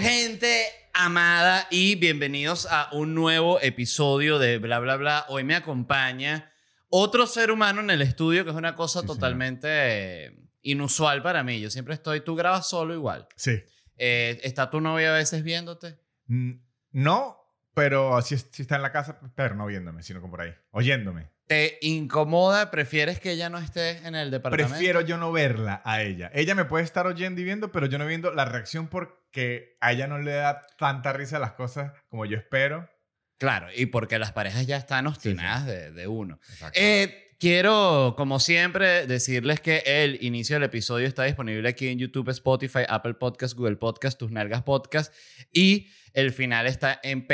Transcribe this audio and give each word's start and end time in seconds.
gente 0.00 0.66
amada 0.94 1.66
y 1.70 1.94
bienvenidos 1.96 2.66
a 2.70 2.88
un 2.92 3.14
nuevo 3.14 3.60
episodio 3.60 4.38
de 4.38 4.56
Bla 4.56 4.78
Bla 4.78 4.96
Bla. 4.96 5.26
Hoy 5.28 5.44
me 5.44 5.54
acompaña 5.54 6.50
otro 6.88 7.26
ser 7.26 7.50
humano 7.50 7.82
en 7.82 7.90
el 7.90 8.00
estudio, 8.00 8.44
que 8.44 8.50
es 8.50 8.56
una 8.56 8.74
cosa 8.74 9.02
Sí, 9.02 9.06
totalmente 9.06 9.68
eh, 9.68 10.38
inusual 10.62 11.22
para 11.22 11.42
mí. 11.42 11.60
Yo 11.60 11.68
siempre 11.70 11.92
estoy, 11.94 12.22
tú 12.22 12.34
grabas 12.34 12.68
solo 12.68 12.94
igual. 12.94 13.28
Sí. 13.36 13.62
Eh, 13.98 14.40
¿Está 14.42 14.70
tu 14.70 14.80
novia 14.80 15.10
a 15.14 15.18
veces 15.18 15.42
viéndote? 15.42 15.98
Mm, 16.28 16.52
No, 16.92 17.36
pero 17.74 18.22
sí, 18.22 18.38
sí 18.38 18.62
está 18.62 18.76
en 18.76 18.82
la 18.82 18.92
casa, 18.92 19.20
pero 19.34 19.54
no 19.54 19.66
viéndome, 19.66 20.02
sino 20.02 20.22
como 20.22 20.30
por 20.30 20.40
ahí, 20.40 20.54
oyéndome. 20.70 21.28
¿Te 21.50 21.78
incomoda? 21.80 22.70
¿Prefieres 22.70 23.18
que 23.18 23.32
ella 23.32 23.50
no 23.50 23.58
esté 23.58 24.06
en 24.06 24.14
el 24.14 24.30
departamento? 24.30 24.70
Prefiero 24.70 25.00
yo 25.00 25.18
no 25.18 25.32
verla 25.32 25.82
a 25.84 26.00
ella. 26.00 26.30
Ella 26.32 26.54
me 26.54 26.64
puede 26.64 26.84
estar 26.84 27.08
oyendo 27.08 27.40
y 27.40 27.44
viendo, 27.44 27.72
pero 27.72 27.86
yo 27.86 27.98
no 27.98 28.06
viendo 28.06 28.32
la 28.32 28.44
reacción 28.44 28.86
porque 28.86 29.76
a 29.80 29.90
ella 29.90 30.06
no 30.06 30.20
le 30.20 30.30
da 30.30 30.64
tanta 30.78 31.12
risa 31.12 31.40
las 31.40 31.54
cosas 31.54 31.90
como 32.08 32.24
yo 32.24 32.38
espero. 32.38 32.88
Claro, 33.36 33.66
y 33.74 33.86
porque 33.86 34.20
las 34.20 34.30
parejas 34.30 34.64
ya 34.68 34.76
están 34.76 35.08
obstinadas 35.08 35.66
De, 35.66 35.90
de 35.90 36.06
uno. 36.06 36.38
Eh, 36.72 37.34
quiero, 37.40 38.14
como 38.16 38.38
siempre, 38.38 39.08
decirles 39.08 39.58
que 39.58 39.82
el 39.84 40.22
inicio 40.22 40.54
del 40.54 40.62
episodio 40.62 41.08
está 41.08 41.24
disponible 41.24 41.68
aquí 41.68 41.88
en 41.88 41.98
YouTube, 41.98 42.28
Spotify, 42.28 42.84
Apple 42.88 43.14
Podcast, 43.14 43.56
Google 43.56 43.74
Podcast, 43.74 44.16
Tus 44.16 44.30
Nalgas 44.30 44.62
Podcast. 44.62 45.12
Y 45.52 45.88
el 46.12 46.30
final 46.30 46.68
está 46.68 47.00
en 47.02 47.26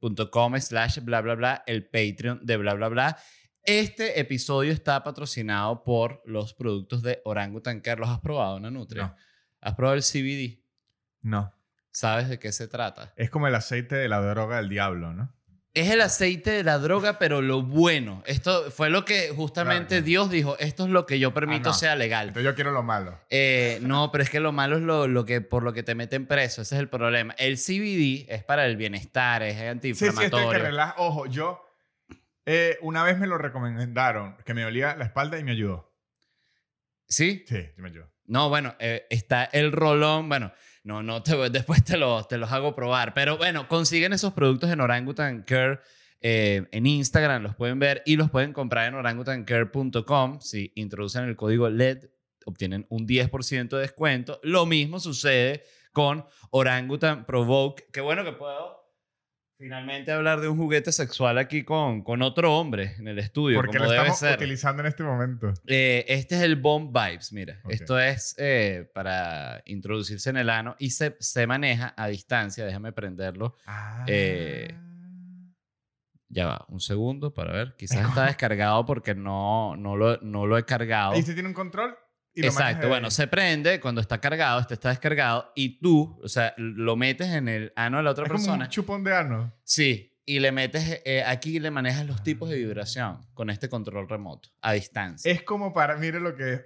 patreon.com 0.00 0.60
slash 0.60 1.00
bla 1.00 1.20
bla 1.20 1.34
bla, 1.34 1.62
el 1.66 1.88
Patreon 1.88 2.40
de 2.44 2.56
bla 2.56 2.74
bla 2.74 2.88
bla. 2.88 3.18
Este 3.64 4.18
episodio 4.18 4.72
está 4.72 5.02
patrocinado 5.02 5.82
por 5.82 6.22
los 6.24 6.54
productos 6.54 7.02
de 7.02 7.20
Orangutan 7.24 7.80
Care. 7.80 8.00
¿Los 8.00 8.08
has 8.08 8.20
probado, 8.20 8.58
Nanutria? 8.58 9.08
No. 9.08 9.16
¿Has 9.60 9.74
probado 9.74 9.96
el 9.96 10.02
CBD? 10.02 10.62
No. 11.20 11.52
¿Sabes 11.90 12.28
de 12.28 12.38
qué 12.38 12.52
se 12.52 12.68
trata? 12.68 13.12
Es 13.16 13.28
como 13.28 13.46
el 13.46 13.54
aceite 13.54 13.96
de 13.96 14.08
la 14.08 14.20
droga 14.20 14.56
del 14.56 14.68
diablo, 14.68 15.12
¿no? 15.12 15.34
Es 15.80 15.90
el 15.90 16.00
aceite 16.00 16.50
de 16.50 16.64
la 16.64 16.78
droga, 16.78 17.18
pero 17.18 17.40
lo 17.42 17.62
bueno. 17.62 18.22
Esto 18.26 18.70
fue 18.70 18.90
lo 18.90 19.04
que 19.04 19.30
justamente 19.30 19.88
Claro. 19.96 20.04
Dios 20.04 20.30
dijo, 20.30 20.58
esto 20.58 20.84
es 20.84 20.90
lo 20.90 21.06
que 21.06 21.18
yo 21.18 21.32
permito 21.34 21.70
Ah, 21.70 21.72
no. 21.72 21.78
sea 21.78 21.96
legal. 21.96 22.28
Entonces 22.28 22.44
yo 22.50 22.54
quiero 22.54 22.72
lo 22.72 22.82
malo. 22.82 23.18
Eh, 23.30 23.78
no, 23.82 24.10
pero 24.10 24.24
es 24.24 24.30
que 24.30 24.40
lo 24.40 24.52
malo 24.52 24.76
es 24.76 24.82
lo, 24.82 25.06
lo 25.08 25.24
que, 25.24 25.40
por 25.40 25.62
lo 25.62 25.72
que 25.72 25.82
te 25.82 25.94
meten 25.94 26.26
preso. 26.26 26.62
Ese 26.62 26.74
es 26.74 26.80
el 26.80 26.88
problema. 26.88 27.34
El 27.38 27.56
CBD 27.56 28.26
es 28.28 28.42
para 28.44 28.66
el 28.66 28.76
bienestar, 28.76 29.42
es 29.42 29.54
Sí, 29.54 29.60
sí, 29.60 29.66
antiinflamatorio. 29.66 30.38
este 30.50 30.52
que 30.58 30.64
relaja. 30.64 30.94
Ojo, 30.98 31.26
yo 31.26 31.64
eh, 32.46 32.78
una 32.80 33.04
vez 33.04 33.18
me 33.18 33.26
lo 33.26 33.38
recomendaron, 33.38 34.36
que 34.44 34.54
me 34.54 34.62
dolía 34.62 34.96
la 34.96 35.04
espalda 35.04 35.38
y 35.38 35.44
me 35.44 35.52
ayudó. 35.52 35.92
¿Sí? 37.06 37.44
Sí, 37.48 37.62
sí 37.74 37.80
me 37.82 37.88
ayudó. 37.88 38.10
No, 38.26 38.48
bueno, 38.48 38.74
eh, 38.78 39.06
está 39.10 39.44
el 39.44 39.72
rolón. 39.72 40.28
Bueno, 40.28 40.52
no, 40.84 41.02
no, 41.02 41.22
te, 41.22 41.36
después 41.50 41.84
te, 41.84 41.96
lo- 41.96 42.24
te 42.24 42.38
los 42.38 42.50
hago 42.52 42.74
probar. 42.74 43.14
Pero 43.14 43.36
bueno, 43.36 43.68
consiguen 43.68 44.12
esos 44.12 44.32
productos 44.32 44.70
en 44.70 44.80
Orangutan 44.80 45.42
Care. 45.42 45.80
eh, 46.20 46.66
en 46.72 46.86
Instagram 46.86 47.42
los 47.42 47.54
pueden 47.54 47.78
ver 47.78 48.02
y 48.06 48.16
los 48.16 48.30
pueden 48.30 48.52
comprar 48.52 48.88
en 48.88 48.94
orangutancare.com. 48.94 50.40
Si 50.40 50.72
introducen 50.74 51.24
el 51.24 51.36
código 51.36 51.68
LED, 51.68 52.06
obtienen 52.46 52.86
un 52.88 53.06
10% 53.06 53.68
de 53.76 53.82
descuento. 53.82 54.40
Lo 54.42 54.66
mismo 54.66 55.00
sucede 55.00 55.64
con 55.92 56.24
Orangutan 56.50 57.24
Provoke. 57.26 57.84
Qué 57.92 58.00
bueno 58.00 58.24
que 58.24 58.32
puedo 58.32 58.77
finalmente 59.58 60.12
hablar 60.12 60.40
de 60.40 60.48
un 60.48 60.56
juguete 60.56 60.92
sexual 60.92 61.36
aquí 61.36 61.64
con, 61.64 62.02
con 62.02 62.22
otro 62.22 62.56
hombre 62.56 62.94
en 62.98 63.08
el 63.08 63.18
estudio, 63.18 63.58
Porque 63.58 63.78
como 63.78 63.86
lo 63.86 63.90
debe 63.90 64.02
estamos 64.04 64.18
ser. 64.20 64.36
utilizando 64.36 64.82
en 64.82 64.86
este 64.86 65.02
momento. 65.02 65.52
Eh, 65.66 66.04
este 66.08 66.36
es 66.36 66.42
el 66.42 66.56
Bomb 66.56 66.96
Vibes, 66.96 67.32
mira. 67.32 67.60
Esto 67.68 67.98
es 67.98 68.34
eh, 68.38 68.88
para 68.94 69.60
introducirse 69.66 70.30
en 70.30 70.36
el 70.36 70.48
ano 70.48 70.76
y 70.78 70.90
se, 70.90 71.16
se 71.18 71.46
maneja 71.46 71.92
a 71.96 72.06
distancia. 72.06 72.64
Déjame 72.64 72.92
prenderlo. 72.92 73.56
Ah. 73.66 74.04
Eh, 74.06 74.74
Ya 76.28 76.46
va, 76.46 76.64
un 76.68 76.78
segundo 76.80 77.34
para 77.34 77.52
ver. 77.52 77.74
Quizás 77.76 78.06
está 78.08 78.26
descargado 78.26 78.84
porque 78.86 79.14
no, 79.14 79.76
no, 79.76 79.96
lo, 79.96 80.18
no 80.18 80.46
lo 80.46 80.56
he 80.56 80.64
cargado. 80.64 81.12
Ahí 81.12 81.22
se 81.22 81.34
tiene 81.34 81.48
un 81.48 81.54
control 81.54 81.96
y 82.38 82.42
lo 82.42 82.48
Exacto, 82.48 82.86
bueno, 82.88 83.10
se 83.10 83.26
prende 83.26 83.80
cuando 83.80 84.00
está 84.00 84.20
cargado, 84.20 84.60
este 84.60 84.74
está 84.74 84.90
descargado 84.90 85.50
y 85.56 85.80
tú, 85.80 86.20
o 86.22 86.28
sea, 86.28 86.54
lo 86.56 86.94
metes 86.94 87.26
en 87.26 87.48
el 87.48 87.72
ano 87.74 87.96
de 87.96 88.04
la 88.04 88.12
otra 88.12 88.26
es 88.26 88.30
como 88.30 88.44
persona. 88.44 88.64
un 88.66 88.70
chupón 88.70 89.02
de 89.02 89.16
ano. 89.16 89.52
Sí, 89.64 90.16
y 90.24 90.38
le 90.38 90.52
metes 90.52 91.02
eh, 91.04 91.24
aquí 91.26 91.58
le 91.58 91.72
manejas 91.72 92.06
los 92.06 92.22
tipos 92.22 92.48
de 92.48 92.54
vibración 92.54 93.26
con 93.34 93.50
este 93.50 93.68
control 93.68 94.08
remoto 94.08 94.50
a 94.62 94.72
distancia. 94.72 95.32
Es 95.32 95.42
como 95.42 95.72
para, 95.72 95.96
mire 95.96 96.20
lo 96.20 96.36
que 96.36 96.54
es. 96.54 96.62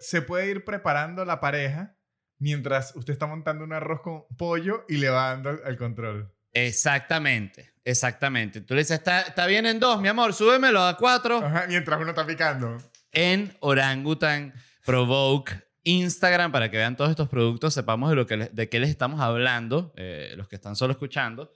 Se 0.00 0.22
puede 0.22 0.50
ir 0.50 0.64
preparando 0.64 1.24
la 1.24 1.38
pareja 1.38 1.94
mientras 2.38 2.96
usted 2.96 3.12
está 3.12 3.28
montando 3.28 3.62
un 3.62 3.72
arroz 3.72 4.00
con 4.00 4.24
pollo 4.36 4.84
y 4.88 4.96
le 4.96 5.08
va 5.08 5.28
dando 5.28 5.50
el 5.50 5.76
control. 5.76 6.34
Exactamente, 6.52 7.74
exactamente. 7.84 8.60
Tú 8.62 8.74
le 8.74 8.80
dices, 8.80 8.98
está, 8.98 9.20
está 9.20 9.46
bien 9.46 9.66
en 9.66 9.78
dos, 9.78 10.00
mi 10.00 10.08
amor, 10.08 10.34
súbemelo 10.34 10.82
a 10.82 10.96
cuatro. 10.96 11.38
Ajá, 11.38 11.66
mientras 11.68 12.00
uno 12.00 12.10
está 12.10 12.26
picando. 12.26 12.76
En 13.12 13.56
Orangutan 13.60 14.54
Provoke 14.84 15.62
Instagram 15.84 16.52
para 16.52 16.70
que 16.70 16.76
vean 16.76 16.96
todos 16.96 17.10
estos 17.10 17.28
productos, 17.28 17.74
sepamos 17.74 18.10
de, 18.10 18.16
lo 18.16 18.26
que 18.26 18.36
de 18.36 18.68
qué 18.68 18.80
les 18.80 18.90
estamos 18.90 19.20
hablando, 19.20 19.92
eh, 19.96 20.34
los 20.36 20.48
que 20.48 20.56
están 20.56 20.76
solo 20.76 20.92
escuchando. 20.92 21.52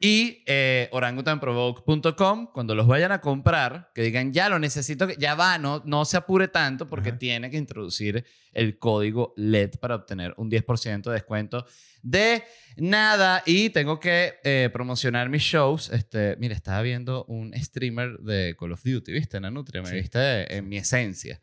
Y 0.00 0.44
eh, 0.46 0.88
orangutanprovoke.com, 0.92 2.46
cuando 2.52 2.74
los 2.76 2.86
vayan 2.86 3.10
a 3.10 3.20
comprar, 3.20 3.90
que 3.94 4.02
digan, 4.02 4.32
ya 4.32 4.48
lo 4.48 4.58
necesito, 4.60 5.08
ya 5.18 5.34
va, 5.34 5.58
no, 5.58 5.82
no 5.86 6.04
se 6.04 6.16
apure 6.16 6.46
tanto 6.48 6.88
porque 6.88 7.10
Ajá. 7.10 7.18
tiene 7.18 7.50
que 7.50 7.56
introducir 7.56 8.24
el 8.52 8.78
código 8.78 9.34
LED 9.36 9.72
para 9.80 9.96
obtener 9.96 10.34
un 10.36 10.50
10% 10.50 11.02
de 11.02 11.12
descuento 11.12 11.66
de 12.02 12.44
nada. 12.76 13.42
Y 13.44 13.70
tengo 13.70 13.98
que 13.98 14.34
eh, 14.44 14.70
promocionar 14.72 15.28
mis 15.30 15.42
shows. 15.42 15.90
Este, 15.92 16.36
mira, 16.38 16.54
estaba 16.54 16.80
viendo 16.82 17.24
un 17.24 17.52
streamer 17.54 18.18
de 18.18 18.54
Call 18.58 18.72
of 18.72 18.82
Duty, 18.84 19.10
¿viste, 19.12 19.40
Nanutria? 19.40 19.82
Me 19.82 19.88
Sí. 19.88 19.96
viste 19.96 20.56
en 20.56 20.68
mi 20.68 20.76
esencia. 20.76 21.40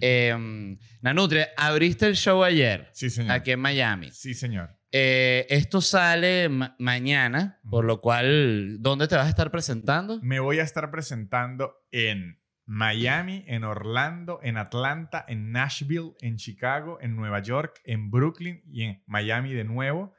Eh, 0.00 0.76
Nanutria, 1.00 1.48
abriste 1.56 2.06
el 2.06 2.14
show 2.16 2.44
ayer 2.44 2.88
Sí, 2.92 3.10
señor. 3.10 3.32
aquí 3.32 3.50
en 3.50 3.58
Miami. 3.60 4.10
Sí, 4.12 4.32
señor. 4.34 4.75
Eh, 4.92 5.46
esto 5.50 5.80
sale 5.80 6.48
ma- 6.48 6.76
mañana, 6.78 7.60
por 7.68 7.84
lo 7.84 8.00
cual, 8.00 8.76
¿dónde 8.80 9.08
te 9.08 9.16
vas 9.16 9.26
a 9.26 9.30
estar 9.30 9.50
presentando? 9.50 10.20
Me 10.22 10.40
voy 10.40 10.58
a 10.58 10.62
estar 10.62 10.90
presentando 10.90 11.74
en 11.90 12.40
Miami, 12.64 13.44
en 13.46 13.64
Orlando, 13.64 14.40
en 14.42 14.56
Atlanta, 14.56 15.24
en 15.28 15.52
Nashville, 15.52 16.12
en 16.20 16.36
Chicago, 16.36 16.98
en 17.00 17.14
Nueva 17.16 17.40
York, 17.40 17.80
en 17.84 18.10
Brooklyn 18.10 18.62
y 18.66 18.82
en 18.84 19.02
Miami 19.06 19.52
de 19.54 19.64
nuevo. 19.64 20.14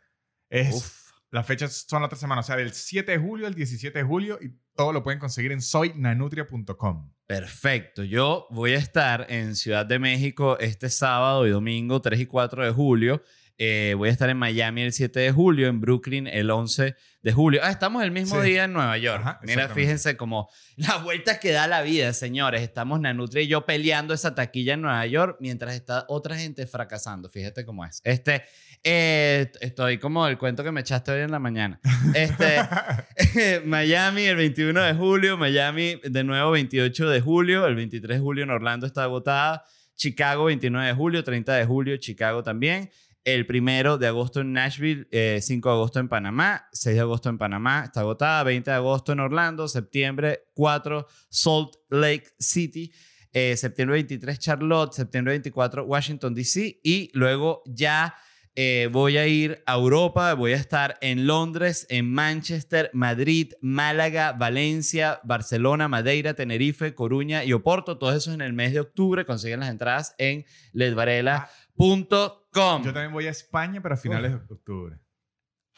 Es, 0.50 0.76
Uf. 0.76 1.08
Las 1.30 1.46
fechas 1.46 1.86
son 1.90 2.02
la 2.02 2.06
otra 2.06 2.18
semana, 2.18 2.40
o 2.40 2.44
sea, 2.44 2.56
del 2.56 2.72
7 2.72 3.12
de 3.12 3.18
julio 3.18 3.48
al 3.48 3.54
17 3.54 4.00
de 4.00 4.06
julio 4.06 4.40
y 4.42 4.50
todo 4.76 4.94
lo 4.94 5.04
pueden 5.04 5.20
conseguir 5.20 5.52
en 5.52 5.62
soynanutria.com. 5.62 7.12
Perfecto. 7.26 8.04
Yo 8.04 8.48
voy 8.50 8.72
a 8.74 8.78
estar 8.78 9.26
en 9.30 9.56
Ciudad 9.56 9.86
de 9.86 10.00
México 10.00 10.58
este 10.60 10.90
sábado 10.90 11.46
y 11.46 11.50
domingo 11.50 12.02
3 12.02 12.22
y 12.22 12.26
4 12.28 12.64
de 12.66 12.72
julio. 12.72 13.22
Eh, 13.60 13.96
voy 13.98 14.10
a 14.10 14.12
estar 14.12 14.30
en 14.30 14.38
Miami 14.38 14.84
el 14.84 14.94
7 14.94 15.20
de 15.20 15.32
julio, 15.32 15.68
en 15.68 15.82
Brooklyn 15.82 16.28
el 16.28 16.52
11 16.52 16.96
de 17.24 17.32
julio. 17.34 17.62
Ah, 17.64 17.72
estamos 17.72 18.04
el 18.04 18.12
mismo 18.12 18.40
Sí. 18.42 18.50
día 18.50 18.66
en 18.66 18.74
Nueva 18.74 18.98
York. 19.00 19.22
Ajá, 19.22 19.40
Mira, 19.44 19.68
fíjense 19.70 20.16
como 20.16 20.48
las 20.76 21.04
vueltas 21.04 21.40
que 21.40 21.52
da 21.52 21.68
la 21.68 21.82
vida, 21.82 22.14
señores. 22.14 22.62
Estamos 22.62 23.00
Nanutria 23.00 23.42
y 23.42 23.48
yo 23.48 23.66
peleando 23.66 24.14
esa 24.14 24.36
taquilla 24.36 24.76
en 24.76 24.82
Nueva 24.82 25.06
York 25.08 25.38
mientras 25.40 25.74
está 25.74 26.06
otra 26.08 26.38
gente 26.38 26.68
fracasando. 26.68 27.30
Fíjate 27.30 27.66
cómo 27.66 27.84
es. 27.84 28.00
Este, 28.04 28.44
eh, 28.84 29.52
estoy 29.60 29.98
como 29.98 30.28
el 30.28 30.38
cuento 30.38 30.64
que 30.64 30.72
me 30.72 30.82
echaste 30.82 31.12
hoy 31.12 31.22
en 31.22 31.32
la 31.32 31.40
mañana. 31.40 31.80
Este, 32.14 32.58
Miami 33.66 34.24
el 34.26 34.36
21 34.36 34.82
de 34.84 34.94
julio, 34.94 35.36
Miami 35.36 36.00
de 36.04 36.24
nuevo 36.24 36.52
28 36.52 37.10
de 37.10 37.22
julio, 37.22 37.66
el 37.66 37.76
23 37.76 38.18
de 38.18 38.22
julio 38.22 38.44
en 38.44 38.52
Orlando 38.52 38.86
está 38.86 39.04
agotada, 39.04 39.64
Chicago 39.96 40.46
29 40.46 40.88
de 40.90 40.94
julio, 40.94 41.24
30 41.24 41.56
de 41.56 41.66
julio 41.66 41.98
Chicago 41.98 42.44
también, 42.44 42.92
el 43.28 43.46
primero 43.46 43.98
de 43.98 44.08
agosto 44.08 44.40
en 44.40 44.54
Nashville, 44.54 45.06
eh, 45.12 45.40
5 45.42 45.68
de 45.68 45.76
agosto 45.76 46.00
en 46.00 46.08
Panamá, 46.08 46.70
6 46.72 46.96
de 46.96 47.02
agosto 47.02 47.28
en 47.28 47.38
Panamá 47.38 47.84
está 47.84 48.00
agotada, 48.00 48.42
20 48.44 48.72
de 48.72 48.78
agosto 48.78 49.12
en 49.12 49.20
Orlando, 49.20 49.68
septiembre 49.68 50.46
4 50.54 51.06
Salt 51.28 51.76
Lake 51.90 52.30
City, 52.40 52.90
eh, 53.34 53.58
septiembre 53.58 53.96
23 53.96 54.40
Charlotte, 54.40 54.94
septiembre 54.94 55.34
24 55.34 55.84
Washington 55.84 56.34
DC 56.34 56.80
y 56.82 57.12
luego 57.14 57.64
ya 57.66 58.16
eh, 58.56 58.88
voy 58.90 59.18
a 59.18 59.28
ir 59.28 59.62
a 59.66 59.76
Europa, 59.76 60.34
voy 60.34 60.54
a 60.54 60.56
estar 60.56 60.98
en 61.02 61.28
Londres, 61.28 61.86
en 61.90 62.10
Manchester, 62.10 62.90
Madrid, 62.94 63.52
Málaga, 63.60 64.32
Valencia, 64.32 65.20
Barcelona, 65.26 65.90
Madeira, 65.90 66.34
Tenerife, 66.34 66.96
Coruña 66.96 67.44
y 67.44 67.52
Oporto. 67.52 67.98
Todo 68.00 68.16
eso 68.16 68.34
en 68.34 68.42
el 68.42 68.54
mes 68.54 68.72
de 68.74 68.80
octubre. 68.80 69.26
Consiguen 69.26 69.60
las 69.60 69.70
entradas 69.70 70.16
en 70.18 70.46
ledvarela.com. 70.72 71.67
Yo 72.84 72.94
también 72.94 73.14
voy 73.14 73.28
a 73.28 73.32
España, 73.32 73.82
pero 73.82 73.96
a 73.96 73.98
finales 73.98 74.32
de 74.32 74.54
octubre. 74.54 74.98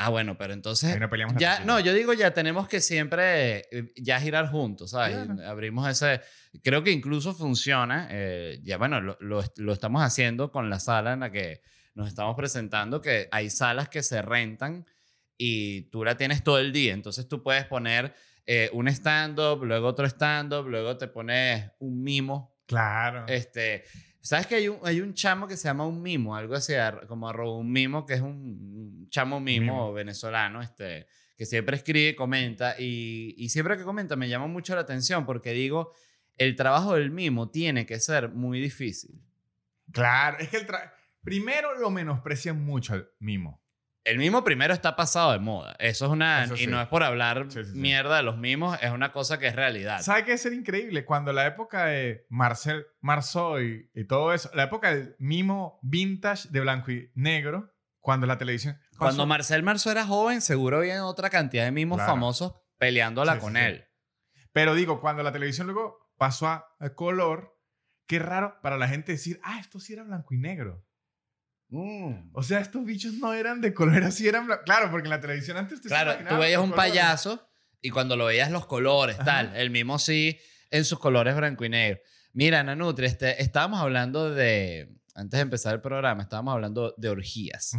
Ah, 0.01 0.07
bueno, 0.09 0.37
pero 0.37 0.53
entonces... 0.53 0.93
Ahí 0.93 0.99
no 0.99 1.09
peleamos 1.09 1.33
la 1.35 1.39
Ya, 1.41 1.59
no, 1.65 1.77
yo 1.81 1.93
digo 1.93 2.13
ya 2.13 2.31
tenemos 2.33 2.69
que 2.69 2.79
siempre 2.79 3.65
eh, 3.69 3.91
ya 3.97 4.17
girar 4.21 4.49
juntos, 4.49 4.91
¿sabes? 4.91 5.17
Claro. 5.25 5.45
Abrimos 5.45 5.89
ese... 5.89 6.21
Creo 6.63 6.83
que 6.83 6.91
incluso 6.91 7.35
funciona, 7.35 8.07
eh, 8.09 8.61
ya 8.63 8.77
bueno, 8.77 9.01
lo, 9.01 9.17
lo, 9.19 9.43
lo 9.57 9.73
estamos 9.73 10.01
haciendo 10.01 10.51
con 10.51 10.69
la 10.69 10.79
sala 10.79 11.13
en 11.13 11.19
la 11.19 11.31
que 11.31 11.61
nos 11.95 12.07
estamos 12.07 12.37
presentando, 12.37 13.01
que 13.01 13.27
hay 13.29 13.49
salas 13.49 13.89
que 13.89 14.01
se 14.01 14.21
rentan 14.21 14.85
y 15.37 15.89
tú 15.89 16.05
la 16.05 16.15
tienes 16.15 16.45
todo 16.45 16.59
el 16.59 16.71
día, 16.71 16.93
entonces 16.93 17.27
tú 17.27 17.43
puedes 17.43 17.65
poner 17.65 18.15
eh, 18.45 18.69
un 18.71 18.87
stand-up, 18.87 19.65
luego 19.65 19.87
otro 19.89 20.05
stand-up, 20.05 20.65
luego 20.65 20.97
te 20.97 21.09
pones 21.09 21.71
un 21.79 22.01
mimo, 22.01 22.57
Claro. 22.67 23.25
este... 23.27 23.83
¿Sabes 24.21 24.47
que 24.47 24.55
hay 24.55 24.67
un, 24.67 24.79
hay 24.83 25.01
un 25.01 25.13
chamo 25.13 25.47
que 25.47 25.55
se 25.55 25.67
llama 25.67 25.85
un 25.87 26.01
mimo? 26.01 26.35
Algo 26.35 26.55
así, 26.55 26.73
como 27.07 27.29
arroba 27.29 27.57
un 27.57 27.71
mimo, 27.71 28.05
que 28.05 28.15
es 28.15 28.21
un, 28.21 28.29
un 28.29 29.07
chamo 29.09 29.39
mimo, 29.39 29.65
Mimo. 29.73 29.93
venezolano, 29.93 30.61
este, 30.61 31.07
que 31.37 31.45
siempre 31.45 31.77
escribe, 31.77 32.15
comenta, 32.15 32.75
y, 32.77 33.33
y 33.37 33.49
siempre 33.49 33.77
que 33.77 33.83
comenta 33.83 34.15
me 34.17 34.27
llama 34.27 34.47
mucho 34.47 34.75
la 34.75 34.81
atención 34.81 35.25
porque 35.25 35.51
digo, 35.53 35.93
el 36.37 36.55
trabajo 36.55 36.95
del 36.95 37.11
mimo 37.11 37.49
tiene 37.49 37.85
que 37.85 37.99
ser 37.99 38.29
muy 38.29 38.59
difícil. 38.59 39.21
Claro. 39.91 40.37
Es 40.39 40.49
que 40.49 40.57
el 40.57 40.67
tra- 40.67 40.91
primero 41.23 41.77
lo 41.79 41.89
menosprecian 41.89 42.61
mucho 42.63 42.93
al 42.93 43.09
mimo. 43.19 43.61
El 44.05 44.17
mimo 44.17 44.43
primero 44.43 44.73
está 44.73 44.95
pasado 44.95 45.33
de 45.33 45.39
moda. 45.39 45.75
Eso 45.77 46.05
es 46.05 46.11
una... 46.11 46.45
Eso 46.45 46.55
y 46.55 46.67
no 46.67 46.81
es 46.81 46.87
por 46.87 47.03
hablar 47.03 47.45
Sí, 47.49 47.63
sí, 47.63 47.71
sí. 47.73 47.77
mierda 47.77 48.17
de 48.17 48.23
los 48.23 48.37
mimos, 48.37 48.77
es 48.81 48.91
una 48.91 49.11
cosa 49.11 49.37
que 49.39 49.47
es 49.47 49.55
realidad. 49.55 50.01
¿Sabe 50.01 50.23
qué 50.25 50.33
es 50.33 50.41
ser 50.41 50.53
increíble? 50.53 51.05
Cuando 51.05 51.33
la 51.33 51.45
época 51.45 51.85
de 51.85 52.25
Marcel 52.29 52.85
Marceau 53.01 53.59
y, 53.59 53.89
y 53.93 54.05
todo 54.05 54.33
eso, 54.33 54.49
la 54.53 54.63
época 54.63 54.95
del 54.95 55.15
mimo 55.19 55.79
vintage 55.83 56.47
de 56.49 56.59
blanco 56.61 56.91
y 56.91 57.11
negro, 57.13 57.75
cuando 57.99 58.25
la 58.25 58.37
televisión... 58.37 58.79
Cuando 58.97 59.17
pasó- 59.23 59.27
Marcel 59.27 59.63
Marzo 59.63 59.91
era 59.91 60.05
joven, 60.05 60.41
seguro 60.41 60.77
había 60.77 61.05
otra 61.05 61.29
cantidad 61.29 61.65
de 61.65 61.71
mimos 61.71 61.97
Claro. 61.97 62.13
famosos 62.13 62.53
peleándola 62.77 63.37
con 63.37 63.57
él. 63.57 63.85
Pero 64.53 64.73
digo, 64.75 65.01
cuando 65.01 65.21
la 65.23 65.31
televisión 65.33 65.67
luego 65.67 66.09
pasó 66.17 66.47
a, 66.47 66.65
a 66.79 66.89
color, 66.95 67.59
qué 68.07 68.17
raro 68.17 68.59
para 68.63 68.77
la 68.77 68.87
gente 68.87 69.11
decir, 69.11 69.39
ah, 69.43 69.59
esto 69.59 69.79
sí 69.79 69.93
era 69.93 70.03
blanco 70.03 70.33
y 70.33 70.37
negro. 70.37 70.83
Mm. 71.69 72.31
O 72.33 72.43
sea, 72.43 72.59
estos 72.59 72.83
bichos 72.83 73.13
no 73.13 73.33
eran 73.33 73.61
de 73.61 73.73
color, 73.73 74.03
así 74.03 74.27
eran. 74.27 74.47
Claro, 74.65 74.89
porque 74.91 75.05
en 75.07 75.11
la 75.11 75.21
televisión 75.21 75.57
antes 75.57 75.79
se 75.81 75.87
Claro, 75.87 76.13
tú 76.27 76.37
veías 76.37 76.59
un 76.61 76.71
colores. 76.71 76.91
payaso 76.91 77.49
y 77.81 77.89
cuando 77.91 78.17
lo 78.17 78.25
veías 78.25 78.51
los 78.51 78.65
colores, 78.65 79.15
Ajá. 79.15 79.25
tal. 79.25 79.55
El 79.55 79.69
mismo 79.69 79.99
sí, 79.99 80.39
en 80.71 80.83
sus 80.85 80.99
colores 80.99 81.35
blanco 81.35 81.63
y 81.65 81.69
negro. 81.69 81.99
Mira, 82.33 82.63
Nanutri, 82.63 83.05
este, 83.05 83.41
estábamos 83.41 83.79
hablando 83.79 84.31
de, 84.33 84.89
antes 85.15 85.37
de 85.37 85.41
empezar 85.41 85.73
el 85.75 85.81
programa, 85.81 86.23
estábamos 86.23 86.53
hablando 86.53 86.93
de 86.97 87.09
orgías. 87.09 87.73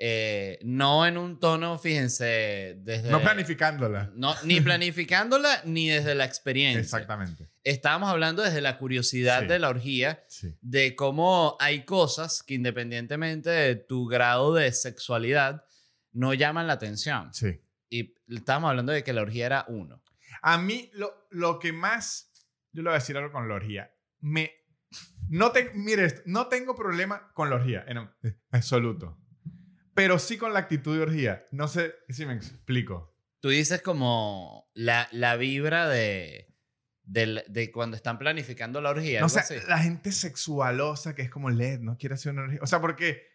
Eh, 0.00 0.60
no 0.62 1.04
en 1.06 1.18
un 1.18 1.40
tono, 1.40 1.76
fíjense, 1.76 2.76
desde... 2.84 3.10
No 3.10 3.20
planificándola. 3.20 4.12
No, 4.14 4.32
ni 4.44 4.60
planificándola, 4.60 5.62
ni 5.64 5.88
desde 5.88 6.14
la 6.14 6.24
experiencia. 6.24 6.80
Exactamente. 6.80 7.48
Estábamos 7.64 8.08
hablando 8.08 8.42
desde 8.42 8.60
la 8.60 8.78
curiosidad 8.78 9.40
Sí. 9.42 9.46
de 9.48 9.58
la 9.58 9.68
orgía, 9.68 10.24
Sí. 10.28 10.54
de 10.60 10.94
cómo 10.94 11.56
hay 11.58 11.84
cosas 11.84 12.44
que 12.44 12.54
independientemente 12.54 13.50
de 13.50 13.74
tu 13.74 14.06
grado 14.06 14.54
de 14.54 14.70
sexualidad, 14.70 15.64
no 16.12 16.32
llaman 16.32 16.68
la 16.68 16.74
atención. 16.74 17.34
Sí. 17.34 17.60
Y 17.90 18.14
estábamos 18.28 18.70
hablando 18.70 18.92
de 18.92 19.02
que 19.02 19.12
la 19.12 19.22
orgía 19.22 19.46
era 19.46 19.64
uno. 19.68 20.00
A 20.42 20.58
mí, 20.58 20.90
lo, 20.94 21.26
lo 21.30 21.58
que 21.58 21.72
más. 21.72 22.30
Yo 22.72 22.82
le 22.82 22.90
voy 22.90 22.96
a 22.96 23.00
decir 23.00 23.16
algo 23.16 23.32
con 23.32 23.48
la 23.48 23.54
orgía. 23.54 23.90
Me. 24.20 24.52
No 25.28 25.50
te, 25.50 25.72
mire, 25.74 26.22
no 26.26 26.46
tengo 26.46 26.74
problema 26.76 27.32
con 27.34 27.50
la 27.50 27.56
orgía, 27.56 27.84
en 27.88 28.08
absoluto. 28.52 29.18
Pero 29.98 30.20
sí 30.20 30.38
con 30.38 30.52
la 30.52 30.60
actitud 30.60 30.96
de 30.96 31.02
orgía. 31.02 31.44
No 31.50 31.66
sé 31.66 31.92
si 32.08 32.24
me 32.24 32.34
explico. 32.34 33.12
Tú 33.40 33.48
dices 33.48 33.82
como 33.82 34.70
la, 34.72 35.08
la 35.10 35.34
vibra 35.34 35.88
de, 35.88 36.54
de 37.02 37.70
cuando 37.72 37.96
están 37.96 38.16
planificando 38.16 38.80
la 38.80 38.90
orgía. 38.90 39.20
No 39.20 39.28
sé, 39.28 39.40
así. 39.40 39.54
la 39.66 39.78
gente 39.78 40.12
sexualosa 40.12 41.16
que 41.16 41.22
es 41.22 41.30
como 41.30 41.50
LED, 41.50 41.80
no 41.80 41.98
quiere 41.98 42.14
hacer 42.14 42.32
una 42.32 42.42
orgía. 42.42 42.60
O 42.62 42.66
sea, 42.66 42.80
porque. 42.80 43.26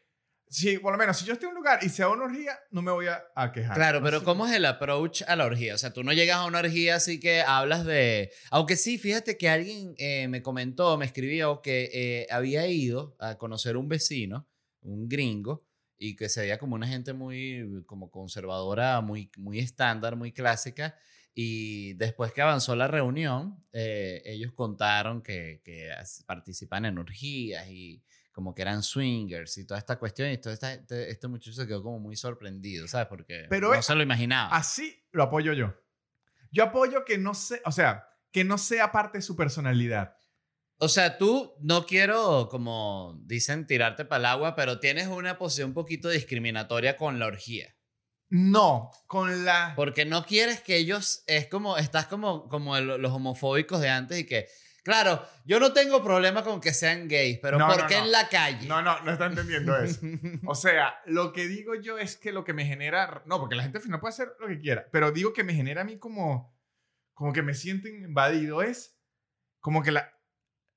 Si, 0.48 0.78
por 0.78 0.94
lo 0.94 1.00
menos, 1.00 1.18
si 1.18 1.26
yo 1.26 1.34
estoy 1.34 1.48
en 1.48 1.56
un 1.56 1.64
lugar 1.64 1.80
y 1.82 1.90
se 1.90 2.04
hago 2.04 2.14
una 2.14 2.26
orgía, 2.26 2.58
no 2.70 2.84
me 2.84 2.92
voy 2.92 3.08
a, 3.08 3.24
a 3.36 3.52
quejar. 3.52 3.76
Claro, 3.76 4.02
pero. 4.02 4.24
¿cómo 4.24 4.48
es 4.48 4.54
el 4.54 4.64
approach 4.66 5.24
a 5.28 5.36
la 5.36 5.46
orgía? 5.46 5.74
O 5.74 5.78
sea, 5.78 5.92
tú 5.92 6.04
no 6.04 6.14
llegas 6.14 6.38
a 6.38 6.46
una 6.46 6.60
orgía 6.60 6.96
así 6.96 7.20
que 7.20 7.42
hablas 7.42 7.86
de... 7.86 8.32
Aunque 8.52 8.78
sí, 8.78 8.98
fíjate 9.00 9.36
que 9.36 9.50
alguien 9.50 9.96
eh, 9.98 10.28
me 10.30 10.44
comentó, 10.44 10.96
me 10.98 11.06
escribió 11.06 11.62
que 11.62 11.90
eh, 11.92 12.28
había 12.30 12.68
ido 12.68 13.18
a 13.20 13.38
conocer 13.38 13.76
un 13.78 13.90
vecino, 13.90 14.48
un 14.82 15.10
gringo, 15.10 15.66
y 16.06 16.16
que 16.18 16.28
se 16.28 16.42
veía 16.42 16.58
como 16.58 16.76
una 16.76 16.88
gente 16.88 17.14
muy 17.14 17.84
como 17.86 18.12
conservadora, 18.12 19.00
muy, 19.02 19.32
muy 19.38 19.60
estándar, 19.60 20.16
muy 20.18 20.32
clásica. 20.34 20.98
Y 21.34 21.94
después 21.94 22.32
que 22.34 22.42
avanzó 22.42 22.76
la 22.76 22.88
reunión, 22.88 23.64
eh, 23.72 24.22
ellos 24.26 24.52
contaron 24.54 25.22
que, 25.24 25.62
que 25.64 25.90
participan 26.26 26.86
en 26.86 26.98
orgías 26.98 27.68
y 27.70 28.04
como 28.34 28.54
que 28.54 28.64
eran 28.64 28.84
swingers 28.84 29.58
y 29.58 29.66
toda 29.66 29.80
esta 29.80 29.98
cuestión. 29.98 30.30
Y 30.30 30.38
todo 30.40 30.52
esta- 30.54 30.74
este, 30.74 31.10
este 31.10 31.28
muchacho 31.28 31.54
se 31.54 31.66
quedó 31.68 31.82
como 31.82 32.00
muy 32.00 32.16
sorprendido, 32.16 32.88
¿sabes? 32.88 33.08
Porque 33.08 33.46
Pero 33.50 33.70
no 33.70 33.76
es- 33.76 33.86
se 33.86 33.96
lo 33.96 34.04
imaginaba. 34.04 34.56
Así 34.56 35.04
lo 35.12 35.24
apoyo 35.24 35.54
yo. 35.54 35.74
Yo 36.52 36.66
apoyo 36.66 37.06
que 37.06 37.18
no 37.18 37.34
sé, 37.34 37.62
o 37.66 37.72
sea, 37.72 38.08
que 38.32 38.44
no 38.44 38.58
sea 38.58 38.92
parte 38.92 39.20
de 39.20 39.22
su 39.22 39.36
personalidad. 39.36 40.16
O 40.78 40.90
sea, 40.90 41.18
tú 41.18 41.54
no 41.62 41.86
quiero, 41.86 42.50
como 42.50 43.18
dicen, 43.24 43.66
tirarte 43.68 44.06
para 44.06 44.20
el 44.20 44.26
agua, 44.26 44.56
pero 44.56 44.80
tienes 44.80 45.08
una 45.08 45.38
posición 45.38 45.70
un 45.70 45.74
poquito 45.74 46.10
discriminatoria 46.10 46.98
con 46.98 47.20
la 47.20 47.28
orgía. 47.28 47.76
No, 48.30 48.90
con 49.08 49.46
la... 49.46 49.74
Porque 49.76 50.06
no 50.06 50.26
quieres 50.26 50.62
que 50.62 50.76
ellos, 50.78 51.24
es 51.28 51.48
como, 51.48 51.78
estás 51.78 52.08
como, 52.08 52.50
como 52.50 52.76
el- 52.76 52.88
los 53.02 53.12
homofóbicos 53.12 53.80
de 53.80 53.90
antes 53.90 54.18
y 54.20 54.26
que, 54.26 54.48
claro, 54.84 55.24
yo 55.46 55.60
no 55.60 55.72
tengo 55.72 56.04
problema 56.04 56.44
con 56.44 56.60
que 56.60 56.74
sean 56.74 57.08
gays, 57.08 57.38
pero 57.40 57.60
No, 57.60 57.68
¿por 57.68 57.82
no, 57.84 57.88
qué 57.88 57.98
no. 58.00 58.06
en 58.06 58.12
la 58.12 58.28
calle? 58.30 58.68
No, 58.68 58.82
no, 58.82 59.00
no 59.02 59.12
está 59.12 59.28
entendiendo 59.28 59.78
eso. 59.78 60.00
O 60.48 60.56
sea, 60.56 60.96
lo 61.06 61.32
que 61.32 61.48
digo 61.48 61.76
yo 61.76 62.00
es 62.00 62.18
que 62.18 62.32
lo 62.32 62.44
que 62.44 62.54
me 62.54 62.66
genera... 62.66 63.22
No, 63.28 63.40
porque 63.40 63.56
la 63.56 63.64
gente 63.64 63.78
al 63.78 63.84
final 63.84 64.00
puede 64.00 64.14
hacer 64.14 64.30
lo 64.40 64.48
que 64.48 64.60
quiera, 64.60 64.88
pero 64.92 65.12
digo 65.12 65.32
que 65.32 65.44
me 65.44 65.54
genera 65.54 65.82
a 65.82 65.86
mí 65.86 65.98
como... 66.00 66.52
Como 67.14 67.32
que 67.32 67.44
me 67.44 67.54
siento 67.54 67.88
invadido 67.88 68.64
es 68.64 68.98
como 69.60 69.84
que 69.84 69.92
la... 69.92 70.12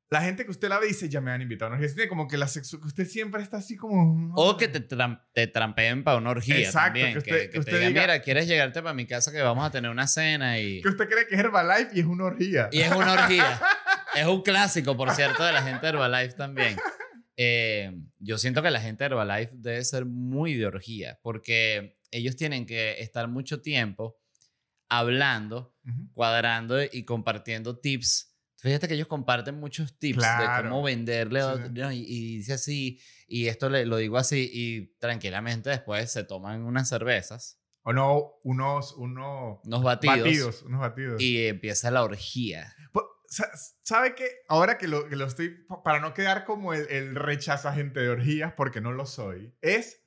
La 0.08 0.20
gente 0.23 0.44
que 0.44 0.53
usted 0.53 0.69
la 0.69 0.79
ve 0.79 0.87
dice, 0.87 1.08
ya 1.08 1.20
me 1.20 1.32
han 1.32 1.43
invitado. 1.43 1.75
¿no? 1.76 1.82
Es 1.82 1.97
como 2.08 2.29
que 2.29 2.37
la 2.37 2.47
sexu 2.47 2.81
que 2.81 2.87
usted 2.87 3.06
siempre 3.08 3.43
está 3.43 3.56
así 3.56 3.76
como... 3.76 4.32
O 4.37 4.56
que 4.56 4.69
te, 4.69 4.87
tram- 4.87 5.20
te 5.32 5.49
trampeen 5.49 6.05
para 6.05 6.19
una 6.19 6.31
orgía 6.31 6.58
Exacto, 6.58 6.85
también. 7.00 7.12
que 7.14 7.19
usted- 7.19 7.32
que 7.41 7.47
que 7.47 7.53
te 7.55 7.58
usted 7.58 7.81
diga- 7.91 8.00
mira, 8.03 8.20
¿quieres 8.23 8.47
llegarte 8.47 8.82
para 8.82 8.94
mi 8.94 9.05
casa 9.06 9.32
que 9.32 9.43
vamos 9.43 9.67
a 9.67 9.70
tener 9.73 9.91
una 9.91 10.06
cena? 10.06 10.61
Y, 10.61 10.81
Que 10.81 10.88
usted 10.91 11.08
cree 11.08 11.26
que 11.26 11.35
es 11.35 11.41
Herbalife 11.41 11.91
y 11.94 12.00
es 12.00 12.06
una 12.06 12.25
orgía. 12.25 12.69
y 12.70 12.81
es 12.82 12.93
una 12.93 13.14
orgía. 13.14 13.61
es 14.14 14.26
un 14.26 14.43
clásico, 14.43 14.97
por 14.97 15.11
cierto, 15.11 15.43
de 15.44 15.53
la 15.53 15.62
gente 15.62 15.85
de 15.87 15.88
Herbalife 15.93 16.35
también. 16.35 16.76
Eh, 17.37 17.93
yo 18.20 18.38
siento 18.38 18.62
que 18.62 18.71
la 18.71 18.81
gente 18.81 19.02
de 19.02 19.07
Herbalife 19.09 19.50
debe 19.57 19.85
ser 19.85 20.07
muy 20.07 20.54
de 20.54 20.66
orgía, 20.66 21.19
porque 21.23 21.99
ellos 22.12 22.37
tienen 22.37 22.64
que 22.64 23.00
estar 23.00 23.26
mucho 23.28 23.61
tiempo 23.61 24.19
hablando, 24.88 25.75
cuadrando 26.14 26.76
y 26.83 27.04
compartiendo 27.04 27.78
tips. 27.78 28.36
Fíjate 28.59 28.89
que 28.89 28.95
ellos 28.95 29.07
comparten 29.09 29.61
muchos 29.61 29.99
tips 29.99 30.17
de 30.17 30.23
Claro. 30.23 30.69
cómo 30.71 30.83
venderle 30.83 31.41
Sí. 31.43 31.49
¿no? 31.73 31.93
y, 31.93 31.99
y 32.09 32.37
dice 32.39 32.55
así, 32.55 33.01
y 33.29 33.49
esto 33.49 33.69
le, 33.69 33.85
lo 33.87 33.97
digo 33.99 34.17
así, 34.19 34.51
y 34.53 34.97
tranquilamente 34.99 35.71
después 35.71 36.11
se 36.11 36.25
toman 36.25 36.63
unas 36.63 36.89
cervezas, 36.89 37.61
O 37.83 37.93
no, 37.93 38.33
unos, 38.43 38.95
unos 38.97 39.61
unos 39.65 39.83
batidos, 39.83 40.19
batidos, 40.19 40.63
unos 40.63 40.81
batidos. 40.81 41.21
y 41.23 41.47
empieza 41.47 41.91
la 41.91 42.03
orgía. 42.03 42.75
Sa- 43.29 43.51
¿Sabe 43.83 44.15
qué? 44.15 44.27
Ahora 44.49 44.79
que 44.79 44.87
lo, 44.89 45.09
que 45.09 45.17
lo 45.17 45.27
estoy, 45.27 45.51
pa- 45.69 45.83
para 45.83 46.01
no 46.01 46.15
quedar 46.15 46.45
como 46.45 46.73
el, 46.73 46.87
el 46.91 47.15
rechaza 47.17 47.73
gente 47.75 48.01
de 48.01 48.09
orgías, 48.09 48.53
porque 48.57 48.81
no 48.81 48.93
lo 48.93 49.05
soy, 49.05 49.53
es 49.61 50.03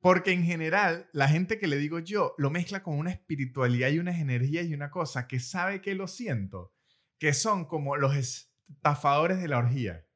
porque 0.00 0.32
en 0.32 0.42
general 0.44 1.08
la 1.12 1.28
gente 1.28 1.58
que 1.58 1.66
le 1.66 1.76
digo 1.76 1.98
yo 1.98 2.34
lo 2.38 2.50
mezcla 2.50 2.82
con 2.82 2.96
una 2.98 3.10
espiritualidad 3.10 3.90
y 3.90 3.98
unas 3.98 4.18
energías 4.20 4.66
y 4.66 4.74
una 4.74 4.90
cosa 4.90 5.26
que 5.26 5.38
sabe 5.40 5.80
que 5.82 5.94
lo 5.94 6.06
siento, 6.08 6.74
que 7.18 7.32
son 7.34 7.64
como 7.66 7.96
los 7.96 8.14
estafadores 8.16 9.38
de 9.40 9.48
la 9.48 9.58
orgía. 9.58 10.06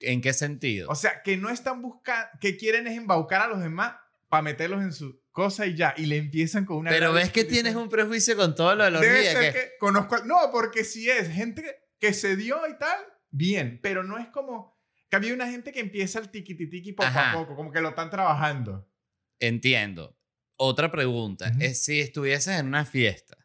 ¿En 0.00 0.20
qué 0.20 0.32
sentido? 0.32 0.88
O 0.90 0.94
sea, 0.94 1.22
que 1.22 1.36
no 1.36 1.48
están 1.48 1.80
buscando, 1.80 2.28
que 2.40 2.56
quieren 2.56 2.86
es 2.86 2.96
embaucar 2.96 3.42
a 3.42 3.46
los 3.46 3.60
demás 3.60 3.94
para 4.28 4.42
meterlos 4.42 4.82
en 4.82 4.92
su 4.92 5.22
cosa 5.30 5.66
y 5.66 5.76
ya, 5.76 5.94
y 5.96 6.06
le 6.06 6.16
empiezan 6.16 6.64
con 6.64 6.78
una... 6.78 6.90
Pero 6.90 7.12
ves 7.12 7.30
que 7.30 7.44
tienes 7.44 7.74
un 7.76 7.88
prejuicio 7.88 8.36
con 8.36 8.54
todo 8.54 8.74
lo 8.74 8.84
de 8.84 8.90
la 8.90 9.00
Debe 9.00 9.18
orgía. 9.18 9.32
ser 9.32 9.52
que- 9.52 9.58
que 9.60 9.70
conozco. 9.78 10.18
No, 10.24 10.36
porque 10.50 10.84
si 10.84 11.08
es 11.08 11.28
gente 11.28 11.64
que, 12.00 12.12
se 12.12 12.34
dio 12.36 12.56
y 12.68 12.76
tal, 12.78 12.98
bien. 13.30 13.78
Pero 13.82 14.02
no 14.02 14.18
es 14.18 14.26
como. 14.28 14.80
Que 15.08 15.16
había 15.16 15.34
una 15.34 15.46
gente 15.48 15.70
que 15.72 15.80
empieza 15.80 16.18
el 16.18 16.30
tiquititiqui 16.30 16.92
poco 16.94 17.06
Ajá. 17.08 17.30
a 17.30 17.34
poco, 17.34 17.54
como 17.54 17.70
que 17.70 17.80
lo 17.80 17.90
están 17.90 18.10
trabajando. 18.10 18.90
Entiendo. 19.38 20.18
Otra 20.56 20.90
pregunta. 20.90 21.52
Es 21.60 21.84
si 21.84 22.00
estuvieses 22.00 22.58
en 22.58 22.66
una 22.66 22.84
fiesta 22.84 23.36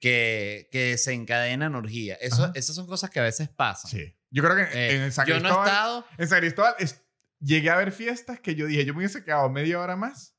que, 0.00 0.68
que 0.70 0.98
se 0.98 1.12
encadenan 1.12 1.74
orgía. 1.74 2.14
Eso, 2.16 2.44
Ajá. 2.44 2.52
esas 2.54 2.76
son 2.76 2.86
cosas 2.86 3.10
que 3.10 3.20
a 3.20 3.22
veces 3.22 3.48
pasan. 3.48 3.90
Sí. 3.90 4.14
Yo 4.30 4.42
creo 4.42 4.56
que 4.56 4.62
Eh, 4.78 5.04
en 5.04 5.12
San 5.12 5.26
yo 5.26 5.34
no 5.34 5.38
he 5.38 5.42
Cristóbal. 5.42 5.68
estado... 5.68 6.06
En 6.18 6.28
San 6.28 6.38
Cristóbal 6.40 6.74
es- 6.78 7.02
llegué 7.40 7.70
a 7.70 7.76
ver 7.76 7.92
fiestas 7.92 8.40
que 8.40 8.54
yo 8.54 8.66
dije, 8.66 8.84
yo 8.84 8.92
me 8.94 8.98
hubiese 8.98 9.22
quedado 9.24 9.48
media 9.50 9.78
hora 9.80 9.96
más 9.96 10.36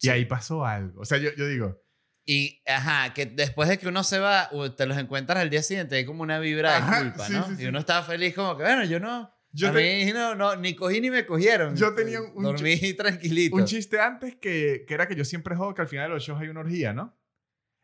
Y 0.00 0.08
ahí 0.10 0.24
pasó 0.24 0.64
algo. 0.64 1.00
O 1.00 1.04
sea, 1.04 1.18
yo, 1.18 1.30
yo 1.36 1.46
digo, 1.46 1.82
Y, 2.26 2.62
ajá, 2.66 3.14
que 3.14 3.26
después 3.26 3.68
de 3.68 3.78
que 3.78 3.88
uno 3.88 4.04
se 4.04 4.18
va, 4.18 4.50
te 4.76 4.84
los 4.86 4.98
encuentras 4.98 5.38
al 5.38 5.48
día 5.50 5.62
siguiente, 5.62 5.96
hay 5.96 6.04
como 6.04 6.22
una 6.22 6.38
vibra 6.38 6.72
de 6.72 6.76
Ajá, 6.78 7.02
culpa, 7.02 7.26
sí, 7.26 7.32
¿no? 7.32 7.48
sí, 7.48 7.56
sí. 7.56 7.62
Y 7.62 7.66
uno 7.66 7.78
estaba 7.78 8.04
feliz 8.04 8.34
como 8.34 8.56
que, 8.56 8.62
bueno, 8.64 8.84
yo 8.84 9.00
no... 9.00 9.32
yo 9.52 9.68
a 9.68 9.72
te- 9.72 10.04
mí 10.04 10.12
no, 10.12 10.34
no, 10.34 10.54
ni 10.56 10.74
cogí 10.74 11.00
ni 11.00 11.10
me 11.10 11.24
cogieron. 11.24 11.74
Yo 11.76 11.94
tenía 11.94 12.20
un- 12.20 12.32
un 12.34 12.42
Dormí 12.44 12.78
tranquilito. 12.96 13.56
un 13.56 13.64
chiste 13.64 13.98
antes 13.98 14.36
que, 14.36 14.84
que 14.86 14.92
era 14.94 15.08
que 15.08 15.14
yo 15.16 15.24
siempre 15.24 15.56
jodo 15.56 15.74
que 15.74 15.80
al 15.82 15.88
final 15.88 16.08
de 16.10 16.14
los 16.14 16.22
shows 16.22 16.40
hay 16.40 16.48
una 16.48 16.60
orgía, 16.60 16.92
¿no? 16.92 17.17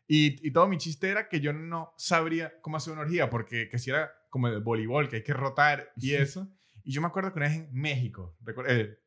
Y, 0.07 0.47
y 0.47 0.51
todo 0.51 0.67
mi 0.67 0.77
chiste 0.77 1.09
era 1.09 1.27
que 1.27 1.39
yo 1.39 1.51
no 1.53 1.93
sabría 1.97 2.59
cómo 2.61 2.77
hacer 2.77 2.93
una 2.93 3.01
orgía, 3.03 3.29
porque 3.29 3.69
que 3.69 3.79
si 3.79 3.89
era 3.89 4.11
como 4.29 4.47
el 4.47 4.59
voleibol, 4.61 5.09
que 5.09 5.17
hay 5.17 5.23
que 5.23 5.33
rotar 5.33 5.91
y 5.97 6.13
eso. 6.13 6.47
y 6.83 6.91
yo 6.91 7.01
me 7.01 7.07
acuerdo 7.07 7.31
que 7.33 7.39
una 7.39 7.47
vez 7.47 7.57
en 7.57 7.69
México, 7.73 8.37
recu- 8.43 8.65
eh, 8.67 8.99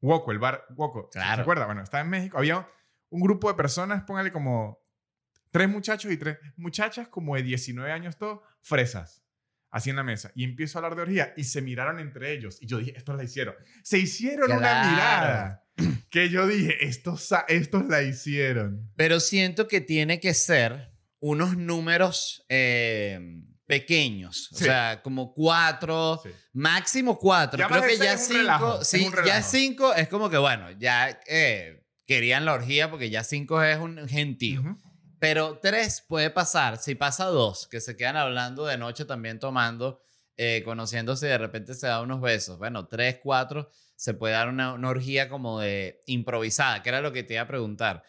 Woco, 0.00 0.30
el 0.32 0.38
bar 0.38 0.64
Woco, 0.76 1.08
¿se- 1.12 1.18
¿se 1.18 1.24
Claro. 1.24 1.42
acuerda? 1.42 1.66
Bueno, 1.66 1.82
estaba 1.82 2.02
en 2.02 2.10
México, 2.10 2.38
había 2.38 2.66
un 3.10 3.20
grupo 3.20 3.48
de 3.48 3.54
personas, 3.54 4.04
póngale 4.04 4.32
como 4.32 4.78
tres 5.50 5.68
muchachos 5.68 6.12
y 6.12 6.16
tres 6.16 6.38
muchachas, 6.56 7.08
como 7.08 7.34
de 7.36 7.42
19 7.42 7.90
años 7.92 8.16
todos, 8.16 8.40
fresas, 8.60 9.24
así 9.70 9.90
en 9.90 9.96
la 9.96 10.02
mesa. 10.02 10.32
Y 10.34 10.44
empiezo 10.44 10.78
a 10.78 10.80
hablar 10.80 10.96
de 10.96 11.02
orgía 11.02 11.34
y 11.36 11.44
se 11.44 11.60
miraron 11.62 11.98
entre 12.00 12.32
ellos. 12.32 12.58
Y 12.60 12.66
yo 12.66 12.78
dije, 12.78 12.94
estos 12.96 13.16
la 13.16 13.24
hicieron. 13.24 13.54
Se 13.82 13.98
hicieron 13.98 14.50
una 14.52 14.90
mirada. 14.90 15.64
Que 16.10 16.28
yo 16.28 16.46
dije, 16.46 16.86
estos, 16.86 17.28
estos 17.48 17.86
la 17.86 18.02
hicieron. 18.02 18.90
Pero 18.96 19.20
siento 19.20 19.68
que 19.68 19.80
tiene 19.80 20.18
que 20.20 20.34
ser 20.34 20.92
unos 21.20 21.56
números 21.56 22.44
eh, 22.48 23.20
pequeños. 23.66 24.50
O 24.52 24.56
Sí. 24.56 24.64
sea, 24.64 25.00
como 25.02 25.32
cuatro, 25.34 26.20
Sí. 26.22 26.30
máximo 26.52 27.18
cuatro. 27.18 27.58
Ya 27.58 27.68
Creo 27.68 27.82
que 27.82 27.96
ya 27.98 28.16
cinco, 28.16 28.38
relajo, 28.38 28.84
sí, 28.84 29.08
ya 29.26 29.42
cinco 29.42 29.94
es 29.94 30.08
como 30.08 30.30
que, 30.30 30.38
bueno, 30.38 30.70
ya 30.72 31.20
eh, 31.28 31.84
querían 32.06 32.44
la 32.44 32.54
orgía 32.54 32.90
porque 32.90 33.10
ya 33.10 33.22
cinco 33.22 33.62
es 33.62 33.78
un 33.78 34.08
gentío. 34.08 34.62
Pero 35.20 35.58
tres 35.60 36.04
puede 36.06 36.30
pasar. 36.30 36.76
Si 36.78 36.94
pasa 36.94 37.24
dos, 37.26 37.66
que 37.68 37.80
se 37.80 37.96
quedan 37.96 38.16
hablando 38.16 38.66
de 38.66 38.78
noche 38.78 39.04
también 39.04 39.38
tomando, 39.38 40.00
eh, 40.36 40.62
conociéndose 40.64 41.26
y 41.26 41.30
de 41.30 41.38
repente 41.38 41.74
se 41.74 41.86
da 41.88 42.00
unos 42.00 42.20
besos. 42.20 42.58
Bueno, 42.58 42.86
tres, 42.86 43.18
cuatro, 43.22 43.70
se 43.96 44.14
puede 44.14 44.34
dar 44.34 44.48
una, 44.48 44.74
una 44.74 44.88
orgía 44.90 45.28
como 45.28 45.58
de 45.60 46.02
improvisada, 46.06 46.82
que 46.82 46.88
era 46.90 47.00
lo 47.00 47.12
que 47.12 47.24
te 47.24 47.34
iba 47.34 47.42
a 47.42 47.48
preguntar. 47.48 48.04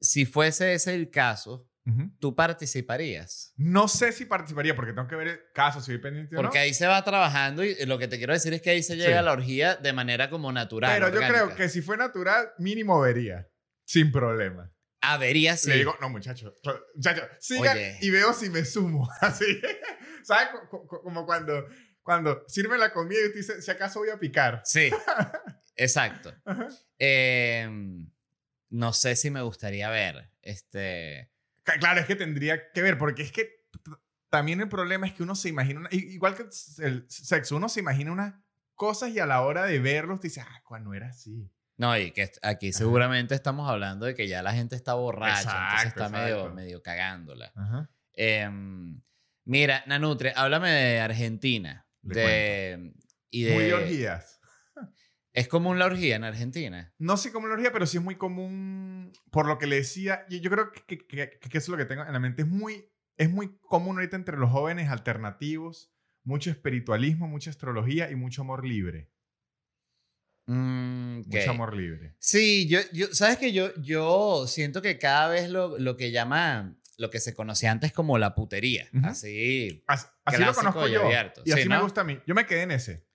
Si 0.00 0.26
fuese 0.26 0.74
ese 0.74 0.94
el 0.94 1.10
caso, 1.10 1.68
Ujú. 1.86 2.10
¿tú 2.18 2.34
participarías? 2.34 3.52
No 3.56 3.86
sé 3.88 4.10
si 4.12 4.24
participaría 4.26 4.74
porque 4.76 4.92
tengo 4.92 5.06
que 5.08 5.16
ver 5.16 5.28
el 5.28 5.40
caso, 5.54 5.80
si 5.80 5.96
pendiente 5.98 6.34
o 6.36 6.38
no. 6.42 6.48
Porque 6.48 6.58
ahí 6.58 6.74
se 6.74 6.86
va 6.86 7.02
trabajando 7.04 7.64
y 7.64 7.76
lo 7.86 7.98
que 7.98 8.08
te 8.08 8.18
quiero 8.18 8.32
decir 8.32 8.52
es 8.52 8.60
que 8.62 8.70
ahí 8.70 8.82
se 8.82 8.96
llega 8.96 9.10
Sí. 9.10 9.14
a 9.16 9.22
la 9.22 9.32
orgía 9.32 9.76
de 9.76 9.92
manera 9.92 10.28
como 10.28 10.50
natural. 10.52 10.90
Pero 10.92 11.08
yo 11.08 11.18
creo 11.20 11.30
orgánica. 11.44 11.54
que 11.56 11.68
si 11.68 11.80
fue 11.82 11.96
natural, 11.96 12.48
mínimo 12.58 13.00
vería. 13.00 13.48
Sin 13.84 14.10
problema. 14.12 14.70
Avería 15.12 15.56
sí. 15.56 15.68
Le 15.70 15.76
digo, 15.76 15.96
no, 16.00 16.08
muchachos, 16.10 16.54
muchachos, 16.94 17.24
sigan 17.40 17.76
Oye. 17.76 17.98
y 18.00 18.10
veo 18.10 18.32
si 18.32 18.50
me 18.50 18.64
sumo. 18.64 19.08
Así. 19.20 19.60
¿Sabes? 20.22 20.48
Co- 20.70 20.86
co- 20.86 21.02
Como 21.02 21.24
cuando, 21.26 21.66
cuando 22.02 22.44
sirve 22.48 22.76
la 22.78 22.92
comida 22.92 23.20
y 23.26 23.32
te 23.32 23.38
dice, 23.38 23.62
si 23.62 23.70
acaso 23.70 24.00
voy 24.00 24.10
a 24.10 24.18
picar. 24.18 24.62
Sí, 24.64 24.90
exacto. 25.76 26.34
Eh, 26.98 27.68
no 28.70 28.92
sé 28.92 29.16
si 29.16 29.30
me 29.30 29.42
gustaría 29.42 29.88
ver. 29.90 30.30
Este. 30.42 31.30
Claro, 31.62 32.00
es 32.00 32.06
que 32.06 32.16
tendría 32.16 32.70
que 32.72 32.82
ver, 32.82 32.96
porque 32.98 33.22
es 33.22 33.32
que 33.32 33.66
también 34.30 34.60
el 34.60 34.68
problema 34.68 35.06
es 35.06 35.12
que 35.14 35.22
uno 35.22 35.34
se 35.34 35.48
imagina, 35.48 35.80
una- 35.80 35.88
igual 35.92 36.34
que 36.34 36.44
el 36.82 37.04
sexo, 37.08 37.56
uno 37.56 37.68
se 37.68 37.80
imagina 37.80 38.12
unas 38.12 38.34
cosas 38.74 39.10
y 39.10 39.18
a 39.18 39.26
la 39.26 39.42
hora 39.42 39.64
de 39.64 39.78
verlos 39.78 40.20
te 40.20 40.28
dice, 40.28 40.40
ah, 40.40 40.62
cuando 40.64 40.94
era 40.94 41.08
así. 41.08 41.50
No, 41.78 41.96
y 41.96 42.10
que 42.10 42.30
aquí 42.42 42.72
seguramente 42.72 43.34
estamos 43.34 43.68
hablando 43.70 44.04
de 44.04 44.14
que 44.14 44.28
ya 44.28 44.42
la 44.42 44.52
gente 44.52 44.76
está 44.76 44.94
borracha, 44.94 45.40
entonces 45.42 45.84
Exacto, 45.86 46.04
está 46.04 46.08
medio, 46.18 46.36
exacto. 46.36 46.54
medio 46.54 46.82
cagándola. 46.82 47.52
Ajá. 47.54 47.90
Em, 48.14 49.00
mira, 49.46 49.84
Nanutria, 49.86 50.32
háblame 50.36 50.70
de 50.70 51.00
Argentina. 51.00 51.86
Le 52.02 52.14
De, 52.20 52.92
y 53.30 53.44
de, 53.44 53.54
Muy 53.54 53.70
orgías. 53.70 54.40
Es 55.32 55.46
común 55.46 55.78
la 55.78 55.86
orgía 55.86 56.16
en 56.16 56.24
Argentina. 56.24 56.92
No 56.98 57.16
sé 57.16 57.30
cómo 57.30 57.46
la 57.46 57.54
orgía, 57.54 57.70
pero 57.72 57.86
sí 57.86 57.98
es 57.98 58.02
muy 58.02 58.16
común, 58.16 59.12
por 59.30 59.46
lo 59.46 59.58
que 59.58 59.68
le 59.68 59.76
decía, 59.76 60.24
y 60.28 60.40
yo 60.40 60.50
creo 60.50 60.72
que, 60.72 60.82
que, 60.84 61.06
que- 61.06 61.38
que 61.38 61.58
eso 61.58 61.66
es 61.66 61.68
lo 61.68 61.76
que 61.76 61.84
tengo 61.84 62.04
en 62.04 62.12
la 62.12 62.18
mente, 62.18 62.42
es 62.42 62.48
muy, 62.48 62.90
es 63.16 63.30
muy 63.30 63.56
común 63.60 63.96
ahorita 63.96 64.16
entre 64.16 64.36
los 64.36 64.50
jóvenes 64.50 64.88
alternativos, 64.90 65.92
mucho 66.24 66.50
espiritualismo, 66.50 67.28
mucha 67.28 67.50
astrología 67.50 68.10
y 68.10 68.16
mucho 68.16 68.42
amor 68.42 68.66
libre. 68.66 69.12
Mm, 70.52 71.20
ok. 71.20 71.26
Mucho 71.34 71.50
amor 71.50 71.76
libre. 71.76 72.14
Sí, 72.18 72.66
yo, 72.68 72.80
yo, 72.92 73.08
sabes 73.12 73.36
que 73.38 73.52
yo, 73.52 73.70
yo 73.76 74.46
siento 74.46 74.80
que 74.82 74.98
cada 74.98 75.28
vez 75.28 75.50
lo, 75.50 75.78
lo 75.78 75.96
que 75.96 76.10
llama, 76.10 76.74
lo 76.96 77.10
que 77.10 77.20
se 77.20 77.34
conocía 77.34 77.70
antes 77.70 77.92
como 77.92 78.16
la 78.18 78.34
putería, 78.34 78.88
Ujú. 78.94 79.06
así, 79.06 79.84
As- 79.86 80.10
Así, 80.24 80.42
lo 80.42 80.54
conozco 80.54 80.88
y 80.88 80.92
yo. 80.92 81.04
abierto. 81.04 81.42
Y 81.44 81.52
Sí, 81.52 81.58
así 81.60 81.68
me 81.68 81.76
¿no? 81.76 81.82
gusta 81.82 82.00
a 82.00 82.04
mí. 82.04 82.18
Yo 82.26 82.34
me 82.34 82.46
quedé 82.46 82.62
en 82.62 82.70
ese. 82.72 83.06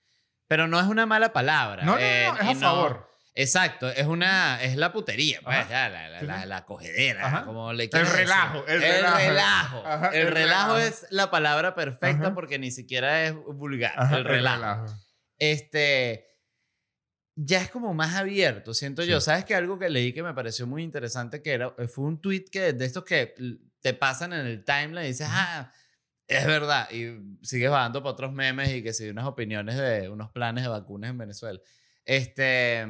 pero 0.48 0.68
no 0.68 0.80
es 0.80 0.86
una 0.86 1.06
mala 1.08 1.34
palabra. 1.34 1.84
No, 1.84 1.94
no, 1.94 1.98
no, 1.98 2.04
eh, 2.06 2.28
es 2.28 2.48
a 2.50 2.56
favor. 2.56 3.10
Exacto, 3.36 3.90
es 3.90 4.06
una, 4.06 4.62
es 4.62 4.75
la 4.75 4.94
putería, 4.94 5.40
pues, 5.44 5.68
ya, 5.68 5.90
la, 5.90 6.08
la, 6.10 6.20
Sí, 6.20 6.25
la, 6.28 6.42
sí. 6.44 6.48
la 6.48 6.66
cogedera, 6.66 7.25
Ajá. 7.25 7.46
como 7.46 7.74
le 7.74 7.86
El 7.86 8.06
relajo, 8.06 8.63
el 8.68 8.75
El 8.75 8.82
relajo. 8.82 9.18
relajo. 9.18 9.84
Ajá, 9.88 10.08
el 10.10 10.28
el 10.28 10.32
relajo 10.32 10.74
relajo. 10.75 10.78
es 10.78 11.08
la 11.10 11.32
palabra 11.32 11.74
perfecta 11.74 12.25
Ajá. 12.28 12.34
porque 12.36 12.60
ni 12.60 12.70
siquiera 12.70 13.24
es 13.25 13.34
vulgar. 13.34 13.94
Ajá, 13.98 14.18
el 14.18 14.25
relajo. 14.25 14.86
Este, 15.40 16.28
ya 17.36 17.62
es 17.62 17.70
como 17.70 17.94
más 17.94 18.16
abierto, 18.16 18.74
siento 18.74 19.04
yo. 19.04 19.20
Sí. 19.20 19.25
¿Sabes 19.25 19.46
que 19.46 19.56
algo 19.56 19.80
que 19.80 19.90
leí 19.90 20.13
que 20.13 20.24
me 20.24 20.34
pareció 20.34 20.68
muy 20.68 20.84
interesante 20.84 21.42
que 21.42 21.52
era, 21.52 21.74
fue 21.88 22.06
un 22.06 22.22
tweet 22.22 22.46
que 22.52 22.74
de 22.74 22.86
estos 22.86 23.04
que 23.04 23.34
te 23.82 23.94
pasan 23.94 24.34
en 24.34 24.46
el 24.46 24.63
timeline 24.63 25.06
y 25.06 25.08
dices, 25.10 25.28
ah, 25.30 25.72
es 26.28 26.46
verdad. 26.46 26.90
Y 26.92 27.46
sigues 27.46 27.70
bajando 27.70 28.02
para 28.02 28.13
otros 28.13 28.34
memes 28.34 28.74
y 28.74 28.84
que 28.84 28.94
sí, 28.94 29.10
unas 29.10 29.25
opiniones 29.25 29.78
de 29.78 30.10
unos 30.10 30.32
planes 30.32 30.63
de 30.63 30.70
vacunas 30.70 31.10
en 31.10 31.18
Venezuela. 31.18 31.60
Este, 32.06 32.86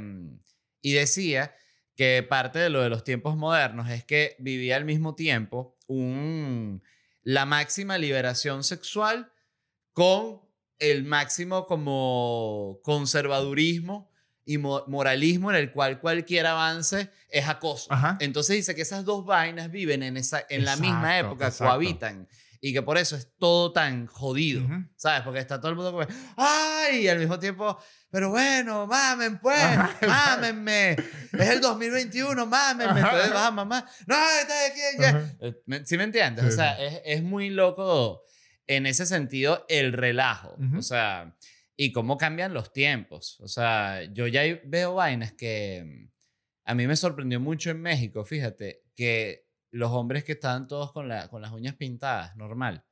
y 0.82 0.94
decía 0.94 1.56
que 1.96 2.24
parte 2.24 2.60
de 2.60 2.70
lo 2.70 2.82
de 2.82 2.90
los 2.90 3.04
tiempos 3.04 3.36
modernos 3.38 3.90
es 3.90 4.04
que 4.04 4.36
vivía 4.40 4.76
al 4.76 4.86
mismo 4.86 5.16
tiempo 5.16 5.78
un, 5.88 6.84
la 7.22 7.46
máxima 7.46 7.98
liberación 7.98 8.64
sexual 8.64 9.32
con 9.94 10.42
el 10.80 11.04
máximo 11.04 11.66
como 11.66 12.80
conservadurismo 12.84 14.12
y 14.46 14.58
mo- 14.58 14.84
moralismo 14.88 15.50
en 15.52 15.58
el 15.58 15.72
cual 15.72 16.00
cualquier 16.00 16.46
avance 16.48 17.10
es 17.30 17.48
acoso. 17.48 17.92
Ajá. 17.94 18.18
Entonces 18.20 18.56
dice 18.58 18.76
que 18.76 18.82
esas 18.82 19.06
dos 19.06 19.26
vainas 19.26 19.72
viven 19.72 20.04
en, 20.04 20.18
esa, 20.18 20.46
en 20.50 20.66
la 20.66 20.76
misma 20.76 21.12
Exacto, 21.18 21.28
época, 21.28 21.48
exacto. 21.48 21.64
cohabitan. 21.66 22.28
Y 22.66 22.72
que 22.72 22.82
por 22.82 22.98
eso 22.98 23.18
es 23.18 23.28
todo 23.38 23.74
tan 23.74 24.08
jodido. 24.08 24.64
Ujú. 24.64 24.86
¿Sabes? 24.96 25.22
Porque 25.24 25.40
está 25.40 25.60
todo 25.60 25.72
el 25.72 25.76
mundo 25.76 25.92
como, 25.92 26.08
¡ay! 26.38 27.02
Y 27.02 27.08
al 27.10 27.20
mismo 27.20 27.38
tiempo, 27.38 27.78
pero 28.10 28.30
bueno, 28.30 28.88
mamen 28.88 29.38
pues, 29.40 29.62
Ajá, 29.62 29.98
mámenme. 30.38 30.92
Es 30.92 31.50
el 31.50 31.60
2021, 31.60 32.46
mámenme. 32.46 33.02
Ajá. 33.02 33.10
Entonces 33.10 33.34
vas 33.34 33.48
a 33.48 33.52
mamá, 33.52 33.86
no, 34.08 34.16
está 34.42 34.54
aquí, 34.68 34.80
ya. 34.98 35.36
Eh, 35.42 35.56
¿me- 35.66 35.86
¿Sí 35.86 35.98
me 35.98 36.06
entiendes? 36.06 36.46
Sí, 36.46 36.50
o 36.52 36.54
sea, 36.54 36.80
es, 36.82 37.02
es 37.04 37.22
muy 37.24 37.50
loco 37.50 38.22
en 38.68 38.86
ese 38.86 39.06
sentido 39.06 39.66
el 39.68 39.92
relajo. 39.92 40.56
Ujú. 40.58 40.78
O 40.78 40.82
sea, 40.82 41.36
y 41.76 41.92
cómo 41.92 42.18
cambian 42.18 42.54
los 42.54 42.72
tiempos. 42.72 43.40
O 43.42 43.48
sea, 43.48 44.04
yo 44.14 44.28
ya 44.28 44.42
veo 44.66 44.96
vainas 44.96 45.34
que 45.34 45.84
mm, 45.86 46.12
a 46.66 46.76
mí 46.76 46.88
me 46.88 46.96
sorprendió 46.96 47.40
mucho 47.40 47.72
en 47.72 47.82
México, 47.82 48.24
fíjate, 48.26 48.84
que 48.96 49.48
los 49.72 49.92
hombres 49.92 50.24
que 50.24 50.34
estaban 50.34 50.68
todos 50.68 50.92
con, 50.94 51.08
la, 51.08 51.28
con 51.30 51.42
las 51.42 51.52
uñas 51.52 51.76
pintadas, 51.76 52.36
normal. 52.36 52.86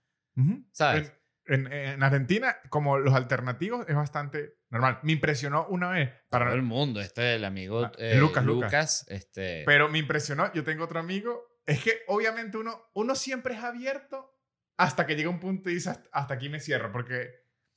¿Sabes? 0.71 1.13
En, 1.45 1.67
en- 1.67 1.73
en 1.73 2.03
Argentina, 2.03 2.55
como 2.69 2.97
los 2.97 3.13
alternativos, 3.13 3.85
es 3.87 3.95
bastante 3.95 4.55
normal. 4.69 4.99
Me 5.03 5.11
impresionó 5.11 5.67
una 5.67 5.89
vez. 5.89 6.09
Para 6.29 6.45
todo 6.45 6.55
el 6.55 6.61
mundo, 6.63 7.01
este, 7.01 7.35
el 7.35 7.45
amigo 7.45 7.83
Ah, 7.85 7.91
eh, 7.97 8.15
Lucas, 8.17 8.43
Lucas, 8.45 8.65
Lucas. 8.65 9.05
este... 9.09 9.63
Pero 9.65 9.89
me 9.89 9.99
impresionó. 9.99 10.51
Yo 10.53 10.63
tengo 10.63 10.85
otro 10.85 10.99
amigo. 10.99 11.43
Es 11.65 11.83
que 11.83 11.99
obviamente 12.07 12.57
uno, 12.57 12.81
uno 12.95 13.13
siempre 13.15 13.53
es 13.55 13.59
abierto 13.63 14.35
hasta 14.77 15.05
que 15.05 15.15
llega 15.15 15.29
un 15.29 15.39
punto 15.39 15.69
y 15.69 15.75
dice 15.75 15.89
hasta, 15.91 16.09
hasta 16.11 16.33
aquí 16.35 16.49
me 16.49 16.59
cierro. 16.59 16.91
Porque 16.91 17.29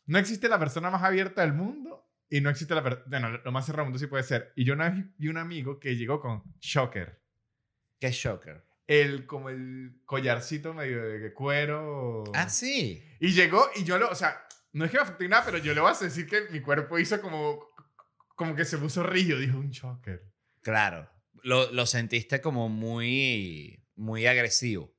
no 0.06 0.18
existe 0.18 0.49
la 0.49 0.58
persona 0.58 0.90
más 0.90 1.02
abierta 1.02 1.42
del 1.42 1.52
mundo 1.52 2.06
y 2.28 2.40
no 2.40 2.50
existe 2.50 2.75
la 2.75 2.82
persona. 2.82 3.04
Bueno, 3.06 3.30
lo 3.44 3.52
más 3.52 3.66
cerrado 3.66 3.82
del 3.82 3.90
mundo 3.90 3.99
sí 3.99 4.06
puede 4.06 4.23
ser. 4.23 4.52
Y 4.56 4.64
yo 4.64 4.75
una 4.75 4.90
vez 4.90 5.04
vi 5.16 5.28
un 5.28 5.38
amigo 5.38 5.78
que 5.78 5.96
llegó 5.96 6.20
con 6.20 6.42
Shocker. 6.61 7.20
Qué 7.99 8.11
shocker. 8.11 8.64
El, 8.87 9.26
como 9.26 9.49
el 9.49 10.02
collarcito 10.04 10.75
medio 10.75 11.02
de 11.02 11.32
cuero. 11.32 12.25
Ah, 12.34 12.49
sí. 12.49 13.02
Y 13.20 13.32
llegó 13.32 13.70
y 13.76 13.84
yo 13.84 13.99
lo, 13.99 14.11
o 14.11 14.14
sea, 14.14 14.46
no 14.73 14.84
es 14.84 14.90
que 14.90 14.99
me 14.99 15.02
afecte 15.04 15.28
nada, 15.28 15.44
pero 15.44 15.58
yo 15.58 15.73
le 15.73 15.80
voy 15.80 15.90
a 15.90 15.99
decir 15.99 16.26
que 16.26 16.42
mi 16.50 16.61
cuerpo 16.61 16.99
hizo 16.99 17.20
como, 17.20 17.70
como 18.34 18.54
que 18.54 18.64
se 18.64 18.76
puso 18.76 19.02
rígido, 19.02 19.38
dijo 19.38 19.56
un 19.56 19.70
choker. 19.70 20.23
Claro. 20.62 21.08
Lo, 21.42 21.70
lo 21.73 21.87
sentiste 21.87 22.40
como 22.40 22.68
muy, 22.68 23.82
muy 23.96 24.26
agresivo. 24.26 24.92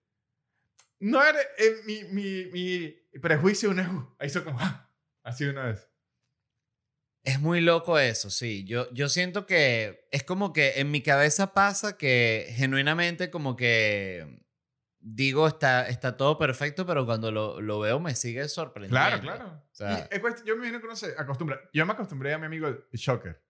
No 1.00 1.24
era, 1.24 1.40
eh, 1.58 1.82
mi, 1.86 2.04
mi, 2.06 2.46
mi 2.46 3.20
prejuicio 3.20 3.70
una, 3.70 4.16
hizo 4.24 4.44
como, 4.44 4.60
ah, 4.60 4.85
así 5.26 5.44
una 5.46 5.66
vez. 5.66 5.90
Es 7.24 7.42
muy 7.42 7.60
loco 7.60 8.00
eso, 8.00 8.30
sí. 8.30 8.64
Yo, 8.66 8.92
yo 8.94 9.10
siento 9.10 9.46
que 9.46 10.08
es 10.12 10.24
como 10.24 10.54
que 10.54 10.80
en 10.80 10.92
mi 10.92 11.02
cabeza 11.02 11.54
pasa 11.54 11.98
que 11.98 12.54
genuinamente 12.56 13.32
como 13.32 13.56
que 13.56 14.46
digo, 15.00 15.48
está, 15.48 15.88
está 15.88 16.18
todo 16.18 16.38
perfecto, 16.38 16.86
pero 16.86 17.06
cuando 17.06 17.32
lo, 17.32 17.62
lo 17.62 17.80
veo 17.80 18.00
me 18.00 18.16
sigue 18.16 18.48
sorprendiendo. 18.48 18.96
Claro, 18.96 19.22
claro. 19.22 19.64
O 19.72 19.76
sea, 19.76 20.10
yo 20.46 20.56
me 20.56 20.68
imagino 20.68 20.80
que 20.80 20.86
uno 20.86 20.96
se 20.96 21.14
acostumbra. 21.18 21.62
Yo 21.74 21.86
me 21.86 21.94
acostumbré 21.94 22.34
a 22.34 22.40
mi 22.40 22.46
amigo 22.48 22.68
el 22.68 22.86
Shocker. 22.92 23.44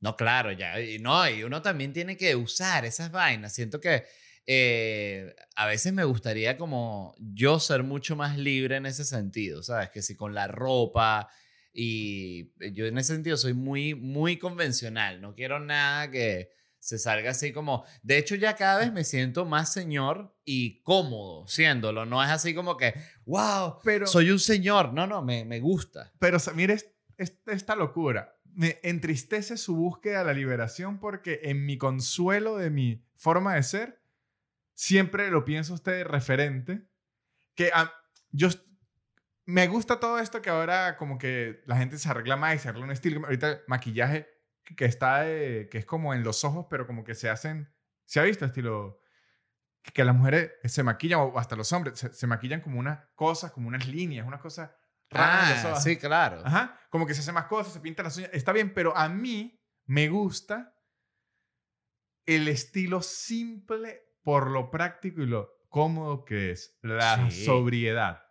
No, 0.00 0.14
claro, 0.16 0.52
ya. 0.52 0.80
Y 0.80 0.98
no, 0.98 1.28
y 1.28 1.42
uno 1.42 1.62
también 1.62 1.92
tiene 1.92 2.16
que 2.16 2.36
usar 2.36 2.84
esas 2.84 3.10
vainas. 3.10 3.54
Siento 3.54 3.80
que 3.80 4.04
eh, 4.50 5.34
a 5.56 5.66
veces 5.66 5.92
me 5.92 6.04
gustaría 6.04 6.56
como 6.56 7.14
yo 7.18 7.60
ser 7.60 7.82
mucho 7.82 8.16
más 8.16 8.38
libre 8.38 8.76
en 8.76 8.86
ese 8.86 9.04
sentido, 9.04 9.62
¿sabes? 9.62 9.90
Que 9.90 10.00
si 10.00 10.16
con 10.16 10.32
la 10.34 10.46
ropa 10.48 11.28
y 11.72 12.50
yo 12.72 12.86
en 12.86 12.96
ese 12.96 13.12
sentido 13.14 13.36
soy 13.36 13.52
muy, 13.52 13.94
muy 13.94 14.38
convencional. 14.38 15.20
No 15.20 15.34
quiero 15.34 15.60
nada 15.60 16.10
que 16.10 16.48
se 16.80 16.98
salga 16.98 17.32
así 17.32 17.52
como... 17.52 17.84
De 18.02 18.16
hecho, 18.16 18.36
ya 18.36 18.56
cada 18.56 18.78
vez 18.78 18.90
me 18.90 19.04
siento 19.04 19.44
más 19.44 19.70
señor 19.70 20.34
y 20.46 20.80
cómodo 20.82 21.46
siéndolo. 21.46 22.06
No 22.06 22.24
es 22.24 22.30
así 22.30 22.54
como 22.54 22.78
que, 22.78 22.94
wow, 23.26 23.80
Pero, 23.84 24.06
soy 24.06 24.30
un 24.30 24.38
señor. 24.40 24.94
No, 24.94 25.06
no, 25.06 25.20
me, 25.22 25.44
me 25.44 25.60
gusta. 25.60 26.10
pero 26.18 26.38
mire 26.54 26.74
es- 26.74 26.88
es- 27.18 27.36
esta 27.48 27.76
locura. 27.76 28.34
Me 28.54 28.78
entristece 28.82 29.58
su 29.58 29.76
búsqueda 29.76 30.20
de 30.20 30.24
la 30.24 30.32
liberación 30.32 30.98
porque 30.98 31.40
en 31.42 31.66
mi 31.66 31.76
consuelo 31.76 32.56
de 32.56 32.70
mi 32.70 33.04
forma 33.14 33.54
de 33.56 33.62
ser, 33.62 33.97
siempre 34.78 35.28
lo 35.28 35.44
pienso 35.44 35.74
usted 35.74 35.90
de 35.92 36.04
referente. 36.04 36.88
Que 37.56 37.72
a- 37.74 37.92
yo 38.30 38.48
me 39.44 39.66
gusta 39.66 39.98
todo 39.98 40.20
esto 40.20 40.40
que 40.40 40.50
ahora 40.50 40.96
como 40.96 41.18
que 41.18 41.62
la 41.66 41.76
gente 41.76 41.98
se 41.98 42.08
arregla 42.08 42.36
más 42.36 42.54
y 42.54 42.58
se 42.60 42.68
arregla 42.68 42.84
un 42.86 42.92
estilo. 42.92 43.24
Ahorita 43.24 43.62
maquillaje 43.66 44.28
que, 44.76 44.84
está 44.84 45.22
de- 45.22 45.68
que 45.68 45.78
es 45.78 45.84
como 45.84 46.14
en 46.14 46.22
los 46.22 46.44
ojos, 46.44 46.66
pero 46.70 46.86
como 46.86 47.02
que 47.02 47.16
se 47.16 47.28
hacen, 47.28 47.74
¿se 48.04 48.20
ha 48.20 48.22
visto 48.22 48.44
estilo? 48.44 49.02
Que, 49.82 50.04
las 50.04 50.14
mujeres 50.14 50.52
se 50.64 50.84
maquillan 50.84 51.20
o 51.20 51.38
hasta 51.38 51.56
los 51.56 51.72
hombres 51.72 51.98
se, 51.98 52.12
se 52.12 52.26
maquillan 52.28 52.60
como 52.60 52.78
unas 52.78 53.00
cosas, 53.16 53.50
como 53.50 53.66
unas 53.66 53.88
líneas, 53.88 54.26
unas 54.28 54.40
cosas 54.40 54.70
raras 55.10 55.64
Ah, 55.64 55.80
sí, 55.80 55.96
claro. 55.96 56.42
Ajá, 56.44 56.78
como 56.90 57.04
que 57.04 57.14
se 57.14 57.20
hace 57.22 57.32
más 57.32 57.46
cosas, 57.46 57.72
se 57.72 57.80
pinta 57.80 58.04
las 58.04 58.16
uñas. 58.16 58.30
Está 58.32 58.52
bien, 58.52 58.72
pero 58.72 58.96
a 58.96 59.08
mí 59.08 59.60
me 59.86 60.08
gusta 60.08 60.72
el 62.26 62.46
estilo 62.46 63.02
simple 63.02 64.07
por 64.22 64.50
lo 64.50 64.70
práctico 64.70 65.22
y 65.22 65.26
lo 65.26 65.48
cómodo 65.68 66.24
que 66.24 66.50
es. 66.52 66.78
La 66.82 67.30
Sí. 67.30 67.44
sobriedad. 67.44 68.22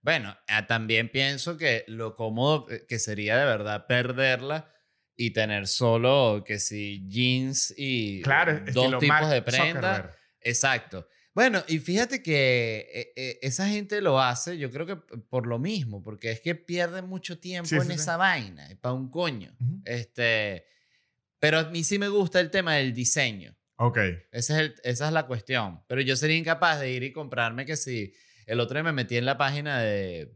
Bueno, 0.00 0.36
ah, 0.48 0.66
también 0.66 1.10
pienso 1.10 1.56
que 1.56 1.84
lo 1.86 2.14
cómodo 2.16 2.66
que- 2.66 2.86
que 2.86 2.98
sería 2.98 3.36
de 3.38 3.44
verdad 3.44 3.86
perderla 3.86 4.68
y 5.16 5.30
tener 5.32 5.68
solo 5.68 6.42
que 6.44 6.58
si 6.58 7.06
jeans 7.08 7.72
y 7.76 8.20
Claro, 8.22 8.60
dos 8.72 8.98
tipos 8.98 9.06
Mark 9.08 9.28
de 9.28 9.42
prenda. 9.42 9.66
Zuckerberg. 9.66 10.16
Exacto. 10.40 11.06
Bueno, 11.34 11.62
y 11.68 11.78
fíjate 11.78 12.22
que 12.22 12.88
eh, 12.92 13.12
eh, 13.16 13.38
esa 13.42 13.66
gente 13.68 14.00
lo 14.02 14.20
hace, 14.20 14.58
yo 14.58 14.70
creo 14.70 14.86
que 14.86 14.96
por 14.96 15.46
lo 15.46 15.58
mismo, 15.58 16.02
porque 16.02 16.30
es 16.32 16.40
que 16.40 16.54
pierden 16.54 17.06
mucho 17.08 17.38
tiempo 17.38 17.68
Sí, 17.68 17.76
en 17.76 17.82
sí, 17.82 17.88
sí. 17.88 17.94
esa 17.94 18.16
vaina, 18.16 18.68
para 18.80 18.94
un 18.94 19.08
coño. 19.10 19.56
Este, 19.84 20.66
pero 21.38 21.58
a 21.60 21.64
mí 21.70 21.84
sí 21.84 21.98
me 21.98 22.08
gusta 22.08 22.40
el 22.40 22.50
tema 22.50 22.74
del 22.74 22.92
diseño. 22.92 23.56
Ok. 23.84 23.98
Ese 23.98 24.20
es 24.32 24.50
el- 24.50 24.74
esa 24.84 25.06
es 25.08 25.12
la 25.12 25.26
cuestión. 25.26 25.82
Pero 25.88 26.00
yo 26.00 26.16
sería 26.16 26.36
incapaz 26.36 26.80
de 26.80 26.90
ir 26.90 27.02
y 27.02 27.12
comprarme 27.12 27.66
que 27.66 27.76
si 27.76 28.12
el 28.46 28.60
otro 28.60 28.74
día 28.74 28.82
me 28.84 28.92
metí 28.92 29.16
en 29.16 29.24
la 29.24 29.36
página 29.38 29.80
de, 29.80 30.32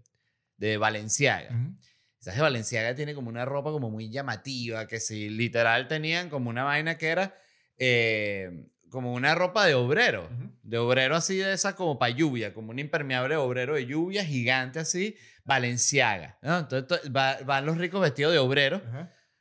de 0.56 0.76
Valenciaga. 0.78 1.50
Ujú. 1.54 1.76
¿Sabes? 2.18 2.40
Valenciaga 2.40 2.94
tiene 2.94 3.14
como 3.14 3.28
una 3.28 3.44
ropa 3.44 3.70
como 3.70 3.90
muy 3.90 4.10
llamativa, 4.10 4.86
que 4.88 4.98
si 5.00 5.28
literal 5.28 5.86
tenían 5.86 6.28
como 6.28 6.50
una 6.50 6.64
vaina 6.64 6.98
que 6.98 7.08
era 7.08 7.36
eh, 7.78 8.66
como 8.90 9.12
una 9.12 9.34
ropa 9.34 9.66
de 9.66 9.74
obrero. 9.74 10.28
De 10.62 10.78
obrero 10.78 11.14
así 11.14 11.36
de 11.36 11.52
esa 11.52 11.76
como 11.76 11.98
para 11.98 12.10
lluvia, 12.14 12.52
como 12.54 12.70
un 12.70 12.78
impermeable 12.80 13.36
obrero 13.36 13.74
de 13.74 13.86
lluvia 13.86 14.24
gigante 14.24 14.78
así, 14.80 15.16
Valenciaga. 15.44 16.38
¿no? 16.42 16.58
Entonces 16.58 16.88
to- 16.88 17.12
va- 17.12 17.38
van 17.44 17.64
los 17.66 17.78
ricos 17.78 18.00
vestidos 18.00 18.32
de 18.32 18.38
obrero. 18.38 18.82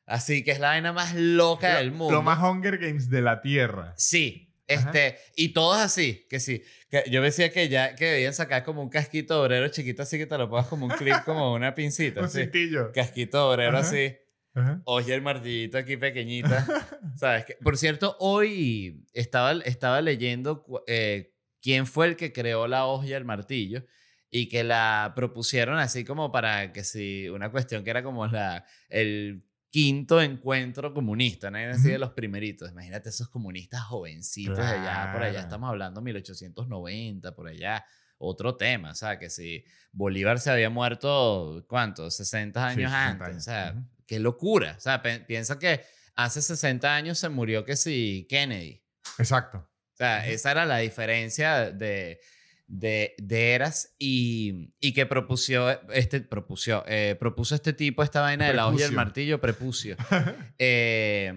Así 0.06 0.44
que 0.44 0.52
es 0.52 0.60
la 0.60 0.70
vaina 0.70 0.94
más 0.94 1.14
loca 1.16 1.74
Lo- 1.74 1.78
del 1.80 1.92
mundo. 1.92 2.14
Lo 2.14 2.22
más 2.22 2.40
Hunger 2.42 2.78
Games 2.78 3.10
de 3.10 3.22
la 3.22 3.42
Tierra. 3.42 3.94
Sí, 3.98 4.54
Ajá. 4.70 4.90
este, 4.92 5.18
y 5.36 5.50
todos 5.50 5.78
así, 5.80 6.26
que 6.30 6.40
sí. 6.40 6.64
Que 6.90 7.04
yo 7.10 7.22
decía 7.22 7.52
que 7.52 7.68
ya 7.70 7.96
que 7.96 8.06
debían 8.06 8.34
sacar 8.34 8.64
como 8.64 8.82
un 8.82 8.90
casquito 8.90 9.42
obrero 9.42 9.68
chiquito 9.70 10.04
así 10.04 10.18
que 10.18 10.26
te 10.28 10.38
lo 10.38 10.50
pongas 10.50 10.68
como 10.68 10.86
un 10.86 10.92
clip, 10.92 11.16
como 11.26 11.54
una 11.54 11.74
pincita. 11.76 12.20
Un 12.22 12.26
así. 12.28 12.42
cintillo. 12.42 12.92
Casquito 12.94 13.50
obrero 13.50 13.78
Ajá. 13.78 13.88
así. 13.88 14.16
Ajá. 14.54 14.82
Oye, 14.86 15.14
el 15.14 15.22
martillito 15.22 15.78
aquí 15.78 15.98
pequeñita. 15.98 16.66
¿Sabes? 17.18 17.46
qué? 17.46 17.58
Por 17.62 17.78
cierto, 17.78 18.16
hoy 18.20 19.04
estaba, 19.14 19.52
estaba 19.66 20.00
leyendo 20.02 20.66
eh, 20.88 21.34
quién 21.62 21.86
fue 21.88 22.06
el 22.08 22.16
que 22.16 22.32
creó 22.32 22.68
la 22.68 22.86
hoja 22.86 23.06
y 23.08 23.14
el 23.14 23.26
martillo 23.26 23.84
y 24.32 24.48
que 24.48 24.64
la 24.64 25.12
propusieron 25.16 25.78
así 25.78 26.06
como 26.06 26.32
para 26.32 26.72
que 26.72 26.84
si 26.84 27.28
una 27.30 27.52
cuestión 27.52 27.84
que 27.84 27.90
era 27.90 28.04
como 28.04 28.28
la, 28.28 28.66
el 28.90 29.46
quinto 29.76 30.22
encuentro 30.22 30.94
comunista, 30.94 31.52
¿no? 31.52 31.58
Así 31.58 31.90
de 31.90 32.00
los 32.00 32.12
primeritos. 32.14 32.72
Imagínate 32.72 33.10
esos 33.10 33.28
comunistas 33.28 33.82
jovencitos 33.82 34.56
de 34.58 34.64
allá, 34.64 35.12
por 35.12 35.22
allá 35.22 35.32
Claro. 35.32 35.40
estamos 35.40 35.70
hablando 35.70 36.02
1890, 36.02 37.36
por 37.36 37.50
allá. 37.50 37.86
Otro 38.18 38.56
tema, 38.56 38.92
o 38.92 38.96
sea, 38.96 39.20
que 39.20 39.30
si 39.30 39.66
Bolívar 39.92 40.40
se 40.40 40.50
había 40.50 40.70
muerto, 40.70 41.66
¿cuánto? 41.68 42.10
60 42.10 42.58
Sí, 42.74 42.80
años 42.84 42.90
60 42.90 43.10
antes, 43.10 43.28
años. 43.28 43.38
o 43.38 43.42
sea, 43.44 43.76
qué 44.08 44.20
locura. 44.22 44.76
O 44.78 44.80
sea, 44.80 45.02
piensa 45.02 45.60
que 45.60 45.82
hace 46.16 46.42
60 46.42 46.96
años 46.96 47.20
se 47.20 47.28
murió 47.28 47.66
que 47.66 47.76
sí 47.76 48.26
Kennedy. 48.30 48.82
Exacto. 49.20 49.58
O 49.58 49.98
sea, 49.98 50.26
esa 50.26 50.52
era 50.52 50.64
la 50.66 50.78
diferencia 50.78 51.70
de, 51.72 52.22
de, 52.68 53.14
de 53.18 53.54
eras 53.54 53.96
y, 54.00 54.74
y 54.80 54.94
que 54.94 55.06
propusió 55.06 55.70
este, 55.92 56.22
propusió, 56.22 56.84
eh, 56.88 57.16
propuso 57.20 57.56
este 57.56 57.74
tipo 57.74 58.04
esta 58.04 58.22
vaina 58.22 58.48
de 58.48 58.54
la 58.54 58.68
hoja 58.68 58.80
y 58.80 58.84
el 58.84 58.94
Prepucio. 58.94 58.96
martillo, 58.96 59.42
prepucio. 59.42 59.98
Eh, 60.58 61.34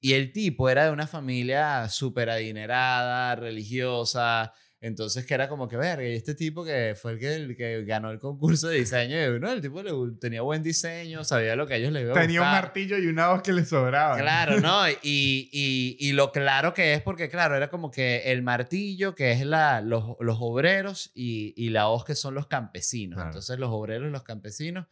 y 0.00 0.12
el 0.12 0.32
tipo 0.32 0.68
era 0.70 0.84
de 0.84 0.92
una 0.92 1.06
familia 1.06 1.88
súper 1.88 2.30
adinerada, 2.30 3.34
religiosa. 3.34 4.52
Entonces, 4.86 5.26
que 5.26 5.34
era 5.34 5.48
como 5.48 5.66
que, 5.66 5.76
verga, 5.76 6.06
y 6.06 6.14
este 6.14 6.36
tipo 6.36 6.64
que 6.64 6.94
fue 6.96 7.12
el 7.12 7.18
que, 7.18 7.34
el 7.34 7.56
que 7.56 7.84
ganó 7.84 8.12
el 8.12 8.20
concurso 8.20 8.68
de 8.68 8.78
diseño, 8.78 9.20
y 9.20 9.36
uno, 9.36 9.50
el 9.50 9.60
tipo 9.60 9.82
le 9.82 9.90
tenía 10.20 10.42
buen 10.42 10.62
diseño, 10.62 11.24
sabía 11.24 11.56
lo 11.56 11.66
que 11.66 11.74
a 11.74 11.76
ellos 11.78 11.92
les 11.92 12.04
iba 12.04 12.12
a 12.12 12.20
Tenía 12.20 12.40
un 12.40 12.46
martillo 12.46 12.96
y 12.96 13.08
una 13.08 13.30
voz 13.30 13.42
que 13.42 13.52
le 13.52 13.64
sobraba. 13.64 14.16
Claro, 14.16 14.60
¿no? 14.60 14.88
Y, 14.88 15.50
y, 15.50 15.96
y 15.98 16.12
lo 16.12 16.30
claro 16.30 16.72
que 16.72 16.94
es, 16.94 17.02
porque 17.02 17.28
claro, 17.28 17.56
era 17.56 17.68
como 17.68 17.90
que 17.90 18.30
el 18.30 18.42
martillo, 18.42 19.16
que 19.16 19.32
es 19.32 19.44
la, 19.44 19.80
los, 19.80 20.14
los 20.20 20.38
obreros, 20.40 21.10
y, 21.14 21.52
y 21.56 21.70
la 21.70 21.88
hoz, 21.88 22.04
que 22.04 22.14
son 22.14 22.34
los 22.34 22.46
campesinos. 22.46 23.16
Claro. 23.16 23.30
Entonces, 23.30 23.58
los 23.58 23.70
obreros 23.72 24.08
y 24.08 24.12
los 24.12 24.22
campesinos, 24.22 24.86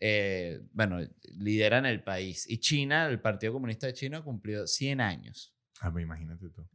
eh, 0.00 0.60
bueno, 0.72 0.98
lideran 1.38 1.86
el 1.86 2.02
país. 2.02 2.50
Y 2.50 2.58
China, 2.58 3.06
el 3.06 3.20
Partido 3.20 3.52
Comunista 3.52 3.86
de 3.86 3.94
China, 3.94 4.22
cumplió 4.22 4.66
100 4.66 5.00
años. 5.00 5.54
Ah, 5.80 5.92
pues 5.92 6.02
imagínate 6.02 6.48
tú. 6.48 6.66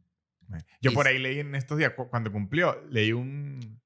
Yo 0.80 0.92
por 0.92 1.06
ahí 1.06 1.18
leí 1.18 1.40
en 1.40 1.54
estos 1.54 1.78
días, 1.78 1.92
cu- 1.94 2.08
cuando 2.08 2.30
cumplió, 2.32 2.82
leí 2.90 3.12
un, 3.12 3.80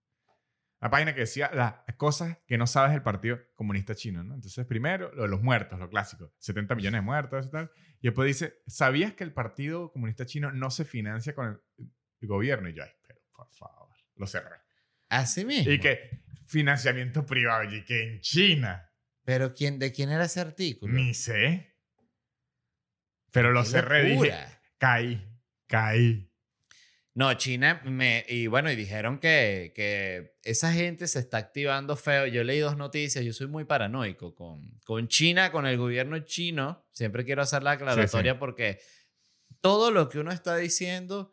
una 0.80 0.90
página 0.90 1.14
que 1.14 1.20
decía 1.20 1.50
las 1.54 1.74
cosas 1.96 2.38
que 2.46 2.58
no 2.58 2.66
sabes 2.66 2.92
del 2.92 3.02
Partido 3.02 3.38
Comunista 3.54 3.94
Chino, 3.94 4.22
¿no? 4.22 4.34
Entonces, 4.34 4.66
primero, 4.66 5.12
lo 5.14 5.22
de 5.22 5.28
los 5.28 5.42
muertos, 5.42 5.78
lo 5.78 5.88
clásico. 5.88 6.32
70 6.38 6.74
millones 6.74 6.98
de 6.98 7.02
muertos 7.02 7.46
y 7.46 7.50
tal. 7.50 7.70
Y 8.00 8.08
después 8.08 8.26
dice, 8.26 8.58
¿sabías 8.66 9.14
que 9.14 9.24
el 9.24 9.32
Partido 9.32 9.90
Comunista 9.92 10.26
Chino 10.26 10.52
no 10.52 10.70
se 10.70 10.84
financia 10.84 11.34
con 11.34 11.60
el, 11.78 11.88
gobierno? 12.28 12.68
Y 12.68 12.74
yo, 12.74 12.82
ay, 12.82 12.90
pero 13.06 13.20
por 13.34 13.48
favor, 13.54 13.88
lo 14.16 14.26
cerré. 14.26 14.56
Así 15.08 15.44
mismo. 15.44 15.72
Y 15.72 15.78
que 15.78 16.22
financiamiento 16.46 17.24
privado, 17.26 17.64
y 17.74 17.84
que 17.84 18.02
en 18.14 18.20
China, 18.20 18.90
Pero 19.24 19.54
¿quién, 19.54 19.78
¿de 19.78 19.92
quién 19.92 20.10
era 20.10 20.24
ese 20.24 20.40
artículo? 20.40 20.92
ni 20.94 21.14
sé. 21.14 21.74
Pero 23.32 23.50
lo 23.52 23.62
¡Qué 23.62 23.68
cerré, 23.68 24.02
dije, 24.04 24.34
caí, 24.78 25.28
caí. 25.66 26.32
No, 27.16 27.32
China 27.32 27.80
me... 27.84 28.26
Y 28.28 28.46
bueno, 28.46 28.70
y 28.70 28.76
dijeron 28.76 29.18
que, 29.18 29.72
que 29.74 30.34
esa 30.42 30.70
gente 30.70 31.06
se 31.08 31.18
está 31.18 31.38
activando 31.38 31.96
feo. 31.96 32.26
Yo 32.26 32.44
leí 32.44 32.58
dos 32.58 32.76
noticias, 32.76 33.24
yo 33.24 33.32
soy 33.32 33.46
muy 33.46 33.64
paranoico 33.64 34.34
con, 34.34 34.78
con 34.84 35.08
China, 35.08 35.50
con 35.50 35.66
el 35.66 35.78
gobierno 35.78 36.18
chino. 36.20 36.84
Siempre 36.92 37.24
quiero 37.24 37.40
hacer 37.40 37.62
la 37.62 37.70
aclaratoria 37.72 38.38
porque 38.38 38.80
todo 39.62 39.90
lo 39.90 40.10
que 40.10 40.18
uno 40.18 40.30
está 40.30 40.56
diciendo 40.56 41.32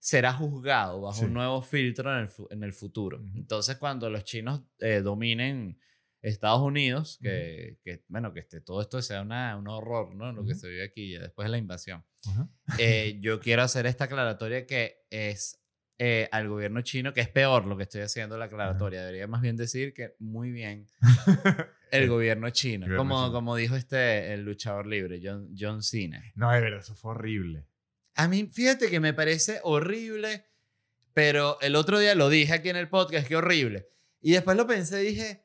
será 0.00 0.32
juzgado 0.32 1.00
bajo 1.00 1.20
Sí. 1.20 1.24
un 1.26 1.34
nuevo 1.34 1.62
filtro 1.62 2.10
en 2.12 2.24
el, 2.24 2.30
en 2.50 2.62
el 2.64 2.72
futuro. 2.72 3.22
Entonces, 3.36 3.76
cuando 3.76 4.10
los 4.10 4.24
chinos 4.24 4.62
eh, 4.80 5.00
dominen 5.00 5.78
Estados 6.22 6.60
Unidos, 6.60 7.18
que, 7.22 7.78
que, 7.82 8.02
bueno, 8.08 8.32
que 8.34 8.40
este, 8.40 8.60
todo 8.60 8.80
esto 8.82 9.00
sea 9.00 9.22
una, 9.22 9.56
un 9.56 9.68
horror, 9.68 10.14
¿no? 10.14 10.32
Lo 10.32 10.44
que 10.44 10.52
Ujú. 10.52 10.60
se 10.60 10.68
vive 10.68 10.84
aquí 10.84 11.12
después 11.14 11.46
de 11.46 11.50
la 11.50 11.58
invasión 11.58 12.04
Ajá. 12.28 12.48
eh, 12.78 13.18
yo 13.20 13.40
quiero 13.40 13.62
hacer 13.62 13.86
esta 13.86 14.04
aclaratoria 14.04 14.66
que 14.66 15.04
es 15.10 15.56
eh, 15.98 16.28
al 16.32 16.48
gobierno 16.48 16.80
chino, 16.82 17.12
que 17.12 17.20
es 17.20 17.28
peor 17.28 17.66
lo 17.66 17.76
que 17.76 17.82
estoy 17.84 18.00
haciendo 18.02 18.38
la 18.38 18.46
aclaratoria. 18.46 19.00
Debería 19.02 19.26
más 19.26 19.42
bien 19.42 19.56
decir 19.56 19.92
que 19.92 20.14
muy 20.18 20.50
bien 20.50 20.86
el 21.90 22.08
gobierno 22.08 22.48
chino. 22.50 22.86
Gobierno 22.86 22.96
como, 22.96 23.32
como 23.32 23.56
dijo 23.56 23.76
este, 23.76 24.32
el 24.32 24.42
luchador 24.42 24.86
libre, 24.86 25.20
John, 25.22 25.54
John 25.58 25.82
Cena. 25.82 26.22
No, 26.34 26.50
de 26.52 26.60
verdad, 26.60 26.80
eso 26.80 26.94
fue 26.94 27.10
horrible. 27.12 27.66
A 28.14 28.28
mí, 28.28 28.48
fíjate 28.52 28.88
que 28.90 28.98
me 29.00 29.12
parece 29.14 29.60
horrible, 29.62 30.46
pero 31.12 31.58
el 31.60 31.76
otro 31.76 31.98
día 31.98 32.14
lo 32.14 32.28
dije 32.28 32.52
aquí 32.54 32.68
en 32.70 32.76
el 32.76 32.88
podcast, 32.88 33.26
que 33.28 33.36
horrible. 33.36 33.88
Y 34.22 34.32
después 34.32 34.56
lo 34.56 34.66
pensé 34.66 35.02
y 35.04 35.08
dije, 35.08 35.44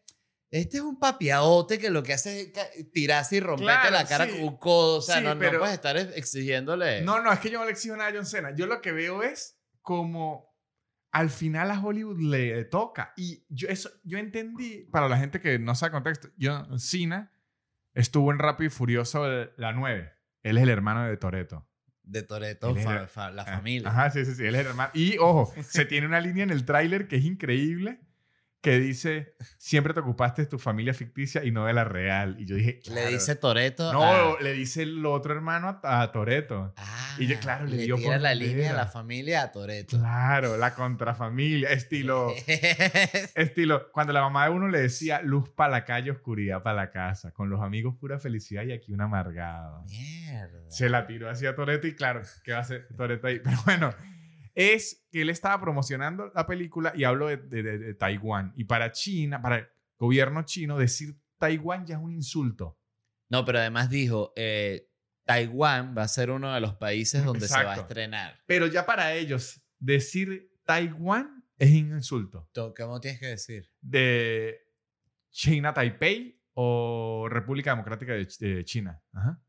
este 0.61 0.77
es 0.77 0.83
un 0.83 0.97
papiaote 0.97 1.77
que 1.77 1.89
lo 1.89 2.01
que 2.01 2.13
hace 2.13 2.53
es 2.53 2.91
tirarse 2.91 3.35
y 3.35 3.39
romperte 3.41 3.73
Claro, 3.73 3.91
la 3.91 4.05
cara 4.05 4.25
sí. 4.25 4.31
con 4.31 4.43
un 4.43 4.57
codo. 4.57 4.97
O 4.99 5.01
sea, 5.01 5.17
Sí, 5.17 5.23
no, 5.23 5.35
no 5.35 5.39
puedes 5.39 5.73
estar 5.73 5.97
exigiéndole... 5.97 7.01
No, 7.01 7.21
no, 7.21 7.33
es 7.33 7.39
que 7.39 7.49
yo 7.49 7.59
no 7.59 7.65
le 7.65 7.71
exijo 7.71 7.97
nada 7.97 8.09
a 8.09 8.13
John 8.13 8.25
Cena. 8.25 8.55
Yo 8.55 8.65
lo 8.65 8.81
que 8.81 8.93
veo 8.93 9.21
es 9.21 9.59
como 9.81 10.55
al 11.11 11.29
final 11.29 11.71
a 11.71 11.81
Hollywood 11.81 12.21
le 12.21 12.63
toca. 12.65 13.13
Y 13.17 13.45
yo, 13.49 13.67
eso, 13.67 13.89
yo 14.03 14.17
entendí, 14.17 14.87
para 14.91 15.09
la 15.09 15.17
gente 15.17 15.41
que 15.41 15.59
no 15.59 15.75
sabe 15.75 15.91
contexto, 15.91 16.29
John 16.39 16.79
Cena 16.79 17.33
estuvo 17.93 18.31
en 18.31 18.39
Rápido 18.39 18.67
y 18.67 18.71
Furioso 18.71 19.27
la 19.57 19.73
9. 19.73 20.13
Él 20.43 20.57
es 20.57 20.63
el 20.63 20.69
hermano 20.69 21.05
de 21.05 21.17
Toreto. 21.17 21.67
De 22.01 22.23
Toreto, 22.23 22.73
la 22.73 23.45
familia. 23.45 23.89
Ajá, 23.89 24.09
sí, 24.09 24.23
sí, 24.23 24.35
sí, 24.35 24.45
él 24.45 24.55
es 24.55 24.61
el 24.61 24.67
hermano. 24.67 24.91
Y 24.93 25.17
ojo, 25.17 25.53
se 25.63 25.83
tiene 25.83 26.07
una 26.07 26.21
línea 26.21 26.43
en 26.43 26.51
el 26.51 26.63
tráiler 26.63 27.09
que 27.09 27.17
es 27.17 27.25
increíble 27.25 28.04
que 28.65 28.79
dice, 28.79 29.35
siempre 29.59 29.93
te 29.93 29.99
ocupaste 29.99 30.41
de 30.41 30.47
tu 30.47 30.57
familia 30.57 30.91
ficticia 30.95 31.43
y 31.43 31.51
no 31.51 31.67
de 31.67 31.73
la 31.73 31.83
real. 31.83 32.35
Y 32.39 32.47
yo 32.47 32.55
dije, 32.55 32.79
Le 32.85 32.91
claro. 32.93 33.09
dice 33.11 33.35
Toreto. 33.35 33.93
No, 33.93 34.39
le 34.39 34.53
dice 34.53 34.81
el 34.81 35.05
otro 35.05 35.35
hermano 35.35 35.79
a, 35.83 36.01
a 36.01 36.11
Toreto. 36.11 36.73
y 37.19 37.27
yo, 37.27 37.39
claro, 37.39 37.65
le 37.67 37.77
dio 37.77 37.95
tira 37.95 38.17
la 38.17 38.33
línea 38.33 38.69
era. 38.71 38.77
la 38.77 38.87
familia 38.87 39.43
a 39.43 39.51
Toreto. 39.51 39.99
Claro, 39.99 40.57
la 40.57 40.73
contrafamilia, 40.73 41.69
estilo, 41.69 42.33
estilo, 43.35 43.91
cuando 43.91 44.13
la 44.13 44.21
mamá 44.21 44.45
de 44.45 44.49
uno 44.49 44.67
le 44.67 44.81
decía 44.81 45.21
luz 45.21 45.47
para 45.51 45.69
la 45.69 45.85
calle, 45.85 46.09
oscuridad 46.09 46.63
para 46.63 46.75
la 46.75 46.89
casa, 46.89 47.31
con 47.33 47.51
los 47.51 47.61
amigos 47.61 47.95
pura 47.99 48.17
felicidad 48.17 48.63
y 48.63 48.71
aquí 48.71 48.91
un 48.93 49.01
amargado. 49.01 49.83
Mierda. 49.83 50.71
Se 50.71 50.89
la 50.89 51.05
tiró 51.05 51.29
hacia 51.29 51.55
Toreto 51.55 51.85
y 51.85 51.93
claro, 51.93 52.23
¿qué 52.43 52.53
va 52.53 52.57
a 52.57 52.61
hacer 52.61 52.87
Toreto 52.97 53.27
ahí? 53.27 53.39
Pero 53.43 53.57
bueno, 53.63 53.93
es 54.55 55.05
que 55.11 55.21
él 55.21 55.29
estaba 55.29 55.59
promocionando 55.61 56.31
la 56.33 56.47
película 56.47 56.93
y 56.95 57.03
hablo 57.03 57.27
de, 57.27 57.37
de- 57.37 57.61
de- 57.63 57.77
de 57.77 57.93
Taiwán. 57.93 58.53
Y 58.55 58.63
para 58.63 58.91
China, 58.91 59.41
para 59.41 59.57
el 59.57 59.67
gobierno 59.97 60.43
chino, 60.43 60.77
decir 60.77 61.15
Taiwán 61.37 61.85
ya 61.85 61.95
es 61.95 62.01
un 62.01 62.13
insulto. 62.13 62.79
No, 63.29 63.43
pero 63.43 63.59
además 63.59 63.89
dijo, 63.89 64.31
eh, 64.35 64.89
Taiwán 65.25 65.95
va 65.97 66.03
a 66.03 66.07
ser 66.07 66.29
uno 66.31 66.53
de 66.53 66.61
los 66.61 66.75
países 66.75 67.23
donde 67.25 67.47
se 67.47 67.63
va 67.63 67.73
a 67.73 67.77
estrenar. 67.77 68.39
Pero 68.45 68.67
ya 68.67 68.85
para 68.85 69.13
ellos, 69.13 69.61
decir 69.79 70.51
Taiwán 70.65 71.43
es 71.57 71.69
un 71.71 71.91
insulto. 71.93 72.49
To- 72.53 72.73
¿Cómo 72.75 72.99
tienes 73.01 73.19
que 73.19 73.27
decir? 73.27 73.69
De 73.81 74.57
China 75.31 75.73
Taipei 75.73 76.41
o 76.53 77.27
República 77.29 77.71
Democrática 77.71 78.13
de, 78.13 78.27
Ch- 78.27 78.37
de 78.39 78.63
China. 78.63 79.01
Ajá. 79.11 79.41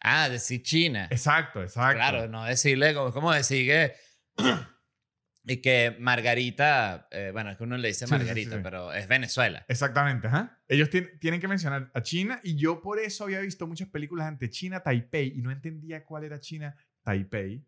Ah, 0.00 0.28
decir 0.28 0.62
China. 0.62 1.06
Exacto, 1.10 1.62
exacto. 1.62 1.94
Claro, 1.96 2.26
no 2.28 2.44
decirle, 2.44 2.92
como, 2.94 3.12
como 3.12 3.30
decir 3.32 3.66
que... 3.66 3.92
y 5.44 5.56
que 5.60 5.96
Margarita, 5.98 7.08
eh, 7.10 7.30
bueno, 7.32 7.50
es 7.50 7.56
que 7.56 7.64
uno 7.64 7.76
le 7.76 7.88
dice 7.88 8.06
Sí, 8.06 8.12
sí, 8.12 8.18
sí, 8.20 8.24
Margarita, 8.24 8.56
sí. 8.56 8.60
pero 8.62 8.92
es 8.92 9.08
Venezuela. 9.08 9.64
Exactamente, 9.68 10.28
ajá. 10.28 10.62
Ellos 10.68 10.88
tien- 10.90 11.18
tienen 11.18 11.40
que 11.40 11.48
mencionar 11.48 11.90
a 11.94 12.02
China 12.02 12.40
y 12.44 12.54
yo 12.56 12.80
por 12.80 12.98
eso 13.00 13.24
había 13.24 13.40
visto 13.40 13.66
muchas 13.66 13.88
películas 13.88 14.28
ante 14.28 14.48
China 14.50 14.80
Taipei 14.82 15.32
y 15.36 15.42
no 15.42 15.50
entendía 15.50 16.04
cuál 16.04 16.24
era 16.24 16.38
China 16.40 16.76
Taipei. 17.02 17.54
Y 17.54 17.64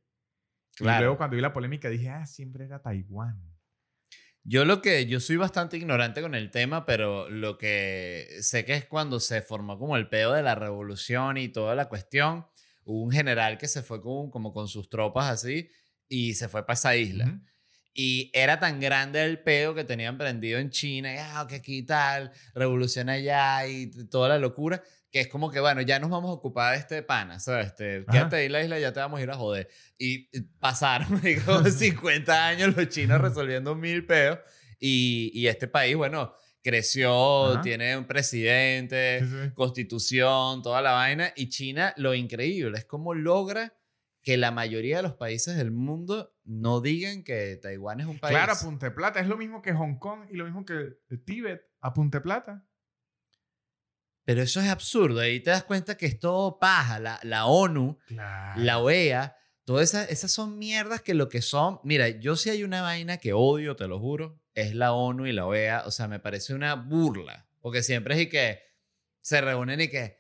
Claro. 0.77 1.01
luego 1.05 1.17
cuando 1.19 1.37
vi 1.37 1.43
la 1.43 1.53
polémica 1.53 1.89
dije, 1.89 2.09
ah, 2.11 2.27
siempre 2.27 2.65
era 2.65 2.81
Taiwán. 2.83 3.41
Yo 4.47 4.65
lo 4.67 4.83
que, 4.83 5.07
yo 5.07 5.21
soy 5.21 5.37
bastante 5.37 5.77
ignorante 5.79 6.21
con 6.21 6.35
el 6.35 6.51
tema, 6.51 6.85
pero 6.85 7.31
lo 7.31 7.57
que 7.57 8.27
sé 8.41 8.65
que 8.67 8.75
es 8.75 8.85
cuando 8.85 9.19
se 9.19 9.41
formó 9.41 9.79
como 9.79 9.97
el 9.97 10.09
peo 10.09 10.33
de 10.33 10.43
la 10.43 10.55
revolución 10.55 11.39
y 11.39 11.49
toda 11.49 11.75
la 11.75 11.89
cuestión, 11.89 12.47
hubo 12.85 13.03
un 13.05 13.11
general 13.11 13.57
que 13.57 13.69
se 13.69 13.83
fue 13.83 14.03
con, 14.03 14.31
como 14.31 14.53
con 14.53 14.69
sus 14.69 14.91
tropas 14.91 15.31
así 15.31 15.71
y 16.09 16.35
se 16.35 16.49
fue 16.49 16.65
para 16.67 16.75
esa 16.75 16.97
isla. 16.97 17.27
Ujú. 17.27 17.41
Y 17.97 18.31
era 18.35 18.59
tan 18.59 18.81
grande 18.81 19.23
el 19.25 19.39
peo 19.41 19.73
que 19.75 19.85
tenían 19.85 20.19
prendido 20.19 20.59
en 20.59 20.71
China, 20.71 21.15
y, 21.15 21.17
ah, 21.19 21.47
que 21.49 21.57
aquí 21.57 21.83
tal, 21.85 22.33
revolución 22.55 23.09
allá 23.09 23.67
y 23.69 23.89
toda 24.11 24.29
la 24.29 24.39
locura, 24.39 24.83
que 25.13 25.21
es 25.21 25.29
como 25.29 25.49
que, 25.49 25.61
bueno, 25.61 25.81
ya 25.81 26.01
nos 26.01 26.11
vamos 26.11 26.31
a 26.31 26.33
ocupar 26.35 26.73
de 26.73 26.81
este 26.81 27.03
pana, 27.05 27.39
¿sabes? 27.39 27.69
Este, 27.69 28.05
quédate 28.11 28.35
ahí 28.35 28.49
la 28.49 28.65
isla, 28.65 28.81
ya 28.81 28.93
te 28.93 28.99
vamos 28.99 29.21
a 29.21 29.23
ir 29.23 29.31
a 29.31 29.37
joder. 29.37 29.69
Y 29.97 30.29
eh, 30.37 30.43
pasaron, 30.59 31.21
digo, 31.23 31.65
50 31.65 32.49
años 32.49 32.75
los 32.77 32.89
chinos 32.89 33.21
resolviendo 33.21 33.77
mil 33.77 34.05
peos 34.05 34.41
y, 34.81 35.31
y 35.33 35.47
este 35.47 35.69
país, 35.69 35.95
bueno, 35.95 36.35
creció, 36.65 37.53
Ajá. 37.53 37.61
tiene 37.63 37.97
un 37.97 38.07
presidente, 38.07 39.21
Sí, 39.21 39.27
sí. 39.29 39.51
constitución, 39.55 40.63
toda 40.63 40.83
la 40.83 40.93
vaina. 40.93 41.33
Y 41.37 41.49
China, 41.49 41.95
lo 41.97 42.13
increíble 42.13 42.79
es 42.79 42.85
cómo 42.87 43.15
logra 43.15 43.73
que 44.25 44.37
la 44.37 44.51
mayoría 44.51 44.97
de 44.97 45.03
los 45.05 45.13
países 45.15 45.57
del 45.57 45.71
mundo 45.71 46.35
no 46.45 46.81
digan 46.81 47.23
que 47.23 47.57
Taiwán 47.63 48.01
es 48.01 48.07
un 48.07 48.19
país. 48.19 48.35
Claro, 48.37 48.53
a 48.55 48.59
Punta 48.59 48.93
Plata. 48.95 49.21
Es 49.21 49.29
lo 49.29 49.37
mismo 49.37 49.63
que 49.63 49.73
Hong 49.75 49.99
Kong 49.99 50.27
y 50.31 50.37
lo 50.37 50.45
mismo 50.47 50.65
que 50.65 50.97
Tíbet 51.25 51.63
a 51.81 51.93
Punta 51.95 52.23
Plata. 52.23 52.67
Pero 54.25 54.41
eso 54.43 54.61
es 54.61 54.69
absurdo. 54.69 55.21
Ahí 55.21 55.41
te 55.41 55.51
das 55.51 55.65
cuenta 55.65 55.97
que 55.97 56.07
es 56.07 56.19
todo 56.19 56.59
paja. 56.59 56.99
La, 56.99 57.21
la 57.23 57.47
ONU, 57.47 57.99
Claro. 58.07 58.61
la 58.63 58.79
OEA, 58.79 59.37
todas 59.65 59.91
esas, 59.91 60.11
esas 60.11 60.33
son 60.33 60.59
mierdas 60.59 61.03
que 61.03 61.13
lo 61.13 61.29
que 61.29 61.43
son. 61.43 61.79
Mira, 61.85 62.09
yo 62.09 62.35
sí 62.37 62.49
hay 62.49 62.65
una 62.65 62.81
vaina 62.81 63.19
que 63.19 63.35
odio, 63.35 63.77
te 63.77 63.87
lo 63.87 63.99
juro, 64.01 64.41
es 64.55 64.75
la 64.75 64.93
ONU 64.95 65.27
y 65.27 65.33
la 65.33 65.45
OEA. 65.47 65.83
O 65.87 65.91
sea, 65.91 66.09
me 66.09 66.21
parece 66.21 66.55
una 66.55 66.75
burla. 66.75 67.47
Porque 67.61 67.83
siempre 67.83 68.15
es 68.15 68.23
y 68.23 68.29
que 68.31 68.61
se 69.27 69.41
reúnen 69.41 69.81
y 69.81 69.89
que, 69.89 70.19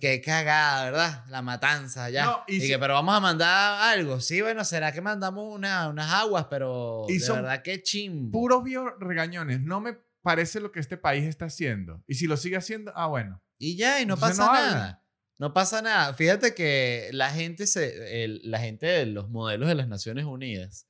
que 0.00 0.22
cagada, 0.22 0.84
¿verdad? 0.86 1.24
La 1.28 1.42
matanza 1.42 2.08
ya. 2.08 2.24
No, 2.24 2.44
y 2.48 2.56
y 2.56 2.60
si- 2.62 2.68
que, 2.68 2.78
pero 2.78 2.94
vamos 2.94 3.14
a 3.14 3.20
mandar 3.20 3.82
algo. 3.94 4.18
Sí, 4.18 4.40
bueno, 4.40 4.64
será 4.64 4.92
que 4.92 5.02
mandamos 5.02 5.44
una, 5.54 5.90
unas 5.90 6.10
aguas, 6.10 6.46
pero 6.48 7.04
Y 7.06 7.18
de 7.18 7.30
verdad 7.32 7.62
que 7.62 7.82
chimbo. 7.82 8.30
Puros 8.32 8.64
bio 8.64 8.96
regañones. 8.98 9.60
No 9.60 9.80
me 9.80 9.98
parece 10.22 10.60
lo 10.60 10.72
que 10.72 10.80
este 10.80 10.96
país 10.96 11.24
está 11.24 11.44
haciendo. 11.44 12.02
Y 12.06 12.14
si 12.14 12.26
lo 12.26 12.38
sigue 12.38 12.56
haciendo, 12.56 12.92
ah, 12.96 13.08
bueno. 13.08 13.42
Y 13.58 13.76
ya, 13.76 14.00
y 14.00 14.06
no 14.06 14.14
Entonces 14.14 14.38
pasa 14.38 14.50
no 14.50 14.58
nada. 14.58 15.02
No 15.38 15.52
pasa 15.52 15.82
nada. 15.82 16.14
Fíjate 16.14 16.54
que 16.54 17.10
la 17.12 17.28
gente, 17.30 17.66
se, 17.66 18.24
el- 18.24 18.40
la 18.44 18.58
gente 18.58 18.86
de 18.86 19.04
los 19.04 19.28
modelos 19.28 19.68
de 19.68 19.74
las 19.74 19.86
Naciones 19.86 20.24
Unidas, 20.24 20.88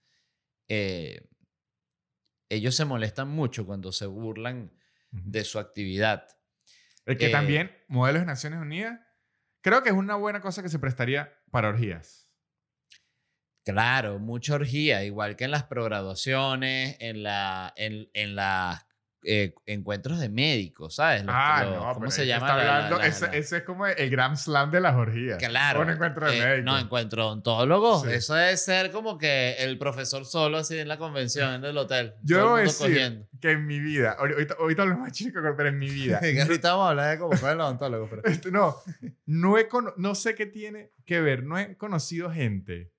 eh, 0.68 1.28
ellos 2.48 2.76
se 2.76 2.84
molestan 2.84 3.28
mucho 3.28 3.66
cuando 3.66 3.90
se 3.90 4.06
burlan 4.06 4.72
de 5.10 5.42
su 5.42 5.58
actividad. 5.58 6.28
El 7.06 7.16
que 7.16 7.26
Eh, 7.26 7.30
también, 7.30 7.76
modelos 7.88 8.22
de 8.22 8.26
Naciones 8.26 8.60
Unidas, 8.60 9.00
creo 9.62 9.82
que 9.82 9.88
es 9.88 9.94
una 9.94 10.16
buena 10.16 10.40
cosa 10.40 10.62
que 10.62 10.68
se 10.68 10.78
prestaría 10.78 11.32
para 11.50 11.68
orgías. 11.68 12.30
Claro, 13.64 14.20
mucha 14.20 14.54
orgía, 14.54 15.04
igual 15.04 15.34
que 15.34 15.44
en 15.44 15.50
las 15.50 15.64
prograduaciones, 15.64 16.96
en, 17.00 17.24
la, 17.24 17.72
en, 17.76 18.08
en 18.12 18.36
las 18.36 18.85
eh, 19.22 19.54
encuentros 19.66 20.20
de 20.20 20.28
médicos, 20.28 20.94
¿sabes? 20.96 21.24
Los- 21.24 21.34
ah, 21.36 21.64
los- 21.64 21.74
no, 21.84 21.94
¿Cómo 21.94 22.10
se 22.10 22.26
llama? 22.26 22.46
está 22.46 22.56
la- 22.58 22.64
la- 22.64 22.74
hablando- 22.76 22.98
la- 22.98 23.06
ese, 23.36 23.56
es 23.56 23.62
como 23.64 23.86
el 23.86 24.10
Grand 24.10 24.36
Slam 24.36 24.70
de 24.70 24.80
las 24.80 24.94
orgías. 24.94 25.38
Claro. 25.38 25.80
Un 25.80 25.90
encuentro 25.90 26.26
de 26.30 26.36
eh, 26.38 26.44
médicos. 26.44 26.64
no, 26.64 26.78
encuentro 26.78 27.26
odontólogos. 27.26 28.02
Sí. 28.02 28.08
Eso 28.12 28.34
debe 28.34 28.56
ser 28.56 28.90
como 28.92 29.18
que 29.18 29.54
el 29.58 29.78
profesor 29.78 30.24
solo 30.24 30.58
así 30.58 30.78
en 30.78 30.86
la 30.88 30.96
convención 30.98 31.60
del 31.60 31.76
hotel. 31.78 32.14
Yo 32.22 32.36
debo 32.38 32.58
el 32.58 32.66
decir 32.66 32.86
cogiendo. 32.86 33.28
que 33.40 33.50
en 33.52 33.66
mi 33.66 33.80
vida, 33.80 34.16
ahorita, 34.18 34.54
ahorita 34.60 34.82
hablo 34.82 34.98
más 34.98 35.12
chico, 35.12 35.40
pero 35.56 35.68
en 35.70 35.78
mi 35.78 35.88
vida, 35.90 36.20
ahorita 36.48 36.70
vamos 36.72 36.86
a 36.86 36.90
hablar 36.90 37.10
de 37.10 37.18
cómo 37.18 37.32
fue 37.36 37.50
el 37.52 37.60
odontólogo. 37.60 38.08
Pero... 38.08 38.22
Este, 38.26 38.50
no, 38.52 38.76
no, 39.24 39.58
he 39.58 39.68
no 39.96 40.14
sé 40.14 40.34
qué 40.36 40.46
tiene 40.46 40.92
que 41.04 41.20
ver. 41.20 41.42
No 41.42 41.58
he 41.58 41.76
conocido 41.76 42.30
gente 42.30 42.92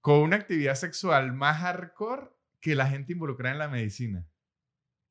con 0.00 0.18
una 0.20 0.36
actividad 0.36 0.74
sexual 0.74 1.32
más 1.32 1.58
hardcore 1.58 2.30
que 2.60 2.74
la 2.74 2.86
gente 2.88 3.12
involucrada 3.12 3.52
en 3.52 3.58
la 3.58 3.68
medicina. 3.68 4.24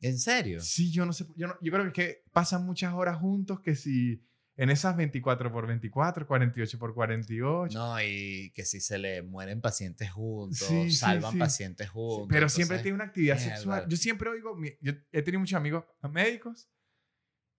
¿En 0.02 0.18
serio? 0.20 0.60
Sí, 0.62 0.92
yo 0.92 1.06
no 1.06 1.14
sé. 1.14 1.26
Yo, 1.36 1.48
no- 1.48 1.58
yo 1.62 1.72
creo 1.72 1.84
que, 1.84 1.88
es 1.88 1.94
que 1.94 2.24
pasan 2.32 2.66
muchas 2.66 2.94
horas 2.94 3.18
juntos 3.20 3.60
que 3.62 3.76
si 3.76 4.24
en 4.56 4.70
esas 4.70 4.96
24 4.98 5.52
por 5.52 5.68
24, 5.68 6.26
48 6.28 6.80
por 6.80 6.94
48. 6.94 7.78
No, 7.78 8.02
y 8.02 8.52
que 8.56 8.66
si 8.66 8.80
se 8.80 8.98
le 8.98 9.22
mueren 9.22 9.62
pacientes 9.62 10.10
juntos, 10.12 10.58
Sí, 10.68 10.92
salvan 10.92 11.34
sí. 11.34 11.40
pacientes 11.40 11.90
juntos. 11.90 12.28
pero 12.30 12.50
siempre 12.50 12.80
tiene 12.80 12.96
una 12.96 13.06
actividad 13.06 13.36
mierda. 13.38 13.56
sexual. 13.56 13.86
Yo 13.88 13.98
siempre 13.98 14.30
oigo, 14.30 14.58
yo 14.82 14.94
he 15.12 15.22
tenido 15.22 15.40
muchos 15.40 15.58
amigos 15.58 15.84
médicos 16.12 16.70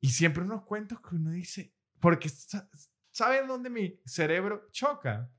y 0.01 0.11
siempre 0.11 0.43
unos 0.45 0.65
cuentos 0.65 1.01
que 1.01 1.15
uno 1.17 1.31
dice, 1.31 1.73
porque 2.01 2.29
sa- 2.29 2.69
¿saben 3.11 3.47
dónde 3.49 3.71
mi 3.71 4.01
cerebro 4.05 4.69
choca? 4.73 5.31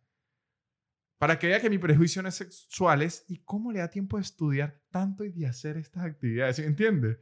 Para 1.19 1.37
que 1.37 1.47
vea 1.47 1.59
que 1.59 1.69
mi 1.69 1.77
prejuicio 1.77 2.21
no 2.23 2.29
es 2.29 2.35
sexual 2.35 3.01
es 3.01 3.25
y 3.27 3.37
cómo 3.43 3.71
le 3.71 3.79
da 3.79 3.89
tiempo 3.89 4.15
de 4.17 4.23
estudiar 4.23 4.81
tanto 4.89 5.23
y 5.25 5.31
de 5.31 5.45
hacer 5.47 5.75
estas 5.77 6.05
actividades, 6.05 6.55
¿sí 6.55 6.61
me 6.63 6.69
entiende? 6.69 7.19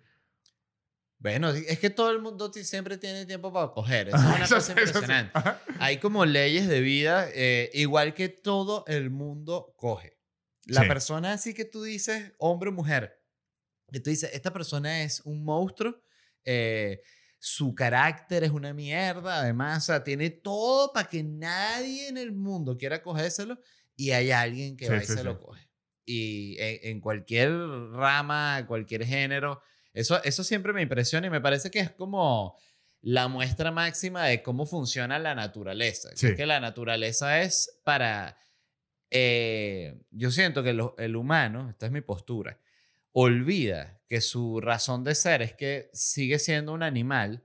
Bueno, 1.19 1.49
es 1.49 1.79
que 1.79 1.89
todo 1.89 2.11
el 2.11 2.21
mundo 2.21 2.51
siempre 2.53 2.97
tiene 2.99 3.25
tiempo 3.25 3.51
para 3.51 3.71
coger. 3.71 4.09
Eso 4.09 4.17
es 4.17 4.23
una 4.23 4.45
Eso- 4.45 4.55
cosa 4.55 4.73
eso 4.73 4.81
impresionante. 4.83 5.31
Ajá. 5.33 5.59
Hay 5.79 5.97
como 5.97 6.25
leyes 6.25 6.67
de 6.67 6.79
vida, 6.79 7.27
eh, 7.33 7.71
igual 7.73 8.13
que 8.13 8.29
todo 8.29 8.83
el 8.87 9.09
mundo 9.09 9.73
coge. 9.77 10.15
La 10.65 10.83
Sí. 10.83 10.87
persona 10.87 11.33
así 11.33 11.53
que 11.55 11.65
tú 11.65 11.81
dices, 11.81 12.33
hombre 12.37 12.69
o 12.69 12.73
mujer, 12.73 13.19
que 13.91 13.99
tú 13.99 14.11
dices, 14.11 14.29
esta 14.31 14.53
persona 14.53 15.01
es 15.01 15.21
un 15.21 15.43
monstruo, 15.43 15.99
eh, 16.45 17.01
su 17.39 17.73
carácter 17.73 18.43
es 18.43 18.51
una 18.51 18.73
mierda, 18.73 19.39
además, 19.39 19.83
o 19.83 19.85
sea, 19.87 20.03
tiene 20.03 20.29
todo 20.29 20.93
para 20.93 21.07
que 21.09 21.23
nadie 21.23 22.09
en 22.09 22.17
el 22.17 22.31
mundo 22.31 22.77
quiera 22.77 23.01
cogérselo 23.01 23.57
y 23.97 24.11
hay 24.11 24.31
alguien 24.31 24.77
que 24.77 24.85
Sí, 24.85 24.91
va 24.91 24.97
y 25.03 25.05
sí, 25.05 25.13
se 25.13 25.17
sí. 25.19 25.23
lo 25.25 25.37
coge. 25.41 25.67
Y 26.05 26.55
en, 26.59 26.79
en 26.95 27.01
cualquier 27.01 27.51
rama, 27.91 28.63
cualquier 28.65 29.03
género, 29.05 29.61
eso, 29.93 30.23
eso 30.23 30.43
siempre 30.45 30.71
me 30.71 30.81
impresiona 30.81 31.27
y 31.27 31.29
me 31.29 31.41
parece 31.41 31.69
que 31.69 31.79
es 31.79 31.91
como 31.91 32.55
la 33.01 33.27
muestra 33.27 33.71
máxima 33.71 34.25
de 34.25 34.41
cómo 34.41 34.65
funciona 34.65 35.19
la 35.19 35.35
naturaleza. 35.35 36.09
es 36.13 36.21
que 36.35 36.45
la 36.45 36.59
naturaleza 36.61 37.41
es 37.41 37.79
para... 37.83 38.37
eh, 39.09 39.99
yo 40.11 40.31
siento 40.31 40.63
que 40.63 40.73
lo- 40.73 40.95
el 40.97 41.15
humano, 41.15 41.69
esta 41.69 41.85
es 41.87 41.91
mi 41.91 42.01
postura, 42.01 42.59
olvida 43.11 43.99
que 44.07 44.21
su 44.21 44.61
razón 44.61 45.03
de 45.03 45.15
ser 45.15 45.41
es 45.41 45.53
que 45.53 45.89
sigue 45.93 46.39
siendo 46.39 46.73
un 46.73 46.83
animal 46.83 47.43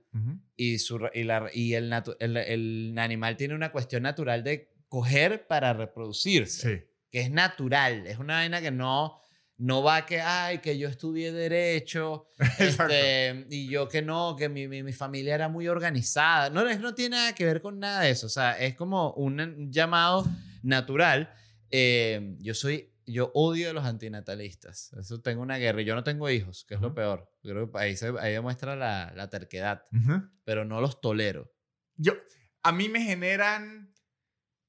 y, 0.55 0.77
su, 0.79 1.09
y, 1.13 1.23
la, 1.23 1.49
y 1.53 1.73
el, 1.73 1.89
natu- 1.91 2.15
el, 2.19 2.37
el 2.37 2.95
animal 2.97 3.35
tiene 3.37 3.55
una 3.55 3.71
cuestión 3.71 4.03
natural 4.03 4.43
de 4.43 4.72
coger 4.93 5.47
para 5.47 5.73
reproducirse 5.73 6.61
Sí. 6.77 6.83
que 7.09 7.21
es 7.21 7.31
natural, 7.31 8.05
es 8.05 8.19
una 8.19 8.35
vaina 8.35 8.61
que 8.61 8.69
no, 8.69 9.19
no 9.57 9.81
va 9.81 10.05
que, 10.05 10.21
ay, 10.21 10.59
que 10.59 10.77
yo 10.77 10.87
estudié 10.87 11.31
derecho, 11.31 12.27
este, 12.59 13.47
y 13.49 13.67
yo 13.69 13.87
que 13.87 14.03
no, 14.03 14.35
que 14.37 14.49
mi, 14.49 14.67
mi, 14.67 14.83
mi 14.83 14.93
familia 14.93 15.33
era 15.33 15.49
muy 15.49 15.67
organizada. 15.67 16.51
No, 16.51 16.63
no 16.77 16.93
tiene 16.93 17.15
nada 17.15 17.33
que 17.33 17.43
ver 17.43 17.59
con 17.59 17.79
nada 17.79 18.01
de 18.01 18.11
eso, 18.11 18.27
o 18.27 18.29
sea, 18.29 18.51
es 18.59 18.75
como 18.75 19.13
un 19.13 19.71
llamado 19.71 20.27
natural. 20.61 21.33
Eh, 21.71 22.35
yo 22.39 22.53
soy, 22.53 22.93
yo 23.07 23.31
odio 23.33 23.71
a 23.71 23.73
los 23.73 23.85
antinatalistas, 23.85 24.93
eso 24.93 25.21
tengo 25.21 25.41
una 25.41 25.57
guerra, 25.57 25.81
y 25.81 25.85
yo 25.85 25.95
no 25.95 26.03
tengo 26.03 26.29
hijos, 26.29 26.65
que 26.67 26.75
es 26.75 26.81
lo 26.81 26.89
Ujú. 26.89 26.95
peor. 26.97 27.31
Creo 27.41 27.71
que 27.71 27.79
ahí, 27.79 27.95
se, 27.95 28.13
ahí 28.19 28.33
demuestra 28.33 28.75
la, 28.75 29.11
la 29.15 29.27
terquedad, 29.31 29.81
Ujú. 29.91 30.21
pero 30.43 30.65
no 30.65 30.81
los 30.81 31.01
tolero. 31.01 31.51
Yo, 31.95 32.13
a 32.61 32.71
mí 32.71 32.89
me 32.89 33.01
generan, 33.01 33.82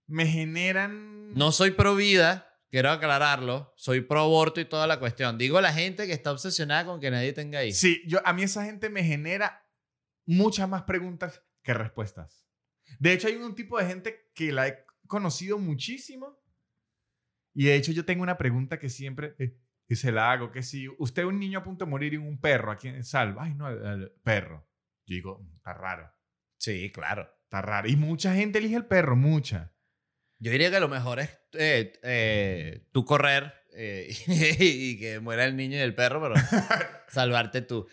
me 0.07 0.27
generan... 0.27 1.33
No 1.35 1.53
soy 1.53 1.73
pro 1.73 1.95
vida, 1.97 2.49
quiero 2.71 2.90
aclararlo. 2.90 3.73
Soy 3.77 4.01
pro 4.03 4.21
aborto 4.21 4.61
y 4.61 4.64
toda 4.64 4.87
la 4.87 4.99
cuestión. 4.99 5.38
Digo 5.38 5.61
la 5.61 5.73
gente 5.73 6.07
que 6.07 6.12
está 6.12 6.33
obsesionada 6.33 6.85
con 6.85 7.01
que 7.01 7.11
nadie 7.11 7.33
tenga 7.33 7.64
hijos. 7.64 7.79
Sí, 7.79 8.03
yo, 8.07 8.21
a 8.27 8.33
mí 8.33 8.43
esa 8.43 8.64
gente 8.64 8.90
me 8.90 9.05
genera 9.05 9.67
muchas 10.27 10.69
más 10.69 10.83
preguntas 10.83 11.43
que 11.62 11.75
respuestas. 11.75 12.47
De 12.99 13.12
hecho, 13.12 13.29
hay 13.29 13.37
un 13.37 13.55
tipo 13.55 13.79
de 13.79 13.87
gente 13.87 14.31
que 14.35 14.53
la 14.53 14.69
he 14.69 14.85
conocido 15.07 15.59
muchísimo. 15.59 16.38
Y 17.55 17.64
de 17.67 17.77
hecho, 17.77 17.93
yo 17.93 18.05
tengo 18.05 18.23
una 18.23 18.37
pregunta 18.37 18.79
que 18.79 18.88
siempre 18.88 19.35
eh, 19.38 19.59
y 19.88 19.97
se 19.97 20.12
la 20.12 20.33
hago: 20.33 20.51
que 20.51 20.62
si 20.62 20.88
usted 20.99 21.23
es 21.23 21.29
un 21.29 21.38
niño 21.38 21.61
a 21.61 21.64
punto 21.64 21.85
de 21.85 21.90
morir 21.90 22.14
y 22.14 22.17
un 22.19 22.40
perro, 22.40 22.73
¿a 22.73 22.77
quién 22.77 23.03
salva? 23.05 23.45
Ay, 23.45 23.55
no, 23.55 23.67
perro. 24.23 24.69
Yo 25.07 25.14
digo, 25.14 25.38
"Mm, 25.40 25.57
está 25.57 25.73
raro, 25.75 26.12
Sí, 26.57 26.90
claro. 26.93 27.29
está 27.45 27.62
raro. 27.62 27.88
Y 27.88 27.97
mucha 27.97 28.35
gente 28.35 28.59
elige 28.59 28.77
el 28.77 28.87
perro, 28.87 29.17
mucha. 29.17 29.73
Yo 30.45 30.51
diría 30.51 30.71
que 30.71 30.79
lo 30.79 30.89
mejor 30.89 31.21
es 31.21 31.31
eh, 31.55 31.99
eh, 32.03 32.87
tú 32.93 33.03
correr 33.07 33.55
eh, 33.75 34.15
y 34.61 34.99
que 34.99 35.19
muera 35.19 35.47
el 35.47 35.57
niño 35.57 35.79
y 35.79 35.81
el 35.81 35.95
perro, 35.95 36.21
pero 36.21 36.35
salvarte 37.09 37.63
tú. 37.63 37.87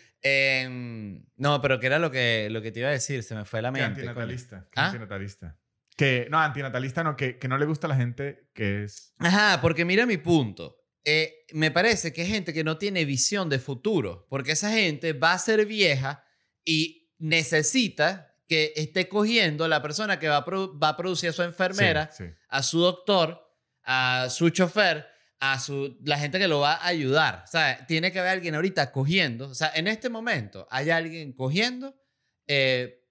No, 1.36 1.62
pero 1.62 1.80
¿qué 1.80 1.86
era 1.86 1.98
lo 1.98 2.10
que, 2.10 2.48
lo 2.50 2.60
que 2.60 2.70
te 2.70 2.80
iba 2.80 2.90
a 2.90 2.92
decir? 2.92 3.22
Se 3.22 3.34
me 3.34 3.46
fue 3.46 3.62
la 3.62 3.72
Que 3.72 3.80
mente. 3.80 4.00
coño. 4.00 4.10
antinatalista. 4.10 4.68
que 4.70 4.80
¿Ah? 4.80 4.86
antinatalista. 4.88 5.58
Que, 5.96 6.26
no, 6.30 6.38
antinatalista 6.40 7.02
no, 7.02 7.16
que, 7.16 7.38
que 7.38 7.48
no 7.48 7.56
le 7.56 7.64
gusta 7.64 7.86
a 7.86 7.90
la 7.90 7.96
gente 7.96 8.50
que 8.52 8.84
es... 8.84 9.14
Ajá, 9.18 9.60
porque 9.62 9.86
mira 9.86 10.04
mi 10.04 10.18
punto. 10.18 10.76
Eh, 11.04 11.46
me 11.54 11.70
parece 11.70 12.12
que 12.12 12.20
hay 12.20 12.28
gente 12.28 12.52
que 12.52 12.64
no 12.64 12.76
tiene 12.76 13.06
visión 13.06 13.48
de 13.48 13.58
futuro, 13.58 14.26
porque 14.28 14.52
esa 14.52 14.70
gente 14.70 15.14
va 15.14 15.32
a 15.32 15.38
ser 15.38 15.64
vieja 15.64 16.22
y 16.66 17.10
necesita 17.18 18.31
que 18.48 18.72
esté 18.76 19.08
cogiendo 19.08 19.66
la 19.68 19.80
persona 19.82 20.18
que 20.18 20.28
va 20.28 20.38
a, 20.38 20.44
va 20.46 20.88
a 20.88 20.96
producir 20.96 21.30
a 21.30 21.32
su 21.32 21.42
enfermera, 21.42 22.10
Sí, 22.12 22.24
sí. 22.26 22.30
a 22.48 22.62
su 22.62 22.80
doctor, 22.80 23.42
a 23.84 24.28
su 24.30 24.50
chofer, 24.50 25.06
a 25.40 25.58
su, 25.58 25.98
la 26.04 26.18
gente 26.18 26.38
que 26.38 26.48
lo 26.48 26.60
va 26.60 26.74
a 26.74 26.86
ayudar. 26.86 27.42
O 27.44 27.46
sea, 27.46 27.86
tiene 27.86 28.12
que 28.12 28.20
haber 28.20 28.32
alguien 28.32 28.54
ahorita 28.54 28.92
cogiendo. 28.92 29.48
O 29.48 29.54
sea, 29.54 29.72
en 29.74 29.88
este 29.88 30.08
momento 30.08 30.66
hay 30.70 30.90
alguien 30.90 31.32
cogiendo 31.32 31.94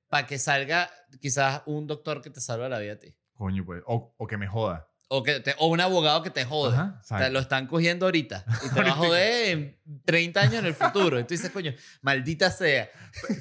para 0.09 0.27
que 0.27 0.37
salga 0.37 0.89
quizás 1.19 1.63
un 1.65 1.87
doctor 1.87 2.21
que 2.21 2.29
te 2.29 2.41
salve 2.41 2.69
la 2.69 2.79
vida 2.79 2.93
a 2.93 2.99
ti. 2.99 3.15
Coño, 3.33 3.65
pues. 3.65 3.81
O, 3.87 4.13
o 4.17 4.27
que 4.27 4.37
me 4.37 4.47
joda. 4.47 4.87
O, 5.13 5.23
que 5.23 5.41
te- 5.41 5.55
o 5.57 5.67
un 5.67 5.81
abogado 5.81 6.23
que 6.23 6.29
te 6.29 6.45
jode. 6.45 6.73
Ajá, 6.73 6.83
O 7.01 7.03
sea, 7.03 7.17
exacto. 7.17 7.33
lo 7.33 7.39
están 7.39 7.67
cogiendo 7.67 8.05
ahorita 8.05 8.45
y 8.65 8.69
te 8.73 8.81
va 8.81 8.87
a 8.87 8.91
joder 8.93 9.49
en 9.49 9.79
30 10.05 10.39
años 10.39 10.53
en 10.55 10.65
el 10.67 10.73
futuro. 10.73 11.19
Y 11.19 11.23
tú 11.23 11.33
dices, 11.33 11.49
coño, 11.51 11.73
maldita 12.01 12.49
sea. 12.49 12.89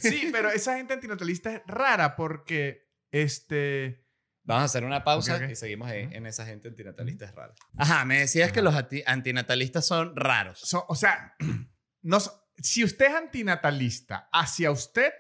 Sí, 0.01 0.31
pero 0.33 0.51
esa 0.51 0.77
gente 0.77 0.95
antinatalista 0.95 1.53
es 1.53 1.63
rara 1.67 2.17
porque, 2.17 2.91
este... 3.13 4.05
Vamos 4.43 4.63
a 4.63 4.65
hacer 4.65 4.85
una 4.85 5.05
pausa 5.05 5.37
Ok, 5.37 5.43
ok. 5.45 5.51
y 5.51 5.55
seguimos 5.55 5.91
en, 5.93 6.09
Ujú. 6.09 6.17
en 6.17 6.27
esa 6.27 6.45
gente 6.45 6.67
antinatalista 6.69 7.27
es 7.27 7.35
rara. 7.37 7.55
Ajá, 7.77 8.05
me 8.05 8.19
decías 8.19 8.51
que 8.51 8.63
los 8.63 8.75
anti- 8.75 9.05
antinatalistas 9.07 9.87
son 9.87 10.17
raros. 10.17 10.59
son- 10.59 10.83
o 10.89 10.97
sea, 10.97 11.37
no, 12.03 12.19
so- 12.19 12.49
si 12.57 12.83
usted 12.83 13.07
es 13.07 13.15
antinatalista 13.15 14.29
hacia 14.33 14.73
usted, 14.73 15.13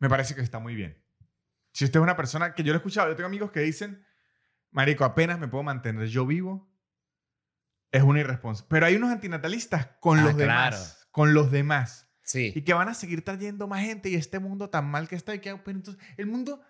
me 0.00 0.08
parece 0.10 0.34
que 0.34 0.42
está 0.42 0.58
muy 0.58 0.74
bien. 0.74 1.02
Si 1.72 1.84
usted 1.86 1.98
es 1.98 2.02
una 2.02 2.16
persona 2.16 2.54
que 2.54 2.62
yo 2.62 2.72
lo 2.72 2.76
he 2.76 2.80
escuchado, 2.80 3.08
yo 3.08 3.16
tengo 3.16 3.28
amigos 3.28 3.52
que 3.52 3.60
dicen, 3.60 4.04
Marico, 4.70 5.04
apenas 5.04 5.38
me 5.38 5.48
puedo 5.48 5.64
mantener 5.64 6.06
yo 6.08 6.26
vivo, 6.26 6.70
es 7.92 8.02
una 8.02 8.20
irresponsable. 8.20 8.68
Pero 8.70 8.86
hay 8.86 8.96
unos 8.96 9.10
antinatalistas 9.10 9.86
con 10.00 10.18
Ah, 10.20 10.24
los 10.24 10.34
claro. 10.34 10.76
demás. 10.76 11.08
Con 11.10 11.34
los 11.34 11.50
demás. 11.50 12.06
Sí. 12.22 12.52
y 12.54 12.62
que 12.62 12.74
van 12.74 12.88
a 12.88 12.94
seguir 12.94 13.24
trayendo 13.24 13.66
más 13.66 13.80
gente 13.84 14.08
y 14.08 14.14
este 14.14 14.38
mundo 14.38 14.70
tan 14.70 14.88
mal 14.88 15.08
que 15.08 15.16
está 15.16 15.34
y 15.34 15.40
que 15.40 15.56
pero 15.56 15.76
entonces, 15.78 16.00
el 16.16 16.26
mundo 16.26 16.62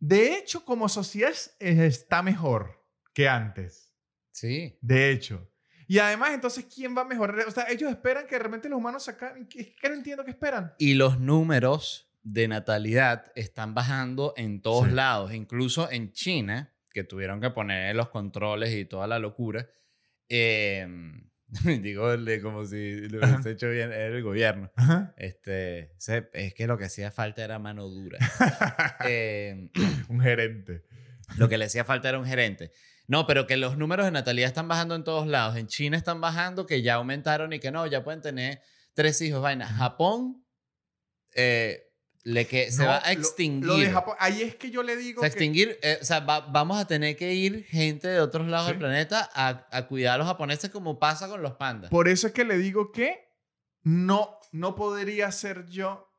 de 0.00 0.34
hecho 0.36 0.64
como 0.64 0.88
sociedad 0.88 1.30
es- 1.30 1.54
está 1.60 2.22
mejor 2.22 2.84
que 3.12 3.28
antes 3.28 3.94
Sí. 4.32 4.76
de 4.82 5.12
hecho 5.12 5.48
y 5.86 6.00
además 6.00 6.30
entonces 6.32 6.64
quién 6.64 6.96
va 6.96 7.02
a 7.02 7.04
mejorar 7.04 7.46
o 7.46 7.50
sea 7.52 7.66
ellos 7.70 7.88
esperan 7.88 8.26
que 8.26 8.36
realmente 8.36 8.68
los 8.68 8.76
humanos 8.78 9.08
acaben 9.08 9.46
es 9.54 9.76
que 9.80 9.88
no 9.88 9.94
entiendo 9.94 10.24
qué 10.24 10.32
esperan 10.32 10.74
Y 10.78 10.94
los 10.94 11.20
números 11.20 12.10
de 12.24 12.48
natalidad 12.48 13.30
están 13.36 13.74
bajando 13.74 14.34
en 14.36 14.60
todos 14.60 14.86
Sí. 14.88 14.90
lados, 14.92 15.32
incluso 15.32 15.88
en 15.88 16.10
China, 16.10 16.73
que 16.94 17.04
tuvieron 17.04 17.42
que 17.42 17.50
poner 17.50 17.94
los 17.94 18.08
controles 18.08 18.72
y 18.72 18.86
toda 18.86 19.06
la 19.06 19.18
locura. 19.18 19.68
Eh, 20.30 20.88
digo 21.82 22.08
como 22.42 22.64
si 22.64 23.08
lo 23.08 23.18
hubiese 23.18 23.50
hecho 23.50 23.68
bien 23.68 23.92
el 23.92 24.22
gobierno. 24.22 24.70
Ajá. 24.76 25.12
Este, 25.18 25.92
es 26.32 26.54
que 26.54 26.66
lo 26.66 26.78
que 26.78 26.86
hacía 26.86 27.10
falta 27.10 27.44
era 27.44 27.58
mano 27.58 27.88
dura. 27.88 28.18
Eh, 29.06 29.68
un 30.08 30.20
gerente 30.20 30.84
lo 31.36 31.48
que 31.48 31.58
le 31.58 31.64
hacía 31.64 31.84
falta 31.84 32.08
era 32.08 32.18
un 32.18 32.26
gerente. 32.26 32.72
No, 33.06 33.26
pero 33.26 33.46
que 33.46 33.56
los 33.56 33.76
números 33.76 34.06
de 34.06 34.12
natalidad 34.12 34.48
están 34.48 34.68
bajando 34.68 34.94
en 34.94 35.04
todos 35.04 35.26
lados. 35.26 35.56
En 35.56 35.66
China 35.66 35.96
están 35.96 36.20
bajando, 36.20 36.66
que 36.66 36.82
ya 36.82 36.94
aumentaron 36.94 37.52
y 37.52 37.60
que 37.60 37.70
no, 37.70 37.86
ya 37.86 38.02
pueden 38.02 38.22
tener 38.22 38.62
tres 38.94 39.20
hijos. 39.20 39.42
Vaina. 39.42 39.66
Japón 39.66 40.44
eh, 41.34 41.92
le 42.26 42.46
que 42.46 42.72
se 42.72 42.82
No, 42.82 42.88
va 42.88 43.02
a 43.04 43.12
extinguir. 43.12 43.66
lo 43.66 43.76
de 43.76 43.90
Japón 43.92 44.16
ahí 44.18 44.40
es 44.42 44.54
que 44.56 44.70
yo 44.70 44.82
le 44.82 44.96
digo 44.96 45.20
se 45.20 45.26
que- 45.26 45.32
extinguir. 45.32 45.78
eh, 45.82 45.98
o 46.00 46.04
sea, 46.04 46.20
va- 46.20 46.40
vamos 46.40 46.78
a 46.78 46.86
tener 46.86 47.16
que 47.16 47.34
ir 47.34 47.64
gente 47.66 48.08
de 48.08 48.20
otros 48.20 48.46
lados 48.48 48.66
Sí. 48.66 48.72
del 48.72 48.78
planeta 48.78 49.28
a, 49.34 49.66
a 49.70 49.86
cuidar 49.86 50.14
a 50.14 50.18
los 50.18 50.26
japoneses 50.26 50.70
como 50.70 50.98
pasa 50.98 51.28
con 51.28 51.42
los 51.42 51.52
pandas. 51.56 51.90
por 51.90 52.08
eso 52.08 52.26
es 52.26 52.32
que 52.32 52.44
le 52.44 52.56
digo 52.58 52.90
que 52.92 53.28
no 53.82 54.38
no 54.52 54.74
podría 54.74 55.30
ser 55.32 55.66
yo 55.66 56.10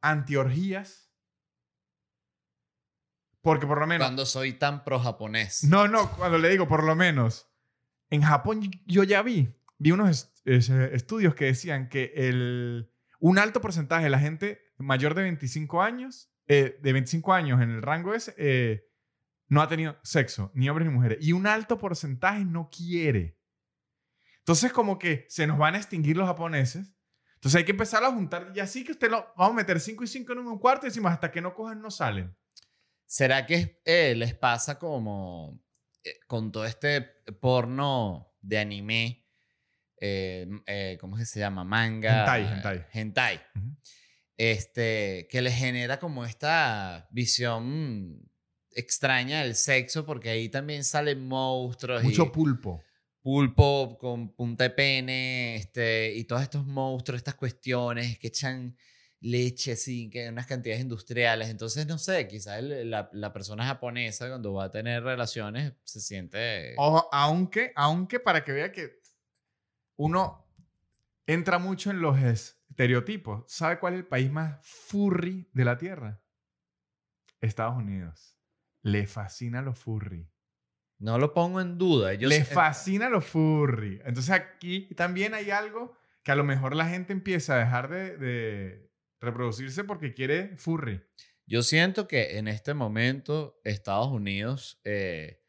antiorgías 0.00 1.12
porque 3.42 3.66
por 3.66 3.80
lo 3.80 3.86
menos 3.86 4.06
Cuando 4.06 4.26
soy 4.26 4.52
tan 4.54 4.84
pro 4.84 4.98
japonés. 5.00 5.64
No, 5.64 5.88
no, 5.88 6.10
cuando 6.12 6.38
le 6.38 6.48
digo 6.50 6.68
por 6.68 6.84
lo 6.84 6.94
menos, 6.94 7.48
en 8.10 8.22
Japón 8.22 8.70
yo 8.86 9.02
ya 9.02 9.22
vi, 9.22 9.54
vi 9.78 9.92
unos 9.92 10.10
est- 10.10 10.46
es- 10.46 10.68
estudios 10.68 11.34
que 11.34 11.46
decían 11.46 11.88
que 11.88 12.12
el, 12.16 12.92
un 13.18 13.38
alto 13.38 13.60
porcentaje 13.60 14.04
de 14.04 14.10
la 14.10 14.18
gente 14.18 14.60
mayor 14.80 15.14
de 15.14 15.22
25 15.22 15.82
años, 15.82 16.30
eh, 16.46 16.78
de 16.82 16.92
25 16.92 17.32
años 17.32 17.60
en 17.60 17.70
el 17.70 17.82
rango 17.82 18.14
ese, 18.14 18.34
eh, 18.38 18.88
no 19.48 19.62
ha 19.62 19.68
tenido 19.68 19.98
sexo, 20.02 20.50
ni 20.54 20.68
hombres 20.68 20.88
ni 20.88 20.94
mujeres, 20.94 21.18
y 21.20 21.32
un 21.32 21.46
alto 21.46 21.78
porcentaje 21.78 22.44
no 22.44 22.70
quiere. 22.70 23.38
Entonces 24.38 24.72
como 24.72 24.98
que 24.98 25.26
se 25.28 25.46
nos 25.46 25.58
van 25.58 25.74
a 25.74 25.78
extinguir 25.78 26.16
los 26.16 26.26
japoneses. 26.26 26.94
Entonces 27.34 27.58
hay 27.58 27.64
que 27.64 27.72
empezar 27.72 28.04
a 28.04 28.12
juntar, 28.12 28.52
y 28.54 28.60
así 28.60 28.84
que 28.84 28.92
usted 28.92 29.10
lo, 29.10 29.32
vamos 29.36 29.52
a 29.52 29.56
meter 29.56 29.80
5 29.80 30.04
y 30.04 30.06
5 30.06 30.32
en 30.32 30.38
un 30.40 30.58
cuarto 30.58 30.86
y 30.86 30.90
decimos, 30.90 31.12
hasta 31.12 31.30
que 31.30 31.40
no 31.40 31.54
cojan 31.54 31.80
no 31.80 31.90
salen. 31.90 32.36
¿Será 33.06 33.46
que 33.46 33.80
eh, 33.84 34.14
les 34.14 34.34
pasa 34.34 34.78
como 34.78 35.60
eh, 36.04 36.20
con 36.26 36.52
todo 36.52 36.64
este 36.64 37.00
porno 37.40 38.34
de 38.40 38.58
anime? 38.58 39.20
eh, 40.00 40.48
eh, 40.66 40.96
¿Cómo 41.00 41.16
es 41.16 41.22
que 41.22 41.26
se 41.26 41.40
llama? 41.40 41.62
Manga. 41.62 42.20
Hentai, 42.20 42.52
hentai. 42.52 42.86
hentai. 42.92 43.40
Este, 44.42 45.28
que 45.30 45.42
les 45.42 45.52
genera 45.54 45.98
como 45.98 46.24
esta 46.24 47.06
visión 47.10 48.26
extraña 48.70 49.42
del 49.42 49.54
sexo, 49.54 50.06
porque 50.06 50.30
ahí 50.30 50.48
también 50.48 50.82
salen 50.82 51.28
monstruos. 51.28 52.02
Mucho 52.02 52.24
y, 52.24 52.30
pulpo. 52.30 52.82
pulpo 53.20 53.98
con 53.98 54.34
punta 54.34 54.64
de 54.64 54.70
pene, 54.70 55.56
este, 55.56 56.14
y 56.14 56.24
todos 56.24 56.40
estos 56.40 56.64
monstruos, 56.64 57.18
estas 57.18 57.34
cuestiones 57.34 58.18
que 58.18 58.28
echan 58.28 58.74
leche, 59.20 59.72
así, 59.72 60.08
que 60.08 60.30
unas 60.30 60.46
cantidades 60.46 60.80
industriales. 60.80 61.50
Entonces, 61.50 61.86
no 61.86 61.98
sé, 61.98 62.26
quizás 62.26 62.60
el- 62.60 62.88
la, 62.88 63.10
la 63.12 63.34
persona 63.34 63.66
japonesa 63.66 64.26
cuando 64.26 64.54
va 64.54 64.64
a 64.64 64.70
tener 64.70 65.02
relaciones 65.02 65.74
se 65.84 66.00
siente... 66.00 66.72
Ojo, 66.78 67.10
aunque, 67.12 67.72
aunque 67.76 68.18
para 68.18 68.42
que 68.42 68.52
vea 68.52 68.72
que 68.72 69.02
uno 69.96 70.46
entra 71.26 71.58
mucho 71.58 71.90
en 71.90 72.00
los 72.00 72.18
estereotipos. 72.70 73.44
¿Sabe 73.52 73.78
cuál 73.78 73.94
es 73.94 74.00
el 74.00 74.06
país 74.06 74.30
más 74.30 74.58
furry 74.62 75.48
de 75.52 75.64
la 75.64 75.76
Tierra? 75.76 76.22
Estados 77.40 77.76
Unidos. 77.76 78.38
Le 78.82 79.06
fascina 79.06 79.62
los 79.62 79.78
furry. 79.78 80.28
No 80.98 81.18
lo 81.18 81.32
pongo 81.32 81.60
en 81.60 81.78
duda. 81.78 82.12
Le 82.12 82.44
sé- 82.44 82.44
fascina 82.44 83.08
los 83.08 83.24
furry. 83.24 84.00
Entonces 84.04 84.30
aquí 84.30 84.88
también 84.94 85.34
hay 85.34 85.50
algo 85.50 85.96
que 86.22 86.32
a 86.32 86.36
lo 86.36 86.44
mejor 86.44 86.76
la 86.76 86.88
gente 86.88 87.12
empieza 87.12 87.54
a 87.54 87.58
dejar 87.58 87.88
de, 87.88 88.16
de 88.18 88.90
reproducirse 89.20 89.84
porque 89.84 90.12
quiere 90.14 90.56
furry. 90.56 91.02
Yo 91.46 91.62
siento 91.62 92.06
que 92.06 92.38
en 92.38 92.46
este 92.48 92.74
momento 92.74 93.60
Estados 93.64 94.08
Unidos, 94.08 94.80
eh, 94.84 95.42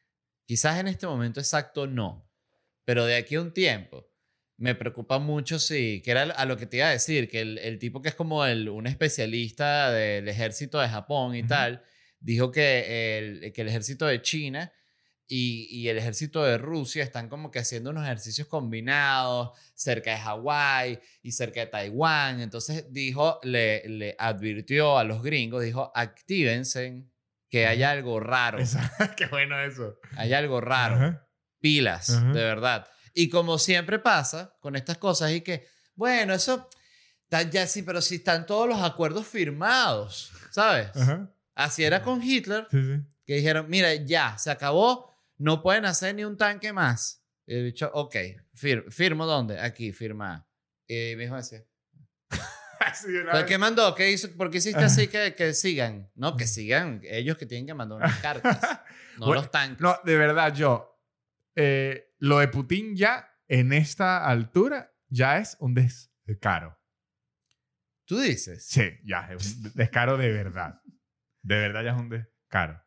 quizás 0.48 0.80
en 0.80 0.88
este 0.88 1.06
momento 1.06 1.40
exacto 1.40 1.86
no, 1.86 2.32
pero 2.86 3.06
de 3.06 3.18
aquí 3.18 3.36
a 3.36 3.42
un 3.42 3.54
tiempo 3.54 4.11
me 4.62 4.76
preocupa 4.76 5.18
mucho 5.20 5.58
si, 5.60 6.02
que 6.04 6.12
era 6.12 6.22
a 6.24 6.46
lo 6.46 6.56
que 6.56 6.68
te 6.68 6.78
iba 6.78 6.88
a 6.88 6.92
decir, 6.92 7.28
que 7.28 7.42
el, 7.42 7.58
el 7.58 7.80
tipo 7.80 8.02
que 8.02 8.10
es 8.10 8.16
como 8.16 8.46
el, 8.46 8.70
un 8.70 8.86
especialista 8.88 9.92
del 9.92 10.28
ejército 10.28 10.80
de 10.80 10.88
Japón 10.88 11.36
y 11.36 11.40
Ujú. 11.40 11.48
tal, 11.48 11.84
dijo 12.20 12.52
que 12.52 13.18
el, 13.18 13.52
que 13.54 13.62
el 13.62 13.68
ejército 13.70 14.06
de 14.06 14.22
China 14.22 14.72
y, 15.28 15.68
y 15.72 15.88
el 15.88 15.98
ejército 15.98 16.44
de 16.44 16.58
Rusia 16.58 17.04
están 17.04 17.28
como 17.30 17.50
que 17.50 17.58
haciendo 17.60 17.90
unos 17.90 18.04
ejercicios 18.04 18.48
combinados 18.48 19.58
cerca 19.74 20.12
de 20.12 20.18
Hawái 20.18 21.00
y 21.24 21.32
cerca 21.32 21.62
de 21.62 21.68
Taiwán. 21.68 22.42
Entonces 22.42 22.92
dijo, 22.92 23.40
le, 23.44 23.88
le 23.88 24.16
advirtió 24.20 24.98
a 24.98 25.04
los 25.06 25.24
gringos, 25.24 25.64
dijo, 25.64 25.92
actívense, 25.96 27.06
que 27.50 27.66
hay 27.66 27.82
algo 27.84 28.20
raro, 28.20 28.60
Qué 29.18 29.26
bueno 29.28 29.60
eso. 29.60 29.98
hay 30.18 30.34
algo 30.34 30.62
raro, 30.62 30.96
Ajá. 30.96 31.28
pilas, 31.60 32.10
Ajá. 32.12 32.28
de 32.34 32.44
verdad. 32.44 32.88
Y 33.14 33.30
como 33.30 33.58
siempre 33.58 34.00
pasa 34.00 34.56
con 34.60 34.76
estas 34.76 34.98
cosas, 34.98 35.32
y 35.32 35.42
que, 35.42 35.68
bueno, 35.96 36.34
eso, 36.34 36.70
ya 37.52 37.68
sí, 37.68 37.84
pero 37.84 38.02
si 38.02 38.16
están 38.16 38.46
todos 38.46 38.68
los 38.68 38.82
acuerdos 38.82 39.28
firmados, 39.28 40.32
¿sabes? 40.52 40.90
Ajá. 40.96 41.30
Así 41.56 41.84
era 41.84 42.02
con 42.02 42.22
Hitler, 42.24 42.68
Sí, 42.72 42.82
sí. 42.82 43.02
que 43.26 43.36
dijeron, 43.36 43.66
mira, 43.70 43.94
ya, 43.96 44.38
se 44.38 44.50
acabó, 44.52 45.14
no 45.38 45.62
pueden 45.62 45.86
hacer 45.86 46.16
ni 46.16 46.24
un 46.24 46.38
tanque 46.38 46.72
más. 46.74 47.24
Y 47.46 47.56
el 47.56 47.64
bicho, 47.66 47.90
ok, 47.94 48.16
fir- 48.56 48.90
¿firmo 48.92 49.26
dónde? 49.26 49.60
Aquí, 49.60 49.92
firma. 49.92 50.48
Y 50.88 51.16
mi 51.18 51.26
hijo 51.26 51.36
decía, 51.36 51.64
Así 52.80 53.08
de 53.12 53.22
una 53.22 53.32
¿pero 53.32 53.44
vez. 53.44 53.48
qué 53.50 53.58
mandó? 53.58 53.94
¿Qué 53.96 54.12
hizo? 54.12 54.32
¿Por 54.32 54.50
qué 54.50 54.58
hiciste 54.60 54.84
así 54.84 55.08
que, 55.08 55.36
que 55.36 55.54
sigan? 55.54 56.10
No, 56.16 56.36
que 56.38 56.48
sigan 56.48 57.02
ellos 57.04 57.38
que 57.38 57.46
tienen 57.46 57.66
que 57.68 57.74
mandar 57.74 57.98
unas 57.98 58.18
cartas, 58.22 58.60
no 59.18 59.28
Bueno, 59.28 59.42
los 59.42 59.52
tanques. 59.52 59.80
No, 59.82 59.98
de 60.04 60.18
verdad, 60.18 60.54
yo. 60.54 60.91
Eh, 61.56 62.14
lo 62.20 62.40
de 62.40 62.48
Putin 62.48 62.96
ya, 62.96 63.28
en 63.48 63.74
esta 63.74 64.26
altura, 64.26 64.94
ya 65.10 65.38
es 65.40 65.58
un 65.60 65.74
descaro. 65.74 66.78
Tú 68.06 68.20
dices. 68.20 68.66
Sí, 68.68 68.90
ya 69.06 69.30
es 69.32 69.56
un 69.58 69.72
descaro 69.74 70.18
de 70.18 70.32
verdad. 70.32 70.82
De 71.44 71.56
verdad 71.58 71.84
ya 71.84 71.92
es 71.92 72.00
un 72.00 72.10
descaro. 72.10 72.82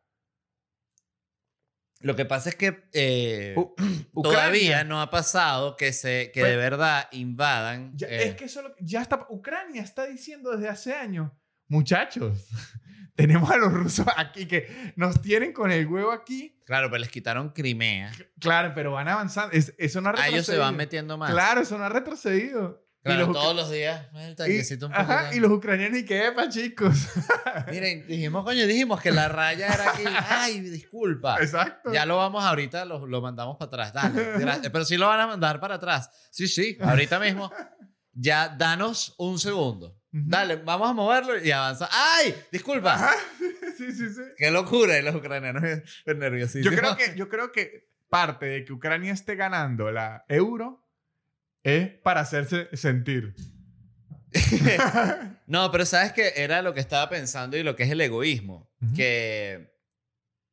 Lo 2.01 2.15
que 2.15 2.25
pasa 2.25 2.49
es 2.49 2.55
que 2.55 2.87
eh, 2.93 3.55
todavía 4.13 4.83
no 4.83 5.01
ha 5.01 5.09
pasado 5.09 5.75
que, 5.75 5.93
se, 5.93 6.31
que 6.31 6.41
Pues- 6.41 6.51
de 6.51 6.57
verdad 6.57 7.07
invadan. 7.11 7.97
Ya- 7.97 8.07
eh, 8.07 8.27
Es 8.29 8.35
que 8.35 8.45
eso 8.45 8.61
lo- 8.61 8.75
ya 8.79 9.01
está. 9.01 9.25
Ucrania 9.29 9.81
está 9.81 10.05
diciendo 10.05 10.51
desde 10.51 10.69
hace 10.69 10.93
años, 10.93 11.31
muchachos, 11.67 12.47
tenemos 13.15 13.49
a 13.49 13.57
los 13.57 13.71
rusos 13.73 14.05
aquí 14.17 14.45
que 14.47 14.93
nos 14.95 15.21
tienen 15.21 15.53
con 15.53 15.71
el 15.71 15.87
huevo 15.87 16.11
aquí. 16.11 16.59
Claro, 16.65 16.89
pero 16.89 16.99
les 16.99 17.09
quitaron 17.09 17.49
Crimea. 17.49 18.11
Claro, 18.39 18.71
pero 18.75 18.91
van 18.91 19.07
avanzando. 19.07 19.53
Es- 19.55 19.73
eso 19.77 20.01
no 20.01 20.09
ha 20.09 20.11
A 20.11 20.13
retrocedido. 20.13 20.35
ellos 20.37 20.45
se 20.47 20.57
van 20.57 20.75
metiendo 20.75 21.17
más. 21.17 21.31
Claro, 21.31 21.61
eso 21.61 21.77
no 21.77 21.83
ha 21.85 21.89
retrocedido. 21.89 22.83
Claro, 23.03 23.21
y 23.21 23.25
los, 23.27 23.35
todos 23.35 23.55
los 23.55 23.69
días. 23.69 24.07
Y- 24.47 24.83
un 24.83 24.91
ajá, 24.91 25.35
y 25.35 25.39
los 25.39 25.51
ucranianos 25.51 25.99
y 25.99 26.05
qué 26.05 26.25
epa, 26.25 26.49
chicos. 26.49 27.07
Miren, 27.69 28.07
dijimos, 28.07 28.43
coño, 28.43 28.65
dijimos 28.65 28.99
que 28.99 29.11
la 29.11 29.27
raya 29.27 29.67
era 29.67 29.91
aquí. 29.91 30.03
Ay, 30.29 30.59
disculpa. 30.61 31.37
Exacto. 31.39 31.93
Ya 31.93 32.07
lo 32.07 32.17
vamos 32.17 32.43
ahorita, 32.43 32.83
lo, 32.83 33.05
lo 33.05 33.21
mandamos 33.21 33.57
para 33.57 33.67
atrás. 33.85 33.93
Dale, 33.93 34.39
gracias. 34.39 34.71
Pero 34.71 34.85
sí 34.85 34.97
lo 34.97 35.07
van 35.07 35.19
a 35.19 35.27
mandar 35.27 35.59
para 35.59 35.75
atrás. 35.75 36.09
Sí, 36.31 36.47
sí, 36.47 36.79
ahorita 36.81 37.19
mismo. 37.19 37.51
Ya, 38.13 38.49
danos 38.49 39.13
un 39.19 39.37
segundo. 39.37 40.01
Dale, 40.17 40.55
vamos 40.55 40.89
a 40.89 40.93
moverlo 40.93 41.43
y 41.43 41.51
avanza. 41.51 41.89
¡Ay! 41.91 42.33
Disculpa. 42.51 42.93
Ajá. 42.95 43.11
Sí, 43.77 43.91
sí, 43.91 44.07
sí. 44.09 44.21
Qué 44.37 44.49
locura. 44.51 44.97
Y 44.97 45.01
los 45.01 45.13
ucranianos 45.15 45.61
nerviosísimos. 46.05 46.73
Yo 46.73 46.79
creo, 46.79 46.95
que, 46.95 47.13
yo 47.17 47.27
creo 47.27 47.51
que 47.51 47.89
parte 48.07 48.45
de 48.45 48.63
que 48.63 48.71
Ucrania 48.71 49.11
esté 49.11 49.35
ganando 49.35 49.91
la 49.91 50.23
euro 50.29 50.87
es 51.61 51.89
para 51.89 52.21
hacerse 52.21 52.69
sentir. 52.77 53.35
No, 55.47 55.71
pero 55.71 55.85
sabes 55.85 56.13
que 56.13 56.33
era 56.37 56.61
lo 56.61 56.73
que 56.73 56.79
estaba 56.79 57.09
pensando 57.09 57.57
y 57.57 57.63
lo 57.63 57.75
que 57.75 57.83
es 57.83 57.91
el 57.91 58.01
egoísmo. 58.01 58.71
Ujú. 58.81 58.95
Que 58.95 59.75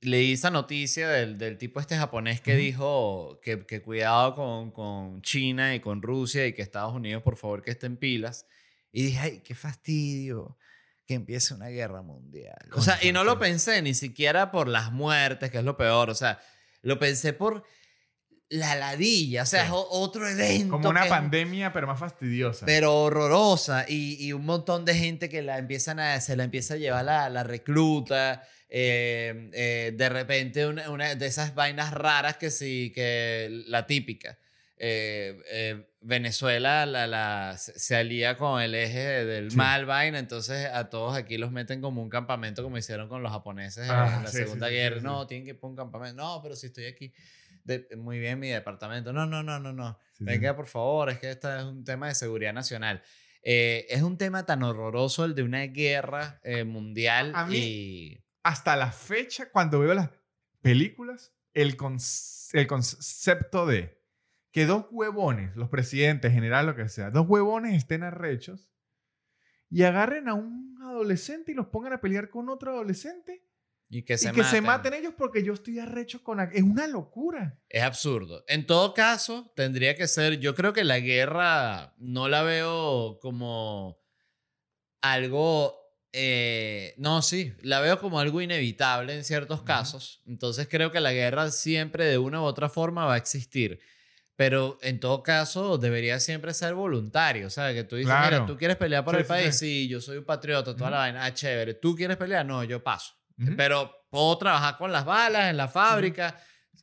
leí 0.01 0.33
esa 0.33 0.51
noticia 0.51 1.09
del, 1.09 1.39
del 1.39 1.57
tipo 1.59 1.79
este 1.81 1.97
japonés 1.97 2.41
que 2.41 2.53
Ujú. 2.53 2.61
dijo 2.61 3.41
que, 3.43 3.65
que 3.67 3.81
cuidado 3.83 4.35
con, 4.35 4.73
con 4.73 5.23
China 5.23 5.75
y 5.75 5.81
con 5.81 6.03
Rusia 6.03 6.47
y 6.47 6.53
que 6.53 6.63
Estados 6.63 6.93
Unidos, 6.95 7.23
por 7.23 7.37
favor, 7.37 7.63
que 7.63 7.71
estén 7.71 7.97
pilas. 7.97 8.47
Y 8.93 9.03
dije, 9.05 9.19
ay, 9.19 9.41
qué 9.43 9.55
fastidio 9.55 10.59
que 11.07 11.15
empiece 11.15 11.55
una 11.55 11.69
guerra 11.69 12.03
mundial. 12.03 12.59
O 12.75 12.81
sea, 12.83 12.99
y 13.03 13.11
no 13.13 13.25
lo 13.25 13.39
pensé 13.39 13.83
ni 13.83 13.95
siquiera 13.95 14.51
por 14.53 14.69
las 14.69 14.93
muertes, 14.93 15.51
que 15.51 15.59
es 15.59 15.65
lo 15.65 15.77
peor. 15.77 16.11
O 16.11 16.15
sea, 16.15 16.39
lo 16.83 16.99
pensé 16.99 17.33
por 17.33 17.65
la 18.49 18.75
ladilla. 18.77 19.43
O 19.45 19.47
sea, 19.47 19.63
Sí. 19.63 19.67
es 19.69 19.73
otro 19.75 20.29
evento. 20.29 20.73
Como 20.73 20.91
una 20.91 21.05
es- 21.05 21.09
pandemia, 21.11 21.73
pero 21.73 21.87
más 21.87 21.99
fastidiosa. 21.99 22.67
pero 22.67 22.95
horrorosa 23.03 23.87
y, 23.89 24.23
y 24.25 24.33
un 24.35 24.45
montón 24.45 24.85
de 24.85 24.95
gente 24.95 25.29
que 25.31 25.41
la 25.43 25.59
empiezan 25.59 25.99
a, 25.99 26.21
se 26.21 26.37
la 26.37 26.45
empieza 26.45 26.75
a 26.75 26.77
llevar 26.77 27.05
la, 27.05 27.29
la 27.31 27.43
recluta. 27.45 28.47
eh, 28.75 29.51
eh, 29.53 29.93
de 29.95 30.09
repente 30.09 30.67
una, 30.67 30.89
una 30.91 31.15
de 31.15 31.27
esas 31.27 31.55
vainas 31.55 31.93
raras 31.93 32.37
que 32.39 32.51
sí, 32.51 32.91
que 32.95 33.49
la 33.67 33.87
típica. 33.87 34.39
Eh, 34.85 35.41
eh, 35.49 35.87
Venezuela 36.01 36.85
la, 36.87 37.07
la- 37.07 37.57
se 37.57 37.95
alía 37.95 38.37
con 38.37 38.61
el 38.61 38.75
eje 38.75 39.25
del 39.25 39.53
Sí. 39.53 39.57
mal 39.57 39.87
vaina, 39.87 40.19
entonces 40.19 40.67
a 40.67 40.91
todos 40.91 41.17
aquí 41.17 41.39
los 41.39 41.53
meten 41.53 41.81
como 41.81 42.03
un 42.03 42.09
campamento 42.11 42.65
como 42.65 42.77
hicieron 42.79 43.09
con 43.09 43.23
los 43.23 43.31
japoneses 43.31 43.89
Ah, 43.89 44.15
en 44.17 44.25
la 44.25 44.29
sí, 44.31 44.39
Segunda 44.39 44.67
sí, 44.67 44.75
Guerra. 44.75 45.01
No, 45.01 45.27
tienen 45.29 45.47
que 45.47 45.55
poner 45.55 45.71
un 45.73 45.77
campamento. 45.77 46.21
No, 46.21 46.41
pero 46.43 46.57
si 46.57 46.67
estoy 46.67 46.87
aquí. 46.87 47.13
de- 47.65 47.87
muy 47.97 48.19
bien 48.19 48.41
mi 48.41 48.49
departamento. 48.49 49.13
No, 49.13 49.25
no, 49.25 49.45
no, 49.45 49.61
no, 49.61 49.73
no. 49.73 49.97
Venga, 50.19 50.57
por 50.57 50.67
favor, 50.67 51.11
es 51.11 51.19
que 51.21 51.31
este 51.31 51.59
es 51.59 51.63
un 51.63 51.85
tema 51.85 52.09
de 52.09 52.17
seguridad 52.17 52.53
nacional. 52.53 53.01
Eh, 53.45 53.87
es 53.89 54.03
un 54.03 54.19
tema 54.19 54.45
tan 54.47 54.65
horroroso 54.65 55.25
el 55.25 55.37
de 55.37 55.45
una 55.45 55.61
guerra 55.69 56.41
eh, 56.43 56.65
mundial 56.65 57.31
A 57.37 57.47
mí- 57.47 57.57
y... 57.57 58.25
Hasta 58.43 58.75
la 58.75 58.91
fecha, 58.91 59.49
cuando 59.53 59.79
veo 59.79 59.95
las 59.95 60.11
películas, 60.61 61.33
el, 61.55 61.77
conce- 61.77 62.51
el 62.59 62.67
concepto 62.67 63.65
de 63.67 64.02
que 64.53 64.67
dos 64.67 64.87
huevones, 64.91 65.57
los 65.57 65.69
presidentes, 65.71 66.33
general, 66.33 66.67
lo 66.67 66.77
que 66.77 66.89
sea, 66.89 67.11
dos 67.11 67.27
huevones 67.29 67.75
estén 67.75 68.03
arrechos 68.03 68.71
y 69.71 69.83
agarren 69.85 70.29
a 70.29 70.35
un 70.35 70.79
adolescente 70.83 71.53
y 71.53 71.55
los 71.55 71.69
pongan 71.69 71.95
a 71.95 72.01
pelear 72.01 72.29
con 72.29 72.51
otro 72.51 72.73
adolescente 72.73 73.43
Y 73.89 74.03
que, 74.05 74.15
y 74.15 74.19
se, 74.19 74.33
que 74.33 74.45
se 74.45 74.61
maten. 74.61 74.93
maten 74.93 74.95
ellos 74.95 75.15
porque 75.17 75.43
yo 75.43 75.55
estoy 75.55 75.79
arrecho 75.79 76.23
con... 76.23 76.41
Es 76.41 76.63
una 76.63 76.87
locura. 76.87 77.59
Es 77.69 77.83
absurdo. 77.83 78.45
En 78.47 78.67
todo 78.67 78.93
caso, 78.95 79.53
tendría 79.57 79.97
que 79.97 80.07
ser, 80.07 80.39
yo 80.39 80.55
creo 80.55 80.73
que 80.73 80.85
la 80.85 80.99
guerra 81.01 81.95
no 81.99 82.29
la 82.29 82.43
veo 82.43 83.19
como 83.21 83.99
algo, 85.01 85.79
eh, 86.13 86.95
no, 86.99 87.23
sí, 87.23 87.55
la 87.63 87.81
veo 87.81 87.99
como 87.99 88.21
algo 88.21 88.41
inevitable 88.41 89.15
en 89.15 89.25
ciertos 89.25 89.63
casos. 89.63 90.23
Entonces 90.27 90.69
creo 90.71 90.91
que 90.93 91.01
la 91.01 91.13
guerra 91.13 91.51
siempre 91.51 92.05
de 92.05 92.19
una 92.19 92.41
u 92.43 92.45
otra 92.45 92.69
forma 92.69 93.07
va 93.07 93.15
a 93.15 93.19
existir. 93.19 93.81
Pero 94.37 94.79
en 94.83 94.99
todo 94.99 95.23
caso 95.23 95.77
debería 95.79 96.19
siempre 96.19 96.55
ser 96.55 96.75
voluntario, 96.75 97.51
¿sabes? 97.51 97.75
Que 97.75 97.85
tú 97.85 97.97
dices, 97.97 98.11
Claro. 98.13 98.31
mira, 98.37 98.47
tú 98.47 98.57
quieres 98.57 98.77
pelear 98.77 99.05
por 99.05 99.15
Sí, 99.15 99.21
el 99.21 99.27
país, 99.27 99.59
sí. 99.59 99.67
sí, 99.83 99.89
yo 99.89 100.01
soy 100.01 100.17
un 100.19 100.25
patriota, 100.25 100.75
toda 100.75 100.91
la 100.91 100.97
Ujú. 100.97 101.03
vaina, 101.05 101.25
ah, 101.25 101.35
chévere. 101.35 101.75
¿Tú 101.75 101.95
quieres 101.95 102.17
pelear? 102.17 102.45
No, 102.47 102.65
yo 102.65 102.83
paso. 102.83 103.15
Ujú. 103.39 103.53
Pero 103.57 103.93
puedo 104.11 104.37
trabajar 104.39 104.77
con 104.79 104.91
las 104.91 105.05
balas 105.05 105.51
en 105.51 105.57
la 105.57 105.69
fábrica. 105.69 106.39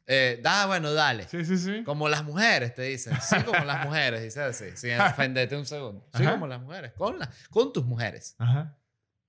Eh, 0.05 0.39
da, 0.41 0.65
bueno, 0.67 0.93
dale. 0.93 1.27
Sí, 1.27 1.43
sí, 1.45 1.57
sí. 1.57 1.83
Como 1.83 2.07
las 2.09 2.23
mujeres, 2.23 2.73
te 2.75 2.83
dicen. 2.83 3.17
Sí, 3.21 3.35
como 3.43 3.63
las 3.65 3.85
mujeres, 3.85 4.21
dice 4.23 4.41
así. 4.41 4.65
Sin 4.75 4.91
ofenderte 5.01 5.55
un 5.57 5.65
segundo. 5.65 6.07
Sí, 6.15 6.23
Ajá. 6.23 6.31
como 6.33 6.47
las 6.47 6.61
mujeres. 6.61 6.93
Con, 6.93 7.17
la- 7.19 7.29
con 7.49 7.73
tus 7.73 7.83
mujeres. 7.85 8.35
Ajá. 8.37 8.77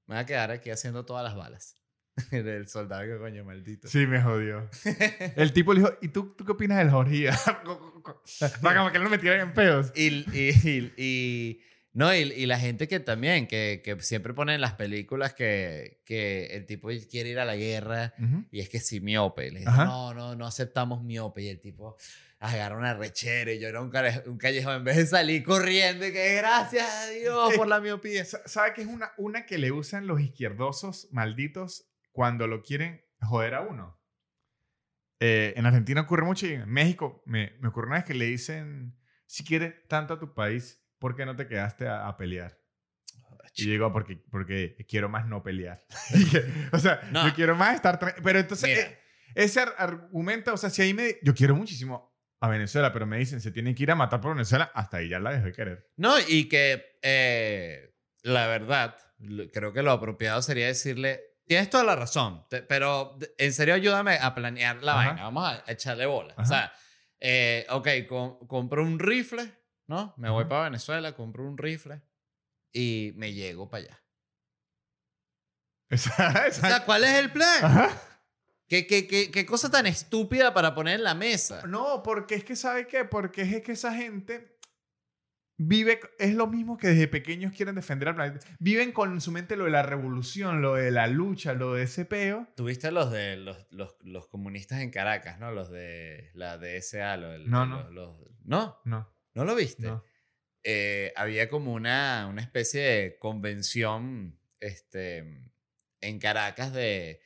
Me 0.06 0.14
voy 0.16 0.22
a 0.22 0.26
quedar 0.26 0.50
aquí 0.50 0.70
haciendo 0.70 1.04
todas 1.04 1.24
las 1.24 1.34
balas. 1.36 1.76
El 2.32 2.68
soldado 2.68 3.02
que 3.04 3.18
coño, 3.18 3.44
maldito. 3.44 3.88
Sí, 3.88 4.06
me 4.06 4.20
jodió. 4.20 4.68
El 5.36 5.52
tipo 5.52 5.72
le 5.74 5.80
dijo, 5.80 5.92
¿y 6.02 6.08
tú, 6.08 6.34
tú 6.36 6.44
qué 6.44 6.52
opinas 6.52 6.78
de 6.78 6.84
la 6.86 6.96
orgía? 6.96 7.36
Para 8.62 8.92
que 8.92 8.98
no 8.98 9.08
me 9.10 9.18
tiren 9.18 9.40
en 9.40 9.52
pedos. 9.54 9.92
Y, 9.94 10.08
y, 10.36 10.50
y, 10.64 10.92
y- 10.96 11.60
no, 11.92 12.14
y, 12.14 12.18
y 12.20 12.46
la 12.46 12.56
gente 12.56 12.86
que 12.86 13.00
también, 13.00 13.48
que, 13.48 13.80
que 13.84 14.00
siempre 14.00 14.32
pone 14.32 14.54
en 14.54 14.60
las 14.60 14.74
películas 14.74 15.34
que, 15.34 16.02
que 16.04 16.46
el 16.54 16.64
tipo 16.64 16.88
quiere 17.10 17.30
ir 17.30 17.40
a 17.40 17.44
la 17.44 17.56
guerra 17.56 18.14
Ujú. 18.16 18.44
y 18.52 18.60
es 18.60 18.68
que 18.68 18.78
sí, 18.78 19.00
miope. 19.00 19.50
Le 19.50 19.60
dice, 19.60 19.72
no, 19.72 20.14
no, 20.14 20.36
no 20.36 20.46
aceptamos 20.46 21.02
miope. 21.02 21.42
Y 21.42 21.48
el 21.48 21.58
tipo 21.60 21.96
agarra 22.38 22.76
una 22.76 22.94
rechera 22.94 23.52
y 23.52 23.58
yo 23.58 23.66
era 23.66 23.80
un, 23.80 23.90
un 24.26 24.38
callejón 24.38 24.76
en 24.76 24.84
vez 24.84 24.96
de 24.98 25.06
salir 25.06 25.42
corriendo 25.42 26.06
y 26.06 26.12
que 26.12 26.36
gracias 26.36 26.88
a 26.88 27.08
Dios 27.10 27.54
por 27.56 27.66
la 27.66 27.80
miopía. 27.80 28.24
Sa- 28.24 28.46
¿Sabe 28.46 28.72
qué 28.74 28.82
es 28.82 28.86
una, 28.86 29.10
una 29.18 29.44
que 29.44 29.58
le 29.58 29.72
usan 29.72 30.06
los 30.06 30.20
izquierdosos 30.20 31.08
malditos 31.10 31.89
cuando 32.12 32.46
lo 32.46 32.62
quieren 32.62 33.04
joder 33.20 33.54
a 33.54 33.60
uno? 33.62 33.98
Eh, 35.20 35.52
en 35.56 35.66
Argentina 35.66 36.00
ocurre 36.00 36.24
mucho 36.24 36.46
y 36.46 36.54
en 36.54 36.68
México 36.68 37.22
me, 37.26 37.52
me 37.60 37.68
ocurre 37.68 37.88
una 37.88 37.96
vez 37.96 38.04
que 38.06 38.14
le 38.14 38.24
dicen, 38.26 38.96
si 39.26 39.44
quieres 39.44 39.86
tanto 39.86 40.14
a 40.14 40.18
tu 40.18 40.32
país, 40.34 40.82
¿por 40.98 41.14
qué 41.14 41.26
no 41.26 41.36
te 41.36 41.46
quedaste 41.46 41.86
a, 41.86 42.08
a 42.08 42.16
pelear? 42.16 42.58
Y 43.54 43.64
yo 43.66 43.70
digo, 43.72 43.92
porque, 43.92 44.16
porque 44.30 44.76
quiero 44.88 45.08
más 45.08 45.26
no 45.26 45.42
pelear. 45.42 45.84
Y 46.14 46.74
o 46.74 46.78
sea, 46.78 47.00
No. 47.12 47.26
yo 47.26 47.34
quiero 47.34 47.54
más 47.56 47.74
estar... 47.74 47.98
Pero 48.22 48.38
entonces, 48.38 48.78
eh, 48.78 48.98
ese 49.34 49.60
ar- 49.60 49.74
argumento, 49.76 50.54
o 50.54 50.56
sea, 50.56 50.70
si 50.70 50.82
ahí 50.82 50.94
me... 50.94 51.16
Yo 51.22 51.34
quiero 51.34 51.54
muchísimo 51.54 52.16
a 52.40 52.48
Venezuela, 52.48 52.90
pero 52.92 53.06
me 53.06 53.18
dicen, 53.18 53.40
se 53.40 53.50
tienen 53.50 53.74
que 53.74 53.82
ir 53.82 53.90
a 53.90 53.94
matar 53.96 54.20
por 54.22 54.32
Venezuela, 54.34 54.70
hasta 54.72 54.98
ahí 54.98 55.08
ya 55.10 55.18
la 55.18 55.32
dejé 55.32 55.52
querer. 55.52 55.90
No, 55.96 56.14
y 56.26 56.48
que 56.48 56.82
eh, 57.02 57.92
la 58.22 58.46
verdad, 58.46 58.96
creo 59.52 59.72
que 59.74 59.82
lo 59.82 59.90
apropiado 59.90 60.40
sería 60.40 60.66
decirle, 60.68 61.20
tienes 61.50 61.68
toda 61.68 61.82
la 61.82 61.96
razón, 61.96 62.46
te- 62.48 62.62
pero 62.62 63.18
en 63.36 63.52
serio 63.52 63.74
ayúdame 63.74 64.16
a 64.22 64.32
planear 64.36 64.84
la 64.84 64.92
Ajá. 64.92 65.06
vaina, 65.08 65.22
vamos 65.24 65.44
a 65.52 65.64
echarle 65.66 66.06
bola. 66.06 66.32
O 66.36 66.42
Ajá. 66.42 66.48
sea, 66.48 66.72
eh, 67.18 67.66
ok, 67.70 67.88
com- 68.08 68.46
compro 68.46 68.84
un 68.84 69.00
rifle, 69.00 69.52
¿no? 69.88 70.14
Me 70.16 70.30
voy 70.30 70.42
Ajá. 70.42 70.48
para 70.48 70.62
Venezuela, 70.66 71.12
compro 71.16 71.42
un 71.44 71.58
rifle 71.58 72.02
y 72.72 73.10
me 73.16 73.32
llego 73.32 73.68
para 73.68 73.82
allá. 73.82 74.02
Esa- 75.88 76.44
O 76.48 76.52
sea, 76.52 76.84
¿cuál 76.84 77.02
es 77.02 77.14
el 77.14 77.32
plan? 77.32 77.64
Ajá. 77.64 78.00
¿Qué, 78.68 78.86
qué, 78.86 79.08
qué, 79.08 79.32
qué 79.32 79.44
cosa 79.44 79.68
tan 79.72 79.88
estúpida 79.88 80.54
para 80.54 80.72
poner 80.72 80.94
en 80.94 81.02
la 81.02 81.14
mesa? 81.16 81.62
No, 81.66 82.00
porque 82.04 82.36
es 82.36 82.44
que, 82.44 82.54
¿sabe 82.54 82.86
qué? 82.86 83.04
Porque 83.04 83.42
es 83.42 83.60
que 83.64 83.72
esa 83.72 83.92
gente 83.92 84.56
vive, 85.62 86.00
es 86.18 86.34
lo 86.34 86.46
mismo 86.46 86.78
que 86.78 86.88
desde 86.88 87.06
pequeños 87.06 87.52
quieren 87.54 87.74
defender 87.74 88.08
al 88.08 88.14
planeta. 88.14 88.46
Viven 88.58 88.92
con 88.92 89.20
su 89.20 89.30
mente 89.30 89.56
lo 89.56 89.64
de 89.66 89.70
la 89.70 89.82
revolución, 89.82 90.62
lo 90.62 90.74
de 90.74 90.90
la 90.90 91.06
lucha, 91.06 91.52
lo 91.52 91.74
de 91.74 91.82
ese 91.82 92.04
peo. 92.06 92.48
Tuviste 92.56 92.90
los 92.90 93.10
de 93.12 93.36
los, 93.36 93.66
los, 93.70 93.96
los 94.02 94.26
comunistas 94.28 94.80
en 94.80 94.90
Caracas, 94.90 95.38
¿no? 95.38 95.52
Los 95.52 95.70
de 95.70 96.30
la 96.34 96.56
DSA, 96.58 97.16
lo 97.18 97.28
del- 97.30 97.50
No, 97.50 97.66
no. 97.66 97.90
los- 97.90 98.16
¿No? 98.44 98.78
No, 98.84 99.12
¿No 99.34 99.44
lo 99.44 99.54
viste? 99.54 99.86
no. 99.86 100.02
eh, 100.64 101.12
había 101.16 101.48
como 101.50 101.72
una, 101.74 102.26
una 102.28 102.40
especie 102.42 102.80
de 102.80 103.18
convención 103.18 104.38
este, 104.60 105.42
en 106.00 106.18
Caracas 106.18 106.72
de 106.72 107.20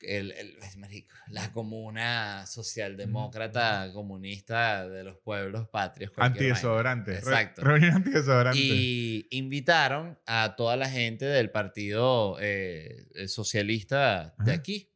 el, 0.00 0.32
el- 0.32 0.56
la 1.28 1.52
comuna 1.52 2.44
socialdemócrata 2.46 3.90
comunista 3.92 4.88
de 4.88 5.04
los 5.04 5.16
pueblos 5.18 5.68
patrios. 5.68 6.12
Antidesodorante. 6.16 7.12
Re- 7.12 7.18
Exacto. 7.18 7.62
Reunión 7.62 7.94
antidesodorante. 7.94 8.58
Y 8.60 9.26
invitaron 9.30 10.18
a 10.26 10.54
toda 10.56 10.76
la 10.76 10.88
gente 10.88 11.24
del 11.24 11.50
partido 11.50 12.36
eh, 12.40 13.06
eh, 13.14 13.28
socialista 13.28 14.34
de 14.38 14.52
Ajá. 14.52 14.60
aquí, 14.60 14.92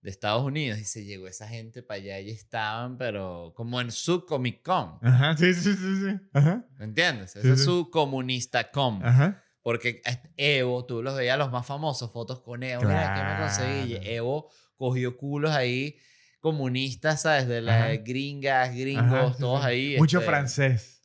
de 0.00 0.10
Estados 0.10 0.42
Unidos. 0.44 0.78
Y 0.78 0.84
se 0.84 1.04
llegó 1.04 1.26
esa 1.28 1.48
gente 1.48 1.82
para 1.82 1.98
allá 2.00 2.20
y 2.20 2.30
estaban, 2.30 2.98
pero 2.98 3.52
como 3.56 3.80
en 3.80 3.90
su 3.90 4.24
Comic 4.26 4.62
Con. 4.62 4.98
Ajá, 5.02 5.36
sí, 5.36 5.52
sí, 5.54 5.74
sí, 5.74 5.96
sí. 6.02 6.16
Ajá, 6.32 6.64
¿Me 6.78 6.84
entiendes? 6.84 7.32
Sí, 7.32 7.38
Ese 7.40 7.52
es 7.52 7.58
sí. 7.60 7.64
su 7.64 7.90
comunista 7.90 8.70
com. 8.70 9.00
ajá. 9.04 9.43
Porque 9.64 10.02
Evo, 10.36 10.84
tú 10.84 11.02
los 11.02 11.16
veías 11.16 11.38
los 11.38 11.50
más 11.50 11.66
famosos, 11.66 12.12
fotos 12.12 12.40
con 12.42 12.62
Evo. 12.62 12.82
Mira, 12.82 13.14
¿qué 13.14 13.22
me 13.24 13.40
conseguí? 13.40 13.92
Y 13.94 13.96
Claro. 13.96 14.10
Evo 14.10 14.50
cogió 14.76 15.16
culos 15.16 15.52
ahí 15.52 15.96
comunistas, 16.38 17.22
¿sabes? 17.22 17.48
De 17.48 17.62
las 17.62 17.82
Ajá. 17.84 17.96
gringas, 17.96 18.76
gringos, 18.76 19.04
Ajá, 19.06 19.32
sí, 19.32 19.40
todos 19.40 19.60
sí. 19.62 19.66
ahí. 19.66 19.96
Mucho 19.96 20.18
este, 20.18 20.30
francés. 20.30 21.00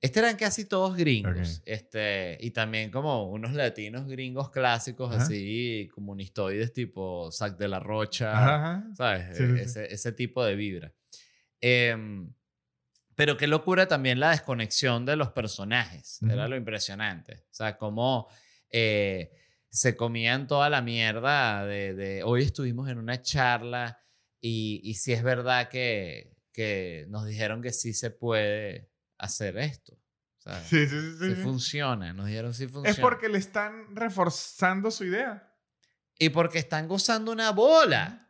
Este 0.00 0.20
eran 0.20 0.36
casi 0.36 0.64
todos 0.64 0.96
gringos. 0.96 1.58
Ok. 1.58 1.62
Este, 1.66 2.38
y 2.40 2.50
también 2.52 2.90
como 2.90 3.30
unos 3.30 3.52
latinos 3.52 4.06
gringos 4.06 4.50
clásicos, 4.50 5.14
Ajá. 5.14 5.24
así, 5.24 5.90
comunistoides 5.94 6.72
tipo 6.72 7.30
Sac 7.30 7.58
de 7.58 7.68
la 7.68 7.78
Rocha. 7.80 8.82
¿sabes? 8.96 9.36
Sí, 9.36 9.42
Eh. 9.42 9.62
Ese, 9.62 9.92
ese 9.92 10.12
tipo 10.12 10.42
de 10.42 10.54
vibra. 10.56 10.94
Em, 11.60 12.32
pero 13.16 13.36
qué 13.36 13.46
locura 13.48 13.88
también 13.88 14.20
la 14.20 14.30
desconexión 14.30 15.04
de 15.04 15.16
los 15.16 15.32
personajes. 15.32 16.22
Era 16.22 16.42
Ujú. 16.42 16.50
lo 16.50 16.56
impresionante. 16.56 17.44
O 17.50 17.54
sea, 17.54 17.76
cómo 17.76 18.28
eh, 18.70 19.32
se 19.68 19.96
comían 19.96 20.46
toda 20.46 20.70
la 20.70 20.82
mierda 20.82 21.66
de, 21.66 21.94
de, 21.94 22.22
hoy 22.22 22.42
estuvimos 22.44 22.88
en 22.88 22.98
una 22.98 23.20
charla 23.22 23.98
y, 24.40 24.80
y 24.84 24.94
si 24.94 25.12
es 25.12 25.22
verdad 25.22 25.68
que, 25.68 26.36
que 26.52 27.06
nos 27.08 27.26
dijeron 27.26 27.62
que 27.62 27.72
sí 27.72 27.92
se 27.92 28.10
puede 28.10 28.90
hacer 29.18 29.56
esto. 29.58 29.98
Sí, 30.38 30.50
Sí, 30.64 30.86
sí, 30.86 31.00
sí. 31.00 31.16
sí, 31.18 31.34
sí. 31.34 31.42
funciona. 31.42 32.12
Nos 32.12 32.26
dijeron 32.26 32.54
sí 32.54 32.66
funciona. 32.68 32.90
Es 32.90 32.98
porque 33.00 33.28
le 33.28 33.38
están 33.38 33.96
reforzando 33.96 34.90
su 34.92 35.04
idea. 35.04 35.52
Y 36.18 36.28
porque 36.28 36.58
están 36.58 36.86
gozando 36.86 37.32
una 37.32 37.50
bola. 37.50 38.25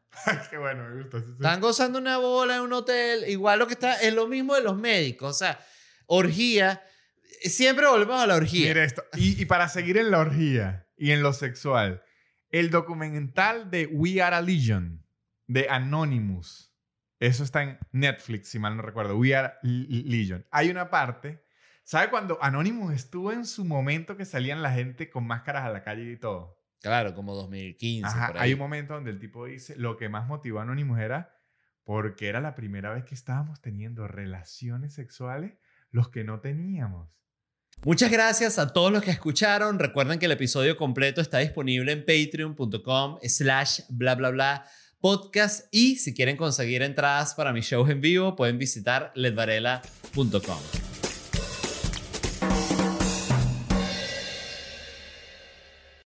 Qué 0.51 0.59
bueno, 0.59 0.89
me 0.89 1.03
gusta. 1.03 1.19
Están 1.19 1.61
gozando 1.61 1.99
una 1.99 2.19
bola 2.19 2.57
en 2.57 2.63
un 2.63 2.73
hotel. 2.73 3.29
Igual 3.29 3.59
lo 3.59 3.67
que 3.67 3.75
está 3.75 4.01
es 4.01 4.13
lo 4.15 4.27
mismo 4.27 4.55
de 4.55 4.63
los 4.63 4.77
médicos. 4.77 5.37
O 5.37 5.39
sea, 5.39 5.59
orgía. 6.07 6.83
Siempre 7.43 7.87
volvemos 7.87 8.21
a 8.21 8.27
la 8.27 8.37
orgía. 8.37 8.69
Mira 8.69 8.85
esto. 8.85 9.05
Y, 9.15 9.41
y 9.41 9.45
para 9.45 9.69
seguir 9.69 9.99
en 9.99 10.11
la 10.11 10.19
orgía 10.19 10.89
y 10.97 11.11
en 11.11 11.23
lo 11.23 11.33
sexual, 11.33 12.03
el 12.51 12.71
documental 12.71 13.71
de 13.71 13.87
We 13.87 14.23
Are 14.23 14.37
a 14.37 14.41
Legion, 14.41 15.05
de 15.47 15.69
Anonymous, 15.69 16.75
eso 17.19 17.45
está 17.45 17.63
en 17.63 17.79
Netflix, 17.93 18.49
si 18.49 18.59
mal 18.59 18.77
no 18.77 18.83
recuerdo, 18.83 19.17
We 19.17 19.35
Are 19.35 19.55
Legion. 19.63 20.47
Hay 20.51 20.71
una 20.71 20.91
parte, 20.91 21.45
¿sabe 21.83 22.11
cuando 22.11 22.39
Anonymous 22.43 22.95
estuvo 22.95 23.33
en 23.33 23.47
su 23.47 23.65
momento 23.65 24.17
que 24.17 24.25
salían 24.25 24.63
la 24.63 24.73
gente 24.73 25.09
con 25.11 25.27
máscaras 25.27 25.65
a 25.65 25.71
la 25.71 25.83
calle 25.83 26.11
y 26.11 26.17
todo? 26.19 26.56
Claro, 26.81 27.15
como 27.15 27.35
2015. 27.35 28.07
Ajá, 28.07 28.27
por 28.29 28.37
ahí. 28.39 28.43
hay 28.45 28.53
un 28.53 28.59
momento 28.59 28.95
donde 28.95 29.11
el 29.11 29.19
tipo 29.19 29.47
dice, 29.47 29.77
lo 29.77 29.97
que 29.97 30.09
más 30.09 30.27
motivó 30.27 30.61
a 30.61 30.63
Anonymous 30.63 30.99
era 31.01 31.37
porque 31.85 32.29
era 32.29 32.41
la 32.41 32.55
primera 32.55 32.93
vez 32.93 33.05
que 33.05 33.15
estábamos 33.15 33.61
teniendo 33.61 34.09
relaciones 34.09 34.95
sexuales 34.95 35.55
los 35.91 36.09
que 36.09 36.25
no 36.25 36.41
teníamos. 36.41 37.17
Muchas 37.85 38.11
gracias 38.11 38.59
a 38.59 38.73
todos 38.73 38.91
los 38.91 39.03
que 39.03 39.11
escucharon. 39.11 39.79
Recuerden 39.79 40.19
que 40.19 40.27
el 40.27 40.33
episodio 40.33 40.77
completo 40.77 41.21
está 41.21 41.39
disponible 41.39 41.93
en 41.93 42.05
patreon.com 42.05 43.19
slash 43.23 43.81
bla 43.89 44.15
bla 44.15 44.31
bla 44.31 44.67
podcast 44.99 45.69
y 45.71 45.97
si 45.97 46.15
quieren 46.15 46.37
conseguir 46.37 46.83
entradas 46.83 47.35
para 47.35 47.53
mis 47.53 47.67
shows 47.67 47.89
en 47.91 48.01
vivo 48.01 48.35
pueden 48.35 48.59
visitar 48.59 49.13
ledvarela.com. 49.15 50.96